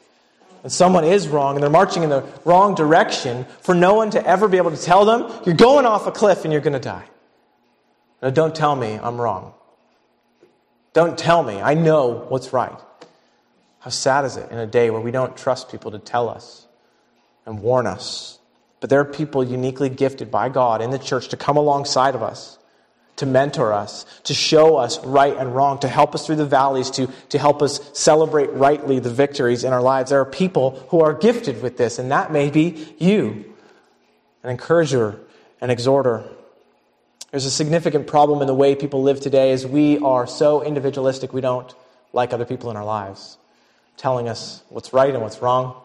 When 0.62 0.70
someone 0.70 1.04
is 1.04 1.28
wrong 1.28 1.56
and 1.56 1.62
they're 1.62 1.70
marching 1.70 2.02
in 2.02 2.10
the 2.10 2.24
wrong 2.44 2.74
direction, 2.74 3.46
for 3.62 3.74
no 3.74 3.94
one 3.94 4.10
to 4.10 4.26
ever 4.26 4.46
be 4.46 4.58
able 4.58 4.70
to 4.70 4.82
tell 4.82 5.04
them, 5.04 5.32
you're 5.46 5.54
going 5.54 5.86
off 5.86 6.06
a 6.06 6.12
cliff 6.12 6.44
and 6.44 6.52
you're 6.52 6.60
going 6.60 6.74
to 6.74 6.78
die. 6.78 7.06
No, 8.22 8.30
don't 8.30 8.54
tell 8.54 8.76
me 8.76 8.98
I'm 9.02 9.18
wrong. 9.18 9.54
Don't 10.92 11.16
tell 11.16 11.42
me. 11.42 11.60
I 11.60 11.74
know 11.74 12.26
what's 12.28 12.52
right. 12.52 12.78
How 13.78 13.90
sad 13.90 14.26
is 14.26 14.36
it 14.36 14.50
in 14.50 14.58
a 14.58 14.66
day 14.66 14.90
where 14.90 15.00
we 15.00 15.10
don't 15.10 15.36
trust 15.36 15.70
people 15.70 15.92
to 15.92 15.98
tell 15.98 16.28
us 16.28 16.66
and 17.46 17.62
warn 17.62 17.86
us? 17.86 18.38
But 18.80 18.90
there 18.90 19.00
are 19.00 19.04
people 19.04 19.42
uniquely 19.42 19.88
gifted 19.88 20.30
by 20.30 20.50
God 20.50 20.82
in 20.82 20.90
the 20.90 20.98
church 20.98 21.28
to 21.28 21.36
come 21.36 21.56
alongside 21.56 22.14
of 22.14 22.22
us 22.22 22.58
to 23.20 23.26
mentor 23.26 23.72
us, 23.72 24.06
to 24.24 24.32
show 24.32 24.76
us 24.76 24.98
right 25.04 25.36
and 25.36 25.54
wrong, 25.54 25.78
to 25.78 25.88
help 25.88 26.14
us 26.14 26.26
through 26.26 26.36
the 26.36 26.46
valleys, 26.46 26.90
to, 26.90 27.06
to 27.28 27.38
help 27.38 27.60
us 27.60 27.80
celebrate 27.92 28.50
rightly 28.52 28.98
the 28.98 29.10
victories 29.10 29.62
in 29.62 29.74
our 29.74 29.82
lives. 29.82 30.08
There 30.08 30.20
are 30.20 30.24
people 30.24 30.82
who 30.88 31.00
are 31.00 31.12
gifted 31.12 31.62
with 31.62 31.76
this, 31.76 31.98
and 31.98 32.10
that 32.10 32.32
may 32.32 32.48
be 32.48 32.94
you, 32.98 33.44
an 34.42 34.48
encourager, 34.48 35.20
an 35.60 35.68
exhorter. 35.68 36.24
There's 37.30 37.44
a 37.44 37.50
significant 37.50 38.06
problem 38.06 38.40
in 38.40 38.46
the 38.46 38.54
way 38.54 38.74
people 38.74 39.02
live 39.02 39.20
today 39.20 39.52
is 39.52 39.66
we 39.66 39.98
are 39.98 40.26
so 40.26 40.62
individualistic 40.62 41.34
we 41.34 41.42
don't 41.42 41.74
like 42.14 42.32
other 42.32 42.46
people 42.46 42.70
in 42.70 42.76
our 42.78 42.86
lives, 42.86 43.36
telling 43.98 44.30
us 44.30 44.62
what's 44.70 44.94
right 44.94 45.12
and 45.12 45.22
what's 45.22 45.42
wrong, 45.42 45.78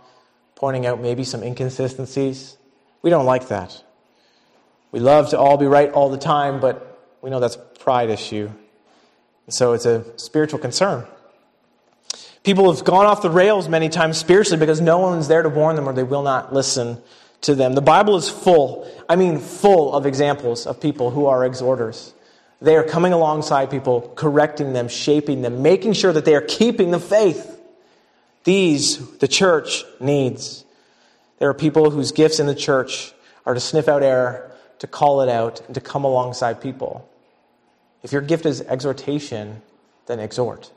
pointing 0.56 0.86
out 0.86 1.02
maybe 1.02 1.26
some 1.26 1.44
inconsistencies. 1.44 2.56
We 3.02 3.10
don't 3.10 3.26
like 3.26 3.50
that. 3.50 3.84
We 4.94 5.02
love 5.02 5.32
to 5.32 5.38
all 5.38 5.58
be 5.58 5.66
right 5.66 5.92
all 5.92 6.10
the 6.10 6.18
time, 6.18 6.62
but 6.62 6.94
we 7.26 7.32
know 7.32 7.40
that's 7.40 7.56
a 7.56 7.60
pride 7.80 8.12
issue. 8.12 8.52
So 9.50 9.74
it's 9.74 9.88
a 9.88 10.06
spiritual 10.20 10.60
concern. 10.60 11.08
People 12.44 12.72
have 12.72 12.86
gone 12.86 13.08
off 13.08 13.24
the 13.24 13.32
rails 13.32 13.68
many 13.68 13.90
times 13.90 14.20
spiritually 14.20 14.60
because 14.60 14.80
no 14.80 15.00
one's 15.00 15.28
there 15.28 15.42
to 15.42 15.50
warn 15.50 15.76
them 15.76 15.90
or 15.90 15.94
they 15.94 16.04
will 16.04 16.22
not 16.22 16.54
listen 16.54 17.02
to 17.42 17.56
them. 17.56 17.74
The 17.74 17.82
Bible 17.82 18.16
is 18.16 18.30
full, 18.30 18.88
I 19.10 19.16
mean, 19.16 19.40
full 19.40 19.96
of 19.96 20.06
examples 20.06 20.68
of 20.68 20.80
people 20.80 21.10
who 21.10 21.26
are 21.26 21.44
exhorters. 21.44 22.14
They 22.62 22.76
are 22.76 22.84
coming 22.84 23.12
alongside 23.12 23.72
people, 23.72 24.14
correcting 24.16 24.74
them, 24.74 24.88
shaping 24.88 25.42
them, 25.42 25.64
making 25.64 25.94
sure 25.94 26.14
that 26.14 26.26
they 26.26 26.36
are 26.36 26.42
keeping 26.42 26.92
the 26.92 27.00
faith. 27.00 27.60
These, 28.44 29.18
the 29.18 29.28
church 29.28 29.84
needs. 30.00 30.64
There 31.40 31.50
are 31.50 31.56
people 31.56 31.90
whose 31.90 32.12
gifts 32.12 32.40
in 32.40 32.46
the 32.46 32.54
church 32.54 33.14
are 33.48 33.56
to 33.56 33.60
sniff 33.60 33.88
out 33.88 34.04
error, 34.04 34.52
to 34.78 34.86
call 34.86 35.22
it 35.22 35.30
out, 35.30 35.62
and 35.66 35.74
to 35.74 35.82
come 35.82 36.04
alongside 36.04 36.62
people. 36.62 37.10
If 38.04 38.12
your 38.12 38.22
gift 38.22 38.46
is 38.46 38.62
exhortation, 38.62 39.62
then 40.06 40.20
exhort. 40.20 40.72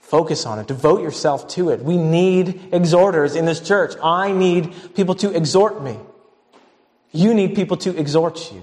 Focus 0.00 0.46
on 0.46 0.58
it. 0.58 0.66
Devote 0.66 1.02
yourself 1.02 1.48
to 1.48 1.70
it. 1.70 1.82
We 1.82 1.96
need 1.96 2.70
exhorters 2.72 3.34
in 3.36 3.44
this 3.44 3.60
church. 3.60 3.94
I 4.02 4.32
need 4.32 4.94
people 4.94 5.14
to 5.16 5.34
exhort 5.36 5.82
me. 5.82 5.98
You 7.12 7.34
need 7.34 7.54
people 7.54 7.76
to 7.78 7.98
exhort 7.98 8.52
you, 8.52 8.62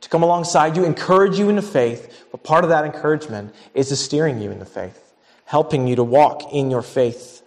to 0.00 0.08
come 0.08 0.22
alongside 0.22 0.76
you, 0.76 0.84
encourage 0.84 1.38
you 1.38 1.48
in 1.48 1.56
the 1.56 1.62
faith. 1.62 2.26
But 2.30 2.42
part 2.42 2.64
of 2.64 2.70
that 2.70 2.84
encouragement 2.84 3.54
is 3.74 3.96
steering 3.98 4.40
you 4.40 4.50
in 4.50 4.58
the 4.58 4.64
faith, 4.64 5.12
helping 5.44 5.86
you 5.86 5.96
to 5.96 6.04
walk 6.04 6.52
in 6.52 6.70
your 6.70 6.82
faith. 6.82 7.42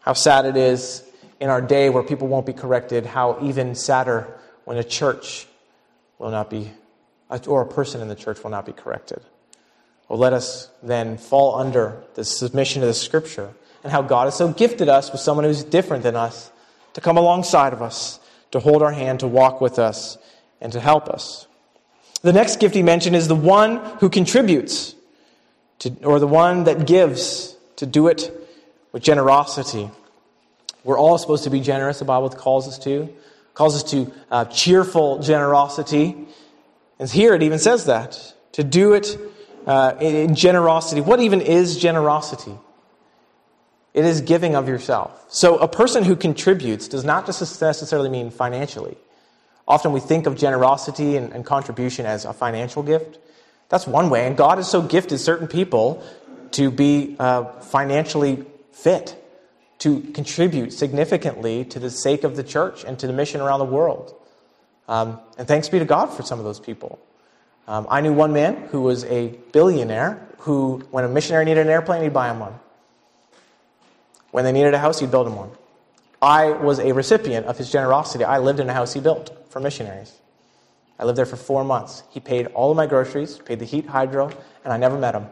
How 0.00 0.12
sad 0.12 0.46
it 0.46 0.56
is 0.56 1.02
in 1.40 1.50
our 1.50 1.60
day 1.60 1.90
where 1.90 2.02
people 2.02 2.28
won't 2.28 2.46
be 2.46 2.52
corrected, 2.52 3.06
how 3.06 3.38
even 3.42 3.74
sadder 3.74 4.38
when 4.64 4.76
a 4.76 4.84
church 4.84 5.46
will 6.18 6.30
not 6.30 6.50
be, 6.50 6.70
or 7.46 7.62
a 7.62 7.66
person 7.66 8.00
in 8.00 8.08
the 8.08 8.14
church 8.14 8.42
will 8.42 8.50
not 8.50 8.66
be 8.66 8.72
corrected. 8.72 9.20
Well, 10.08 10.18
let 10.18 10.32
us 10.32 10.70
then 10.82 11.18
fall 11.18 11.56
under 11.56 12.02
the 12.14 12.24
submission 12.24 12.82
of 12.82 12.88
the 12.88 12.94
Scripture 12.94 13.52
and 13.82 13.92
how 13.92 14.02
God 14.02 14.24
has 14.24 14.36
so 14.36 14.52
gifted 14.52 14.88
us 14.88 15.12
with 15.12 15.20
someone 15.20 15.44
who's 15.44 15.62
different 15.62 16.02
than 16.02 16.16
us 16.16 16.50
to 16.94 17.00
come 17.00 17.16
alongside 17.16 17.72
of 17.72 17.82
us, 17.82 18.18
to 18.50 18.60
hold 18.60 18.82
our 18.82 18.92
hand, 18.92 19.20
to 19.20 19.28
walk 19.28 19.60
with 19.60 19.78
us, 19.78 20.16
and 20.60 20.72
to 20.72 20.80
help 20.80 21.08
us. 21.08 21.46
The 22.22 22.32
next 22.32 22.58
gift 22.58 22.74
he 22.74 22.82
mentioned 22.82 23.14
is 23.14 23.28
the 23.28 23.36
one 23.36 23.76
who 24.00 24.08
contributes, 24.08 24.94
to, 25.80 25.94
or 26.02 26.18
the 26.18 26.26
one 26.26 26.64
that 26.64 26.86
gives, 26.86 27.56
to 27.76 27.86
do 27.86 28.08
it 28.08 28.32
with 28.90 29.02
generosity. 29.02 29.90
We're 30.82 30.98
all 30.98 31.18
supposed 31.18 31.44
to 31.44 31.50
be 31.50 31.60
generous, 31.60 32.00
the 32.00 32.04
Bible 32.04 32.30
calls 32.30 32.66
us 32.66 32.78
to. 32.80 33.08
Calls 33.54 33.76
us 33.76 33.90
to 33.90 34.12
uh, 34.30 34.44
cheerful 34.46 35.20
generosity. 35.20 36.16
And 36.98 37.08
here 37.08 37.34
it 37.34 37.42
even 37.42 37.58
says 37.58 37.86
that, 37.86 38.34
to 38.52 38.64
do 38.64 38.94
it 38.94 39.18
uh, 39.66 39.94
in 40.00 40.34
generosity. 40.34 41.00
What 41.00 41.20
even 41.20 41.40
is 41.40 41.76
generosity? 41.76 42.54
It 43.94 44.04
is 44.04 44.20
giving 44.20 44.54
of 44.54 44.68
yourself. 44.68 45.24
So 45.28 45.58
a 45.58 45.68
person 45.68 46.04
who 46.04 46.16
contributes 46.16 46.88
does 46.88 47.04
not 47.04 47.26
just 47.26 47.40
necessarily 47.60 48.08
mean 48.08 48.30
financially. 48.30 48.96
Often 49.66 49.92
we 49.92 50.00
think 50.00 50.26
of 50.26 50.36
generosity 50.36 51.16
and, 51.16 51.32
and 51.32 51.44
contribution 51.44 52.06
as 52.06 52.24
a 52.24 52.32
financial 52.32 52.82
gift. 52.82 53.18
That's 53.68 53.86
one 53.86 54.08
way. 54.08 54.26
And 54.26 54.36
God 54.36 54.58
has 54.58 54.70
so 54.70 54.82
gifted 54.82 55.20
certain 55.20 55.46
people 55.46 56.02
to 56.52 56.70
be 56.70 57.16
uh, 57.18 57.44
financially 57.60 58.44
fit, 58.72 59.14
to 59.80 60.00
contribute 60.00 60.72
significantly 60.72 61.64
to 61.66 61.78
the 61.78 61.90
sake 61.90 62.24
of 62.24 62.36
the 62.36 62.42
church 62.42 62.84
and 62.84 62.98
to 62.98 63.06
the 63.06 63.12
mission 63.12 63.40
around 63.40 63.58
the 63.58 63.66
world. 63.66 64.14
Um, 64.88 65.20
and 65.36 65.46
thanks 65.46 65.68
be 65.68 65.78
to 65.78 65.84
God 65.84 66.06
for 66.06 66.22
some 66.22 66.38
of 66.38 66.44
those 66.44 66.58
people. 66.58 66.98
Um, 67.68 67.86
I 67.90 68.00
knew 68.00 68.14
one 68.14 68.32
man 68.32 68.56
who 68.70 68.80
was 68.80 69.04
a 69.04 69.28
billionaire 69.52 70.26
who, 70.38 70.82
when 70.90 71.04
a 71.04 71.08
missionary 71.08 71.44
needed 71.44 71.60
an 71.60 71.68
airplane, 71.68 72.02
he'd 72.02 72.14
buy 72.14 72.30
him 72.30 72.40
one. 72.40 72.54
When 74.30 74.44
they 74.44 74.52
needed 74.52 74.72
a 74.72 74.78
house, 74.78 74.98
he'd 75.00 75.10
build 75.10 75.26
him 75.26 75.36
one. 75.36 75.50
I 76.22 76.50
was 76.50 76.78
a 76.80 76.92
recipient 76.92 77.46
of 77.46 77.58
his 77.58 77.70
generosity. 77.70 78.24
I 78.24 78.38
lived 78.38 78.60
in 78.60 78.68
a 78.68 78.72
house 78.72 78.94
he 78.94 79.00
built 79.00 79.46
for 79.50 79.60
missionaries. 79.60 80.14
I 80.98 81.04
lived 81.04 81.18
there 81.18 81.26
for 81.26 81.36
four 81.36 81.62
months. 81.64 82.02
He 82.10 82.18
paid 82.18 82.46
all 82.48 82.70
of 82.70 82.76
my 82.76 82.86
groceries, 82.86 83.38
paid 83.38 83.58
the 83.58 83.64
heat, 83.64 83.86
hydro, 83.86 84.30
and 84.64 84.72
I 84.72 84.78
never 84.78 84.98
met 84.98 85.14
him. 85.14 85.26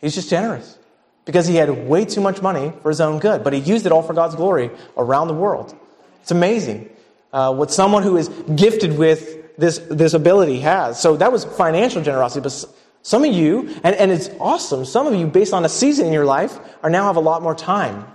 He's 0.00 0.14
just 0.14 0.30
generous 0.30 0.78
because 1.24 1.46
he 1.46 1.56
had 1.56 1.88
way 1.88 2.04
too 2.04 2.20
much 2.20 2.40
money 2.40 2.72
for 2.82 2.88
his 2.88 3.00
own 3.00 3.18
good, 3.18 3.44
but 3.44 3.52
he 3.52 3.58
used 3.58 3.86
it 3.86 3.92
all 3.92 4.02
for 4.02 4.14
God's 4.14 4.34
glory 4.34 4.70
around 4.96 5.28
the 5.28 5.34
world. 5.34 5.74
It's 6.22 6.30
amazing 6.30 6.88
uh, 7.34 7.52
what 7.52 7.72
someone 7.72 8.04
who 8.04 8.16
is 8.16 8.28
gifted 8.54 8.96
with 8.96 9.56
this, 9.58 9.78
this 9.90 10.14
ability 10.14 10.60
has. 10.60 11.00
So 11.00 11.16
that 11.16 11.32
was 11.32 11.44
financial 11.44 12.00
generosity. 12.00 12.40
But 12.40 12.64
some 13.02 13.24
of 13.24 13.34
you, 13.34 13.74
and, 13.82 13.94
and 13.96 14.12
it's 14.12 14.30
awesome, 14.38 14.84
some 14.84 15.08
of 15.08 15.14
you, 15.14 15.26
based 15.26 15.52
on 15.52 15.64
a 15.64 15.68
season 15.68 16.06
in 16.06 16.12
your 16.12 16.24
life, 16.24 16.56
are 16.84 16.90
now 16.90 17.06
have 17.06 17.16
a 17.16 17.20
lot 17.20 17.42
more 17.42 17.54
time 17.54 18.06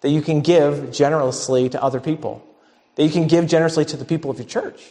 that 0.00 0.08
you 0.08 0.22
can 0.22 0.40
give 0.40 0.92
generously 0.92 1.68
to 1.68 1.82
other 1.82 2.00
people, 2.00 2.42
that 2.94 3.04
you 3.04 3.10
can 3.10 3.28
give 3.28 3.46
generously 3.46 3.84
to 3.84 3.96
the 3.98 4.04
people 4.04 4.30
of 4.30 4.38
your 4.38 4.48
church. 4.48 4.82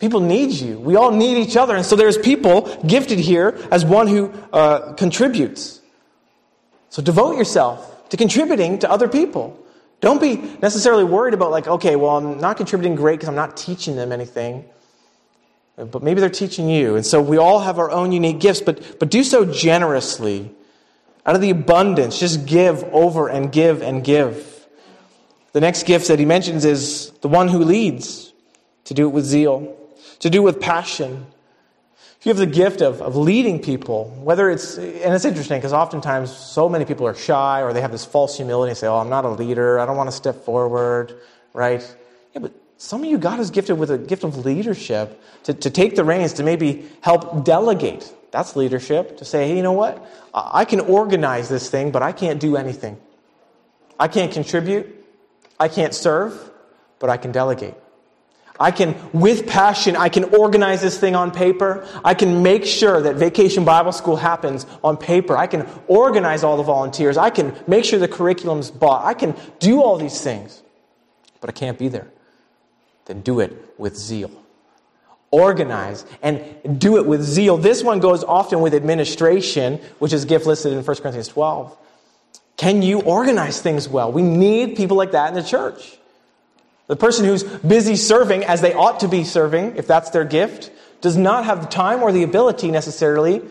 People 0.00 0.20
need 0.20 0.50
you. 0.50 0.80
We 0.80 0.96
all 0.96 1.12
need 1.12 1.38
each 1.38 1.56
other. 1.56 1.76
And 1.76 1.86
so 1.86 1.94
there's 1.94 2.18
people 2.18 2.62
gifted 2.86 3.20
here 3.20 3.56
as 3.70 3.84
one 3.84 4.08
who 4.08 4.32
uh, 4.52 4.94
contributes. 4.94 5.80
So 6.88 7.02
devote 7.02 7.36
yourself 7.36 8.08
to 8.08 8.16
contributing 8.16 8.80
to 8.80 8.90
other 8.90 9.08
people. 9.08 9.56
Don't 10.00 10.20
be 10.20 10.36
necessarily 10.62 11.04
worried 11.04 11.34
about, 11.34 11.50
like, 11.50 11.68
okay, 11.68 11.96
well, 11.96 12.16
I'm 12.16 12.40
not 12.40 12.56
contributing 12.56 12.94
great 12.94 13.14
because 13.14 13.28
I'm 13.28 13.34
not 13.34 13.56
teaching 13.56 13.96
them 13.96 14.12
anything. 14.12 14.64
But 15.76 16.02
maybe 16.02 16.20
they're 16.20 16.30
teaching 16.30 16.68
you. 16.68 16.96
And 16.96 17.04
so 17.04 17.20
we 17.20 17.36
all 17.36 17.60
have 17.60 17.78
our 17.78 17.90
own 17.90 18.12
unique 18.12 18.40
gifts, 18.40 18.60
but, 18.60 18.98
but 18.98 19.10
do 19.10 19.22
so 19.24 19.44
generously. 19.44 20.54
Out 21.26 21.34
of 21.34 21.42
the 21.42 21.50
abundance, 21.50 22.18
just 22.18 22.46
give 22.46 22.82
over 22.84 23.28
and 23.28 23.52
give 23.52 23.82
and 23.82 24.02
give. 24.02 24.66
The 25.52 25.60
next 25.60 25.84
gift 25.84 26.08
that 26.08 26.18
he 26.18 26.24
mentions 26.24 26.64
is 26.64 27.10
the 27.20 27.28
one 27.28 27.48
who 27.48 27.58
leads, 27.58 28.32
to 28.84 28.94
do 28.94 29.06
it 29.06 29.10
with 29.10 29.24
zeal, 29.24 29.76
to 30.20 30.30
do 30.30 30.38
it 30.38 30.44
with 30.44 30.60
passion, 30.60 31.26
if 32.20 32.26
you 32.26 32.30
have 32.30 32.38
the 32.38 32.46
gift 32.46 32.82
of, 32.82 33.00
of 33.00 33.16
leading 33.16 33.62
people, 33.62 34.10
whether 34.22 34.50
it's, 34.50 34.76
and 34.76 35.14
it's 35.14 35.24
interesting 35.24 35.56
because 35.56 35.72
oftentimes 35.72 36.30
so 36.30 36.68
many 36.68 36.84
people 36.84 37.06
are 37.06 37.14
shy 37.14 37.62
or 37.62 37.72
they 37.72 37.80
have 37.80 37.92
this 37.92 38.04
false 38.04 38.36
humility 38.36 38.68
and 38.68 38.76
say, 38.76 38.86
oh, 38.86 38.96
I'm 38.96 39.08
not 39.08 39.24
a 39.24 39.30
leader, 39.30 39.78
I 39.78 39.86
don't 39.86 39.96
want 39.96 40.10
to 40.10 40.14
step 40.14 40.44
forward, 40.44 41.18
right? 41.54 41.80
Yeah, 42.34 42.42
but 42.42 42.52
some 42.76 43.02
of 43.02 43.08
you, 43.08 43.16
God 43.16 43.38
has 43.38 43.50
gifted 43.50 43.78
with 43.78 43.90
a 43.90 43.96
gift 43.96 44.22
of 44.22 44.44
leadership 44.44 45.18
to, 45.44 45.54
to 45.54 45.70
take 45.70 45.96
the 45.96 46.04
reins, 46.04 46.34
to 46.34 46.42
maybe 46.42 46.86
help 47.00 47.42
delegate. 47.42 48.12
That's 48.32 48.54
leadership. 48.54 49.16
To 49.16 49.24
say, 49.24 49.48
hey, 49.48 49.56
you 49.56 49.62
know 49.62 49.72
what? 49.72 50.06
I 50.34 50.66
can 50.66 50.80
organize 50.80 51.48
this 51.48 51.70
thing, 51.70 51.90
but 51.90 52.02
I 52.02 52.12
can't 52.12 52.38
do 52.38 52.56
anything. 52.56 52.98
I 53.98 54.08
can't 54.08 54.30
contribute. 54.30 54.94
I 55.58 55.68
can't 55.68 55.94
serve, 55.94 56.50
but 56.98 57.08
I 57.08 57.16
can 57.16 57.32
delegate. 57.32 57.74
I 58.60 58.70
can, 58.72 58.94
with 59.14 59.48
passion, 59.48 59.96
I 59.96 60.10
can 60.10 60.24
organize 60.34 60.82
this 60.82 60.98
thing 60.98 61.16
on 61.16 61.30
paper. 61.30 61.88
I 62.04 62.12
can 62.12 62.42
make 62.42 62.66
sure 62.66 63.00
that 63.00 63.16
Vacation 63.16 63.64
Bible 63.64 63.92
School 63.92 64.16
happens 64.16 64.66
on 64.84 64.98
paper. 64.98 65.34
I 65.34 65.46
can 65.46 65.66
organize 65.88 66.44
all 66.44 66.58
the 66.58 66.62
volunteers. 66.62 67.16
I 67.16 67.30
can 67.30 67.56
make 67.66 67.86
sure 67.86 67.98
the 67.98 68.06
curriculum's 68.06 68.70
bought. 68.70 69.06
I 69.06 69.14
can 69.14 69.34
do 69.60 69.80
all 69.82 69.96
these 69.96 70.20
things. 70.20 70.62
But 71.40 71.48
I 71.48 71.54
can't 71.54 71.78
be 71.78 71.88
there. 71.88 72.10
Then 73.06 73.22
do 73.22 73.40
it 73.40 73.74
with 73.78 73.96
zeal. 73.96 74.30
Organize 75.30 76.04
and 76.22 76.78
do 76.78 76.98
it 76.98 77.06
with 77.06 77.22
zeal. 77.22 77.56
This 77.56 77.82
one 77.82 77.98
goes 77.98 78.22
often 78.24 78.60
with 78.60 78.74
administration, 78.74 79.80
which 80.00 80.12
is 80.12 80.26
gift 80.26 80.44
listed 80.44 80.72
in 80.74 80.84
1 80.84 80.96
Corinthians 80.98 81.28
12. 81.28 81.78
Can 82.58 82.82
you 82.82 83.00
organize 83.00 83.62
things 83.62 83.88
well? 83.88 84.12
We 84.12 84.20
need 84.20 84.76
people 84.76 84.98
like 84.98 85.12
that 85.12 85.28
in 85.28 85.34
the 85.34 85.42
church. 85.42 85.96
The 86.90 86.96
person 86.96 87.24
who's 87.24 87.44
busy 87.44 87.94
serving 87.94 88.42
as 88.42 88.62
they 88.62 88.74
ought 88.74 88.98
to 88.98 89.06
be 89.06 89.22
serving, 89.22 89.76
if 89.76 89.86
that's 89.86 90.10
their 90.10 90.24
gift, 90.24 90.72
does 91.00 91.16
not 91.16 91.44
have 91.44 91.60
the 91.60 91.68
time 91.68 92.02
or 92.02 92.10
the 92.10 92.24
ability 92.24 92.72
necessarily 92.72 93.42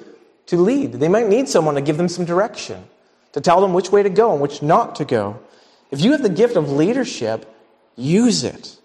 to 0.48 0.58
lead. 0.58 0.92
They 0.92 1.08
might 1.08 1.30
need 1.30 1.48
someone 1.48 1.76
to 1.76 1.82
give 1.82 1.96
them 1.96 2.10
some 2.10 2.26
direction, 2.26 2.84
to 3.32 3.40
tell 3.40 3.62
them 3.62 3.72
which 3.72 3.94
way 3.94 4.04
to 4.04 4.10
go 4.10 4.34
and 4.34 4.42
which 4.42 4.62
not 4.62 4.98
to 4.98 5.06
go. 5.06 5.40
If 5.90 6.02
you 6.02 6.12
have 6.12 6.22
the 6.22 6.28
gift 6.28 6.58
of 6.58 6.70
leadership, 6.70 7.46
use 7.96 8.44
it. 8.44 8.78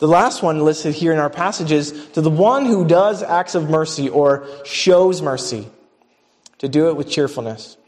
The 0.00 0.06
last 0.06 0.42
one 0.42 0.62
listed 0.62 0.94
here 0.94 1.14
in 1.14 1.18
our 1.18 1.30
passage 1.30 1.72
is 1.72 2.08
to 2.08 2.20
the 2.20 2.28
one 2.28 2.66
who 2.66 2.86
does 2.86 3.22
acts 3.22 3.54
of 3.54 3.70
mercy 3.70 4.10
or 4.10 4.46
shows 4.66 5.22
mercy, 5.22 5.66
to 6.58 6.68
do 6.68 6.88
it 6.88 6.96
with 6.96 7.08
cheerfulness. 7.08 7.78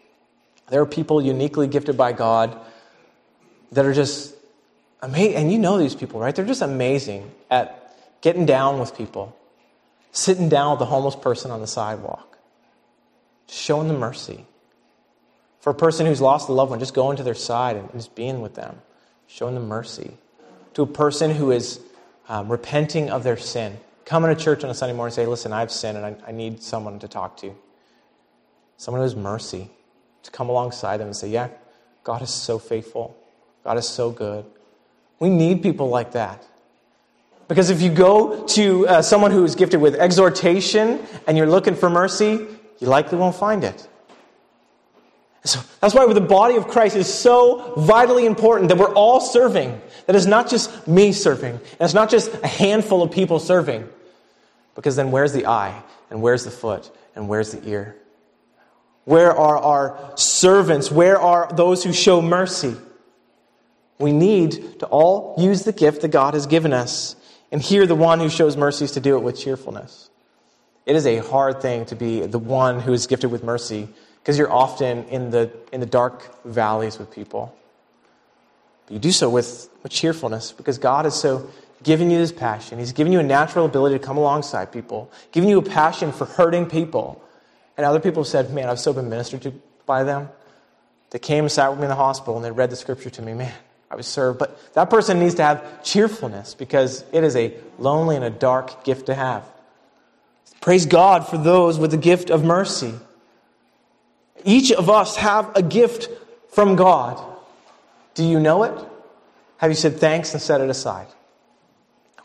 There 0.70 0.80
are 0.80 0.86
people 0.86 1.20
uniquely 1.20 1.66
gifted 1.66 1.98
by 1.98 2.12
God 2.12 2.58
that 3.72 3.84
are 3.84 3.92
just 3.92 4.34
amazing. 5.00 5.36
And 5.36 5.52
you 5.52 5.58
know 5.58 5.78
these 5.78 5.94
people, 5.94 6.20
right? 6.20 6.34
They're 6.34 6.44
just 6.44 6.62
amazing 6.62 7.30
at 7.50 7.96
getting 8.20 8.46
down 8.46 8.78
with 8.78 8.96
people, 8.96 9.36
sitting 10.12 10.48
down 10.48 10.72
with 10.72 10.78
the 10.80 10.86
homeless 10.86 11.16
person 11.16 11.50
on 11.50 11.60
the 11.60 11.66
sidewalk, 11.66 12.38
showing 13.48 13.88
them 13.88 13.98
mercy. 13.98 14.44
For 15.60 15.70
a 15.70 15.74
person 15.74 16.06
who's 16.06 16.20
lost 16.20 16.48
a 16.48 16.52
loved 16.52 16.70
one, 16.70 16.78
just 16.78 16.94
going 16.94 17.16
to 17.16 17.22
their 17.22 17.34
side 17.34 17.76
and 17.76 17.90
just 17.92 18.14
being 18.14 18.40
with 18.40 18.54
them, 18.54 18.80
showing 19.26 19.54
them 19.54 19.68
mercy. 19.68 20.16
To 20.74 20.82
a 20.82 20.86
person 20.86 21.32
who 21.32 21.50
is 21.50 21.80
um, 22.28 22.50
repenting 22.50 23.10
of 23.10 23.24
their 23.24 23.36
sin, 23.36 23.78
coming 24.04 24.34
to 24.34 24.42
church 24.42 24.64
on 24.64 24.70
a 24.70 24.74
Sunday 24.74 24.94
morning 24.94 25.10
and 25.10 25.14
say, 25.14 25.26
Listen, 25.26 25.52
I've 25.52 25.70
sinned 25.70 25.98
and 25.98 26.06
I, 26.06 26.16
I 26.28 26.32
need 26.32 26.62
someone 26.62 26.98
to 27.00 27.08
talk 27.08 27.36
to. 27.38 27.54
Someone 28.76 29.00
who 29.00 29.04
has 29.04 29.16
mercy 29.16 29.70
to 30.22 30.30
come 30.30 30.48
alongside 30.48 30.98
them 30.98 31.08
and 31.08 31.16
say, 31.16 31.28
Yeah, 31.28 31.48
God 32.04 32.22
is 32.22 32.30
so 32.30 32.58
faithful. 32.58 33.16
God 33.64 33.76
is 33.76 33.88
so 33.88 34.10
good. 34.10 34.44
We 35.20 35.30
need 35.30 35.62
people 35.62 35.88
like 35.88 36.12
that. 36.12 36.44
Because 37.48 37.70
if 37.70 37.80
you 37.80 37.90
go 37.90 38.46
to 38.48 38.86
uh, 38.86 39.02
someone 39.02 39.30
who 39.30 39.42
is 39.44 39.54
gifted 39.54 39.80
with 39.80 39.94
exhortation 39.94 41.00
and 41.26 41.36
you're 41.36 41.46
looking 41.46 41.74
for 41.74 41.88
mercy, 41.88 42.46
you 42.78 42.86
likely 42.86 43.18
won't 43.18 43.34
find 43.34 43.64
it. 43.64 43.88
So 45.44 45.60
that's 45.80 45.94
why 45.94 46.12
the 46.12 46.20
body 46.20 46.56
of 46.56 46.68
Christ 46.68 46.94
is 46.94 47.12
so 47.12 47.72
vitally 47.78 48.26
important 48.26 48.68
that 48.68 48.76
we're 48.76 48.92
all 48.92 49.20
serving. 49.20 49.80
That 50.06 50.14
it's 50.14 50.26
not 50.26 50.48
just 50.48 50.86
me 50.86 51.12
serving, 51.12 51.52
and 51.52 51.80
it's 51.80 51.94
not 51.94 52.10
just 52.10 52.32
a 52.42 52.46
handful 52.46 53.02
of 53.02 53.10
people 53.10 53.38
serving. 53.38 53.88
Because 54.74 54.96
then 54.96 55.10
where's 55.10 55.32
the 55.32 55.46
eye? 55.46 55.82
And 56.10 56.20
where's 56.20 56.44
the 56.44 56.50
foot? 56.50 56.90
And 57.14 57.28
where's 57.28 57.52
the 57.52 57.66
ear? 57.68 57.96
Where 59.04 59.32
are 59.32 59.56
our 59.56 60.12
servants? 60.16 60.90
Where 60.90 61.18
are 61.18 61.50
those 61.52 61.82
who 61.82 61.92
show 61.92 62.20
mercy? 62.20 62.76
We 63.98 64.12
need 64.12 64.80
to 64.80 64.86
all 64.86 65.34
use 65.38 65.64
the 65.64 65.72
gift 65.72 66.02
that 66.02 66.08
God 66.08 66.34
has 66.34 66.46
given 66.46 66.72
us. 66.72 67.16
And 67.50 67.60
here 67.60 67.86
the 67.86 67.94
one 67.94 68.20
who 68.20 68.28
shows 68.28 68.56
mercy 68.56 68.84
is 68.84 68.92
to 68.92 69.00
do 69.00 69.16
it 69.16 69.20
with 69.20 69.38
cheerfulness. 69.38 70.10
It 70.86 70.96
is 70.96 71.06
a 71.06 71.18
hard 71.18 71.60
thing 71.60 71.84
to 71.86 71.96
be 71.96 72.20
the 72.20 72.38
one 72.38 72.80
who 72.80 72.92
is 72.92 73.06
gifted 73.06 73.30
with 73.30 73.42
mercy 73.42 73.88
because 74.22 74.38
you're 74.38 74.52
often 74.52 75.04
in 75.04 75.30
the, 75.30 75.50
in 75.72 75.80
the 75.80 75.86
dark 75.86 76.44
valleys 76.44 76.98
with 76.98 77.10
people. 77.10 77.54
But 78.86 78.94
you 78.94 78.98
do 78.98 79.12
so 79.12 79.28
with, 79.28 79.68
with 79.82 79.92
cheerfulness 79.92 80.52
because 80.52 80.78
God 80.78 81.04
has 81.04 81.18
so 81.18 81.50
given 81.82 82.10
you 82.10 82.18
this 82.18 82.32
passion. 82.32 82.78
He's 82.78 82.92
given 82.92 83.12
you 83.12 83.20
a 83.20 83.22
natural 83.22 83.66
ability 83.66 83.98
to 83.98 84.04
come 84.04 84.16
alongside 84.16 84.72
people, 84.72 85.10
given 85.32 85.48
you 85.48 85.58
a 85.58 85.62
passion 85.62 86.12
for 86.12 86.24
hurting 86.24 86.66
people. 86.66 87.22
And 87.76 87.84
other 87.84 88.00
people 88.00 88.22
have 88.22 88.28
said, 88.28 88.52
Man, 88.52 88.68
I've 88.68 88.80
so 88.80 88.92
been 88.92 89.08
ministered 89.08 89.42
to 89.42 89.52
by 89.86 90.04
them. 90.04 90.28
They 91.10 91.18
came 91.18 91.44
and 91.44 91.52
sat 91.52 91.70
with 91.70 91.78
me 91.78 91.84
in 91.84 91.90
the 91.90 91.96
hospital 91.96 92.36
and 92.36 92.44
they 92.44 92.50
read 92.50 92.70
the 92.70 92.76
scripture 92.76 93.10
to 93.10 93.22
me. 93.22 93.34
Man, 93.34 93.52
I 93.90 93.96
was 93.96 94.06
served. 94.06 94.38
But 94.38 94.74
that 94.74 94.90
person 94.90 95.18
needs 95.18 95.36
to 95.36 95.42
have 95.42 95.82
cheerfulness 95.82 96.54
because 96.54 97.04
it 97.12 97.24
is 97.24 97.36
a 97.36 97.54
lonely 97.78 98.16
and 98.16 98.24
a 98.24 98.30
dark 98.30 98.84
gift 98.84 99.06
to 99.06 99.14
have. 99.14 99.44
Praise 100.60 100.86
God 100.86 101.26
for 101.26 101.38
those 101.38 101.78
with 101.78 101.90
the 101.90 101.96
gift 101.96 102.30
of 102.30 102.44
mercy. 102.44 102.94
Each 104.44 104.72
of 104.72 104.90
us 104.90 105.16
have 105.16 105.56
a 105.56 105.62
gift 105.62 106.08
from 106.50 106.76
God. 106.76 107.22
Do 108.14 108.24
you 108.24 108.40
know 108.40 108.64
it? 108.64 108.74
Have 109.58 109.70
you 109.70 109.76
said 109.76 109.98
thanks 109.98 110.32
and 110.32 110.42
set 110.42 110.60
it 110.60 110.70
aside? 110.70 111.06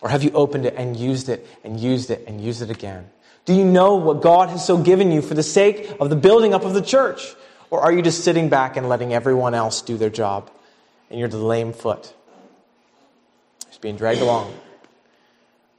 Or 0.02 0.10
have 0.10 0.24
you 0.24 0.32
opened 0.32 0.66
it 0.66 0.76
and 0.76 0.98
used 0.98 1.30
it 1.30 1.48
and 1.64 1.80
used 1.80 2.12
it 2.12 2.26
and 2.28 2.42
used 2.42 2.62
it 2.62 2.70
again? 2.70 3.10
Do 3.46 3.54
you 3.54 3.66
know 3.66 3.96
what 3.96 4.22
God 4.22 4.50
has 4.50 4.66
so 4.66 4.78
given 4.78 5.12
you 5.12 5.22
for 5.22 5.34
the 5.34 5.44
sake 5.44 5.96
of 6.00 6.10
the 6.10 6.16
building 6.16 6.54
up 6.54 6.66
of 6.66 6.74
the 6.74 6.82
church? 6.82 7.36
Or 7.70 7.82
are 7.82 7.92
you 7.92 8.02
just 8.02 8.24
sitting 8.24 8.50
back 8.50 8.78
and 8.78 8.88
letting 8.88 9.14
everyone 9.14 9.54
else 9.54 9.82
do 9.82 9.98
their 9.98 10.10
job? 10.10 10.50
And 11.14 11.20
you're 11.20 11.30
the 11.30 11.38
lame 11.38 11.74
foot, 11.74 12.12
just 13.68 13.82
being 13.82 13.98
dragged 13.98 14.22
along. 14.22 14.52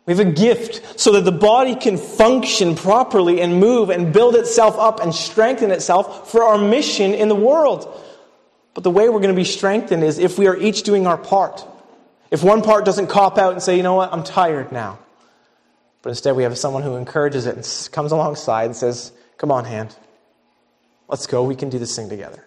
We 0.06 0.14
have 0.14 0.24
a 0.24 0.30
gift 0.30 1.00
so 1.00 1.10
that 1.14 1.22
the 1.22 1.32
body 1.32 1.74
can 1.74 1.96
function 1.96 2.76
properly 2.76 3.40
and 3.40 3.58
move 3.58 3.90
and 3.90 4.12
build 4.12 4.36
itself 4.36 4.78
up 4.78 5.00
and 5.00 5.12
strengthen 5.12 5.72
itself 5.72 6.30
for 6.30 6.44
our 6.44 6.56
mission 6.56 7.14
in 7.14 7.26
the 7.26 7.34
world. 7.34 8.00
But 8.74 8.84
the 8.84 8.92
way 8.92 9.08
we're 9.08 9.18
going 9.18 9.34
to 9.34 9.40
be 9.40 9.42
strengthened 9.42 10.04
is 10.04 10.20
if 10.20 10.38
we 10.38 10.46
are 10.46 10.56
each 10.56 10.84
doing 10.84 11.04
our 11.04 11.18
part. 11.18 11.66
If 12.30 12.44
one 12.44 12.62
part 12.62 12.84
doesn't 12.84 13.08
cop 13.08 13.36
out 13.36 13.54
and 13.54 13.60
say, 13.60 13.76
you 13.76 13.82
know 13.82 13.94
what, 13.94 14.12
I'm 14.12 14.22
tired 14.22 14.70
now. 14.70 15.00
But 16.02 16.10
instead, 16.10 16.36
we 16.36 16.44
have 16.44 16.56
someone 16.56 16.84
who 16.84 16.94
encourages 16.94 17.46
it 17.46 17.56
and 17.56 17.88
comes 17.90 18.12
alongside 18.12 18.66
and 18.66 18.76
says, 18.76 19.10
come 19.36 19.50
on, 19.50 19.64
hand. 19.64 19.96
Let's 21.08 21.26
go. 21.26 21.42
We 21.42 21.56
can 21.56 21.70
do 21.70 21.80
this 21.80 21.96
thing 21.96 22.08
together. 22.08 22.44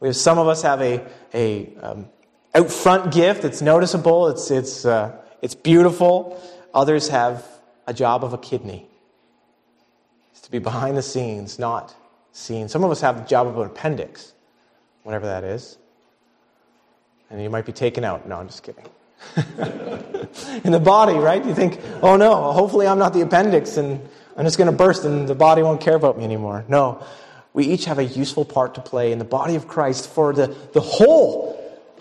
We 0.00 0.08
have 0.08 0.16
some 0.16 0.38
of 0.38 0.48
us 0.48 0.62
have 0.62 0.80
a, 0.80 1.04
a 1.32 1.74
um, 1.80 2.08
out 2.54 2.70
front 2.70 3.12
gift. 3.12 3.44
It's 3.44 3.62
noticeable. 3.62 4.28
It's, 4.28 4.50
it's, 4.50 4.84
uh, 4.84 5.16
it's 5.42 5.54
beautiful. 5.54 6.42
Others 6.74 7.08
have 7.08 7.46
a 7.86 7.94
job 7.94 8.24
of 8.24 8.32
a 8.32 8.38
kidney. 8.38 8.86
It's 10.32 10.40
to 10.42 10.50
be 10.50 10.58
behind 10.58 10.96
the 10.96 11.02
scenes, 11.02 11.58
not 11.58 11.94
seen. 12.32 12.68
Some 12.68 12.84
of 12.84 12.90
us 12.90 13.00
have 13.00 13.18
the 13.22 13.28
job 13.28 13.46
of 13.46 13.58
an 13.58 13.66
appendix, 13.66 14.34
whatever 15.02 15.26
that 15.26 15.44
is. 15.44 15.78
And 17.30 17.42
you 17.42 17.50
might 17.50 17.66
be 17.66 17.72
taken 17.72 18.04
out. 18.04 18.28
No, 18.28 18.36
I'm 18.36 18.46
just 18.46 18.62
kidding. 18.62 18.84
in 20.64 20.72
the 20.72 20.80
body, 20.80 21.14
right? 21.14 21.44
You 21.44 21.54
think, 21.54 21.80
oh 22.02 22.16
no, 22.16 22.52
hopefully 22.52 22.86
I'm 22.86 22.98
not 22.98 23.14
the 23.14 23.22
appendix 23.22 23.76
and 23.76 24.00
I'm 24.36 24.44
just 24.44 24.58
going 24.58 24.70
to 24.70 24.76
burst 24.76 25.04
and 25.04 25.26
the 25.26 25.34
body 25.34 25.62
won't 25.62 25.80
care 25.80 25.94
about 25.94 26.18
me 26.18 26.24
anymore. 26.24 26.64
No, 26.68 27.04
we 27.56 27.64
each 27.64 27.86
have 27.86 27.98
a 27.98 28.04
useful 28.04 28.44
part 28.44 28.74
to 28.74 28.82
play 28.82 29.12
in 29.12 29.18
the 29.18 29.24
body 29.24 29.54
of 29.54 29.66
Christ 29.66 30.10
for 30.10 30.34
the, 30.34 30.54
the 30.74 30.80
whole 30.82 31.56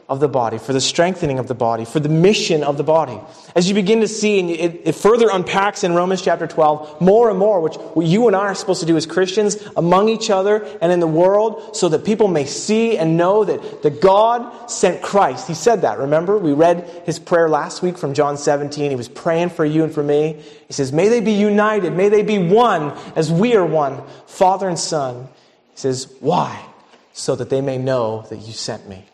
of 0.10 0.20
the 0.20 0.28
body, 0.28 0.58
for 0.58 0.74
the 0.74 0.82
strengthening 0.82 1.40
of 1.40 1.48
the 1.48 1.56
body, 1.56 1.86
for 1.86 2.02
the 2.02 2.10
mission 2.10 2.62
of 2.62 2.78
the 2.78 2.84
body. 2.84 3.18
As 3.56 3.70
you 3.70 3.74
begin 3.74 4.02
to 4.02 4.08
see, 4.10 4.40
and 4.42 4.50
it, 4.50 4.82
it, 4.84 4.96
further 4.96 5.30
unpacks 5.32 5.86
in 5.86 5.94
Romans 5.94 6.22
chapter 6.22 6.46
12 6.46 7.00
more 7.00 7.30
and 7.30 7.40
more, 7.40 7.62
which 7.62 7.76
what 7.76 8.06
you 8.06 8.28
and 8.28 8.36
I 8.36 8.42
are 8.42 8.54
supposed 8.54 8.82
to 8.82 8.86
do 8.86 8.98
as 8.98 9.06
Christians 9.06 9.56
among 9.78 10.10
each 10.10 10.30
other 10.30 10.62
and 10.82 10.92
in 10.92 11.00
the 11.00 11.08
world, 11.08 11.74
so 11.74 11.88
that 11.88 12.04
people 12.04 12.28
may 12.28 12.46
see 12.46 12.98
and 12.98 13.16
know 13.16 13.46
that, 13.46 13.82
that 13.82 14.02
God 14.02 14.70
sent 14.70 15.02
Christ. 15.02 15.48
He 15.48 15.54
said 15.54 15.84
that, 15.84 16.00
remember? 16.00 16.38
We 16.38 16.52
read 16.52 16.84
his 17.06 17.18
prayer 17.18 17.48
last 17.48 17.82
week 17.82 17.98
from 17.98 18.14
John 18.14 18.38
17. 18.38 18.92
He 18.92 18.98
was 18.98 19.08
praying 19.08 19.52
for 19.52 19.64
you 19.64 19.86
and 19.86 19.94
for 19.94 20.04
me. 20.04 20.44
He 20.68 20.74
says, 20.74 20.92
May 20.92 21.08
they 21.08 21.22
be 21.22 21.32
united, 21.32 21.94
may 21.94 22.10
they 22.10 22.24
be 22.24 22.40
one 22.40 22.92
as 23.16 23.32
we 23.32 23.56
are 23.56 23.66
one, 23.66 24.04
Father 24.28 24.68
and 24.68 24.78
Son. 24.78 25.30
He 25.76 25.80
says, 25.80 26.12
Why? 26.20 26.66
So 27.14 27.36
that 27.36 27.50
they 27.50 27.62
may 27.62 27.78
know 27.78 28.26
that 28.30 28.38
you 28.38 28.52
sent 28.52 28.90
me 28.90 29.06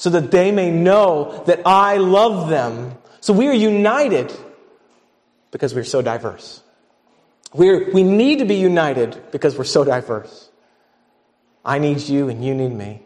so 0.00 0.08
that 0.08 0.30
they 0.30 0.50
may 0.50 0.70
know 0.70 1.44
that 1.44 1.60
I 1.66 1.98
love 1.98 2.48
them. 2.48 2.96
So 3.20 3.34
we 3.34 3.48
are 3.48 3.52
united 3.52 4.32
because 5.50 5.74
we're 5.74 5.84
so 5.84 6.00
diverse. 6.00 6.62
We're, 7.52 7.92
we 7.92 8.02
need 8.02 8.38
to 8.38 8.46
be 8.46 8.54
united 8.54 9.20
because 9.30 9.58
we're 9.58 9.64
so 9.64 9.84
diverse. 9.84 10.48
I 11.66 11.80
need 11.80 12.00
you 12.00 12.30
and 12.30 12.42
you 12.42 12.54
need 12.54 12.72
me. 12.72 13.02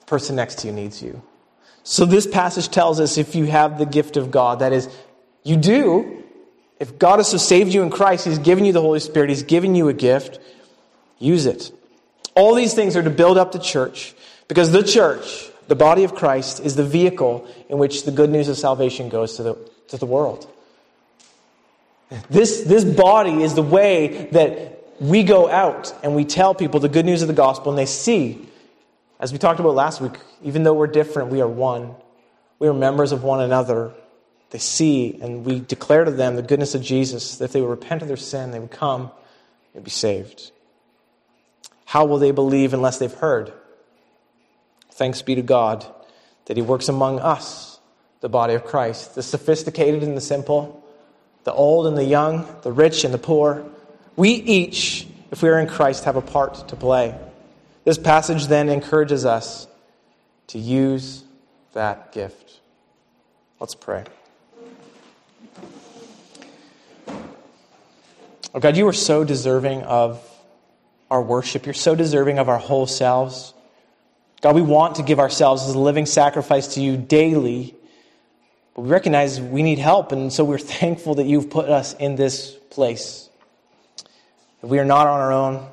The 0.00 0.06
person 0.06 0.34
next 0.34 0.58
to 0.58 0.66
you 0.66 0.72
needs 0.72 1.00
you. 1.00 1.22
So 1.84 2.06
this 2.06 2.26
passage 2.26 2.68
tells 2.68 2.98
us 2.98 3.16
if 3.16 3.36
you 3.36 3.44
have 3.44 3.78
the 3.78 3.86
gift 3.86 4.16
of 4.16 4.32
God, 4.32 4.58
that 4.58 4.72
is, 4.72 4.88
you 5.44 5.54
do. 5.54 6.24
If 6.80 6.98
God 6.98 7.18
has 7.18 7.28
so 7.28 7.36
saved 7.36 7.72
you 7.72 7.84
in 7.84 7.90
Christ, 7.90 8.24
He's 8.24 8.40
given 8.40 8.64
you 8.64 8.72
the 8.72 8.80
Holy 8.80 8.98
Spirit, 8.98 9.30
He's 9.30 9.44
given 9.44 9.76
you 9.76 9.88
a 9.88 9.94
gift, 9.94 10.40
use 11.18 11.46
it. 11.46 11.72
All 12.34 12.54
these 12.54 12.74
things 12.74 12.96
are 12.96 13.02
to 13.02 13.10
build 13.10 13.38
up 13.38 13.52
the 13.52 13.58
church. 13.58 14.14
Because 14.48 14.70
the 14.70 14.82
church, 14.82 15.50
the 15.68 15.74
body 15.74 16.04
of 16.04 16.14
Christ, 16.14 16.60
is 16.60 16.76
the 16.76 16.84
vehicle 16.84 17.48
in 17.68 17.78
which 17.78 18.04
the 18.04 18.12
good 18.12 18.30
news 18.30 18.48
of 18.48 18.56
salvation 18.56 19.08
goes 19.08 19.36
to 19.36 19.42
the, 19.42 19.70
to 19.88 19.96
the 19.96 20.06
world. 20.06 20.50
This, 22.30 22.62
this 22.62 22.84
body 22.84 23.42
is 23.42 23.54
the 23.54 23.62
way 23.62 24.28
that 24.32 24.84
we 25.00 25.24
go 25.24 25.50
out 25.50 25.92
and 26.02 26.14
we 26.14 26.24
tell 26.24 26.54
people 26.54 26.80
the 26.80 26.88
good 26.88 27.04
news 27.04 27.22
of 27.22 27.28
the 27.28 27.34
gospel, 27.34 27.72
and 27.72 27.78
they 27.78 27.86
see, 27.86 28.46
as 29.18 29.32
we 29.32 29.38
talked 29.38 29.58
about 29.58 29.74
last 29.74 30.00
week, 30.00 30.12
even 30.42 30.62
though 30.62 30.74
we're 30.74 30.86
different, 30.86 31.30
we 31.30 31.40
are 31.40 31.48
one. 31.48 31.94
We 32.58 32.68
are 32.68 32.74
members 32.74 33.12
of 33.12 33.24
one 33.24 33.40
another. 33.40 33.92
They 34.50 34.58
see, 34.58 35.18
and 35.20 35.44
we 35.44 35.58
declare 35.58 36.04
to 36.04 36.10
them 36.10 36.36
the 36.36 36.42
goodness 36.42 36.74
of 36.74 36.82
Jesus, 36.82 37.38
that 37.38 37.46
if 37.46 37.52
they 37.52 37.60
would 37.60 37.70
repent 37.70 38.02
of 38.02 38.08
their 38.08 38.16
sin, 38.16 38.52
they 38.52 38.60
would 38.60 38.70
come 38.70 39.10
and 39.74 39.82
be 39.82 39.90
saved. 39.90 40.52
How 41.86 42.04
will 42.04 42.18
they 42.18 42.32
believe 42.32 42.74
unless 42.74 42.98
they've 42.98 43.12
heard? 43.12 43.52
Thanks 44.90 45.22
be 45.22 45.34
to 45.36 45.42
God 45.42 45.86
that 46.46 46.56
He 46.56 46.62
works 46.62 46.88
among 46.88 47.20
us, 47.20 47.78
the 48.20 48.28
body 48.28 48.54
of 48.54 48.64
Christ, 48.64 49.14
the 49.14 49.22
sophisticated 49.22 50.02
and 50.02 50.16
the 50.16 50.20
simple, 50.20 50.84
the 51.44 51.52
old 51.52 51.86
and 51.86 51.96
the 51.96 52.04
young, 52.04 52.46
the 52.62 52.72
rich 52.72 53.04
and 53.04 53.14
the 53.14 53.18
poor. 53.18 53.64
We 54.16 54.30
each, 54.30 55.06
if 55.30 55.42
we 55.42 55.48
are 55.48 55.60
in 55.60 55.68
Christ, 55.68 56.04
have 56.04 56.16
a 56.16 56.22
part 56.22 56.68
to 56.68 56.76
play. 56.76 57.14
This 57.84 57.98
passage 57.98 58.48
then 58.48 58.68
encourages 58.68 59.24
us 59.24 59.68
to 60.48 60.58
use 60.58 61.22
that 61.72 62.10
gift. 62.10 62.60
Let's 63.60 63.76
pray. 63.76 64.04
Oh 68.54 68.60
God, 68.60 68.76
you 68.76 68.88
are 68.88 68.92
so 68.92 69.22
deserving 69.22 69.82
of 69.82 70.20
our 71.10 71.22
worship. 71.22 71.66
You're 71.66 71.74
so 71.74 71.94
deserving 71.94 72.38
of 72.38 72.48
our 72.48 72.58
whole 72.58 72.86
selves. 72.86 73.54
God, 74.42 74.54
we 74.54 74.62
want 74.62 74.96
to 74.96 75.02
give 75.02 75.18
ourselves 75.18 75.62
as 75.68 75.74
a 75.74 75.78
living 75.78 76.06
sacrifice 76.06 76.74
to 76.74 76.80
you 76.80 76.96
daily, 76.96 77.74
but 78.74 78.82
we 78.82 78.88
recognize 78.88 79.40
we 79.40 79.62
need 79.62 79.78
help, 79.78 80.12
and 80.12 80.32
so 80.32 80.44
we're 80.44 80.58
thankful 80.80 81.16
that 81.16 81.26
you've 81.26 81.50
put 81.50 81.68
us 81.68 81.94
in 81.94 82.16
this 82.16 82.52
place. 82.70 83.28
that 84.60 84.66
we 84.66 84.78
are 84.78 84.84
not 84.84 85.06
on 85.06 85.20
our 85.20 85.32
own, 85.32 85.66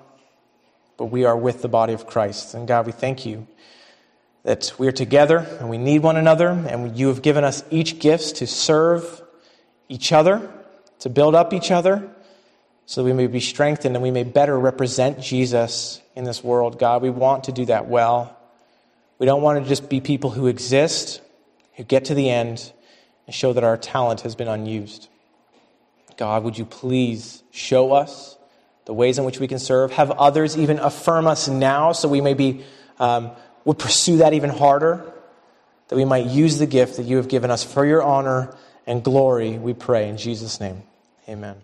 but 0.97 1.05
we 1.05 1.25
are 1.25 1.35
with 1.35 1.61
the 1.61 1.67
body 1.67 1.93
of 1.93 2.07
Christ. 2.07 2.53
And 2.53 2.67
God, 2.67 2.85
we 2.85 2.91
thank 2.91 3.25
you 3.25 3.47
that 4.43 4.73
we 4.77 4.87
are 4.87 4.93
together 4.93 5.39
and 5.59 5.69
we 5.69 5.77
need 5.77 6.03
one 6.03 6.17
another, 6.17 6.49
and 6.49 6.97
you 6.97 7.07
have 7.07 7.21
given 7.21 7.43
us 7.43 7.63
each 7.69 7.99
gifts 7.99 8.33
to 8.33 8.47
serve 8.47 9.21
each 9.89 10.11
other, 10.11 10.49
to 10.99 11.09
build 11.09 11.35
up 11.35 11.53
each 11.53 11.71
other, 11.71 12.09
so 12.85 13.01
that 13.01 13.05
we 13.05 13.13
may 13.13 13.27
be 13.27 13.39
strengthened 13.39 13.95
and 13.95 14.03
we 14.03 14.11
may 14.11 14.23
better 14.23 14.57
represent 14.57 15.19
Jesus 15.19 16.01
in 16.15 16.23
this 16.23 16.43
world. 16.43 16.79
God, 16.79 17.01
we 17.01 17.09
want 17.09 17.45
to 17.45 17.51
do 17.51 17.65
that 17.65 17.87
well. 17.87 18.37
We 19.19 19.25
don't 19.25 19.41
want 19.41 19.63
to 19.63 19.69
just 19.69 19.89
be 19.89 20.01
people 20.01 20.31
who 20.31 20.47
exist, 20.47 21.21
who 21.75 21.83
get 21.83 22.05
to 22.05 22.13
the 22.13 22.29
end, 22.29 22.71
and 23.25 23.33
show 23.33 23.53
that 23.53 23.63
our 23.63 23.77
talent 23.77 24.21
has 24.21 24.35
been 24.35 24.47
unused. 24.47 25.07
God, 26.17 26.43
would 26.43 26.57
you 26.57 26.65
please 26.65 27.41
show 27.51 27.93
us 27.93 28.37
the 28.85 28.93
ways 28.93 29.17
in 29.17 29.23
which 29.23 29.39
we 29.39 29.47
can 29.47 29.59
serve? 29.59 29.91
Have 29.93 30.11
others 30.11 30.57
even 30.57 30.79
affirm 30.79 31.25
us 31.25 31.47
now 31.47 31.93
so 31.93 32.07
we 32.07 32.21
may 32.21 32.33
be, 32.33 32.63
um, 32.99 33.31
would 33.65 33.79
pursue 33.79 34.17
that 34.17 34.33
even 34.33 34.49
harder? 34.49 35.03
That 35.87 35.95
we 35.95 36.05
might 36.05 36.25
use 36.25 36.59
the 36.59 36.67
gift 36.67 36.97
that 36.97 37.03
you 37.03 37.17
have 37.17 37.27
given 37.27 37.49
us 37.49 37.63
for 37.63 37.85
your 37.85 38.03
honor 38.03 38.55
and 38.85 39.03
glory, 39.03 39.57
we 39.57 39.73
pray 39.73 40.09
in 40.09 40.17
Jesus' 40.17 40.59
name. 40.59 40.83
Amen. 41.27 41.63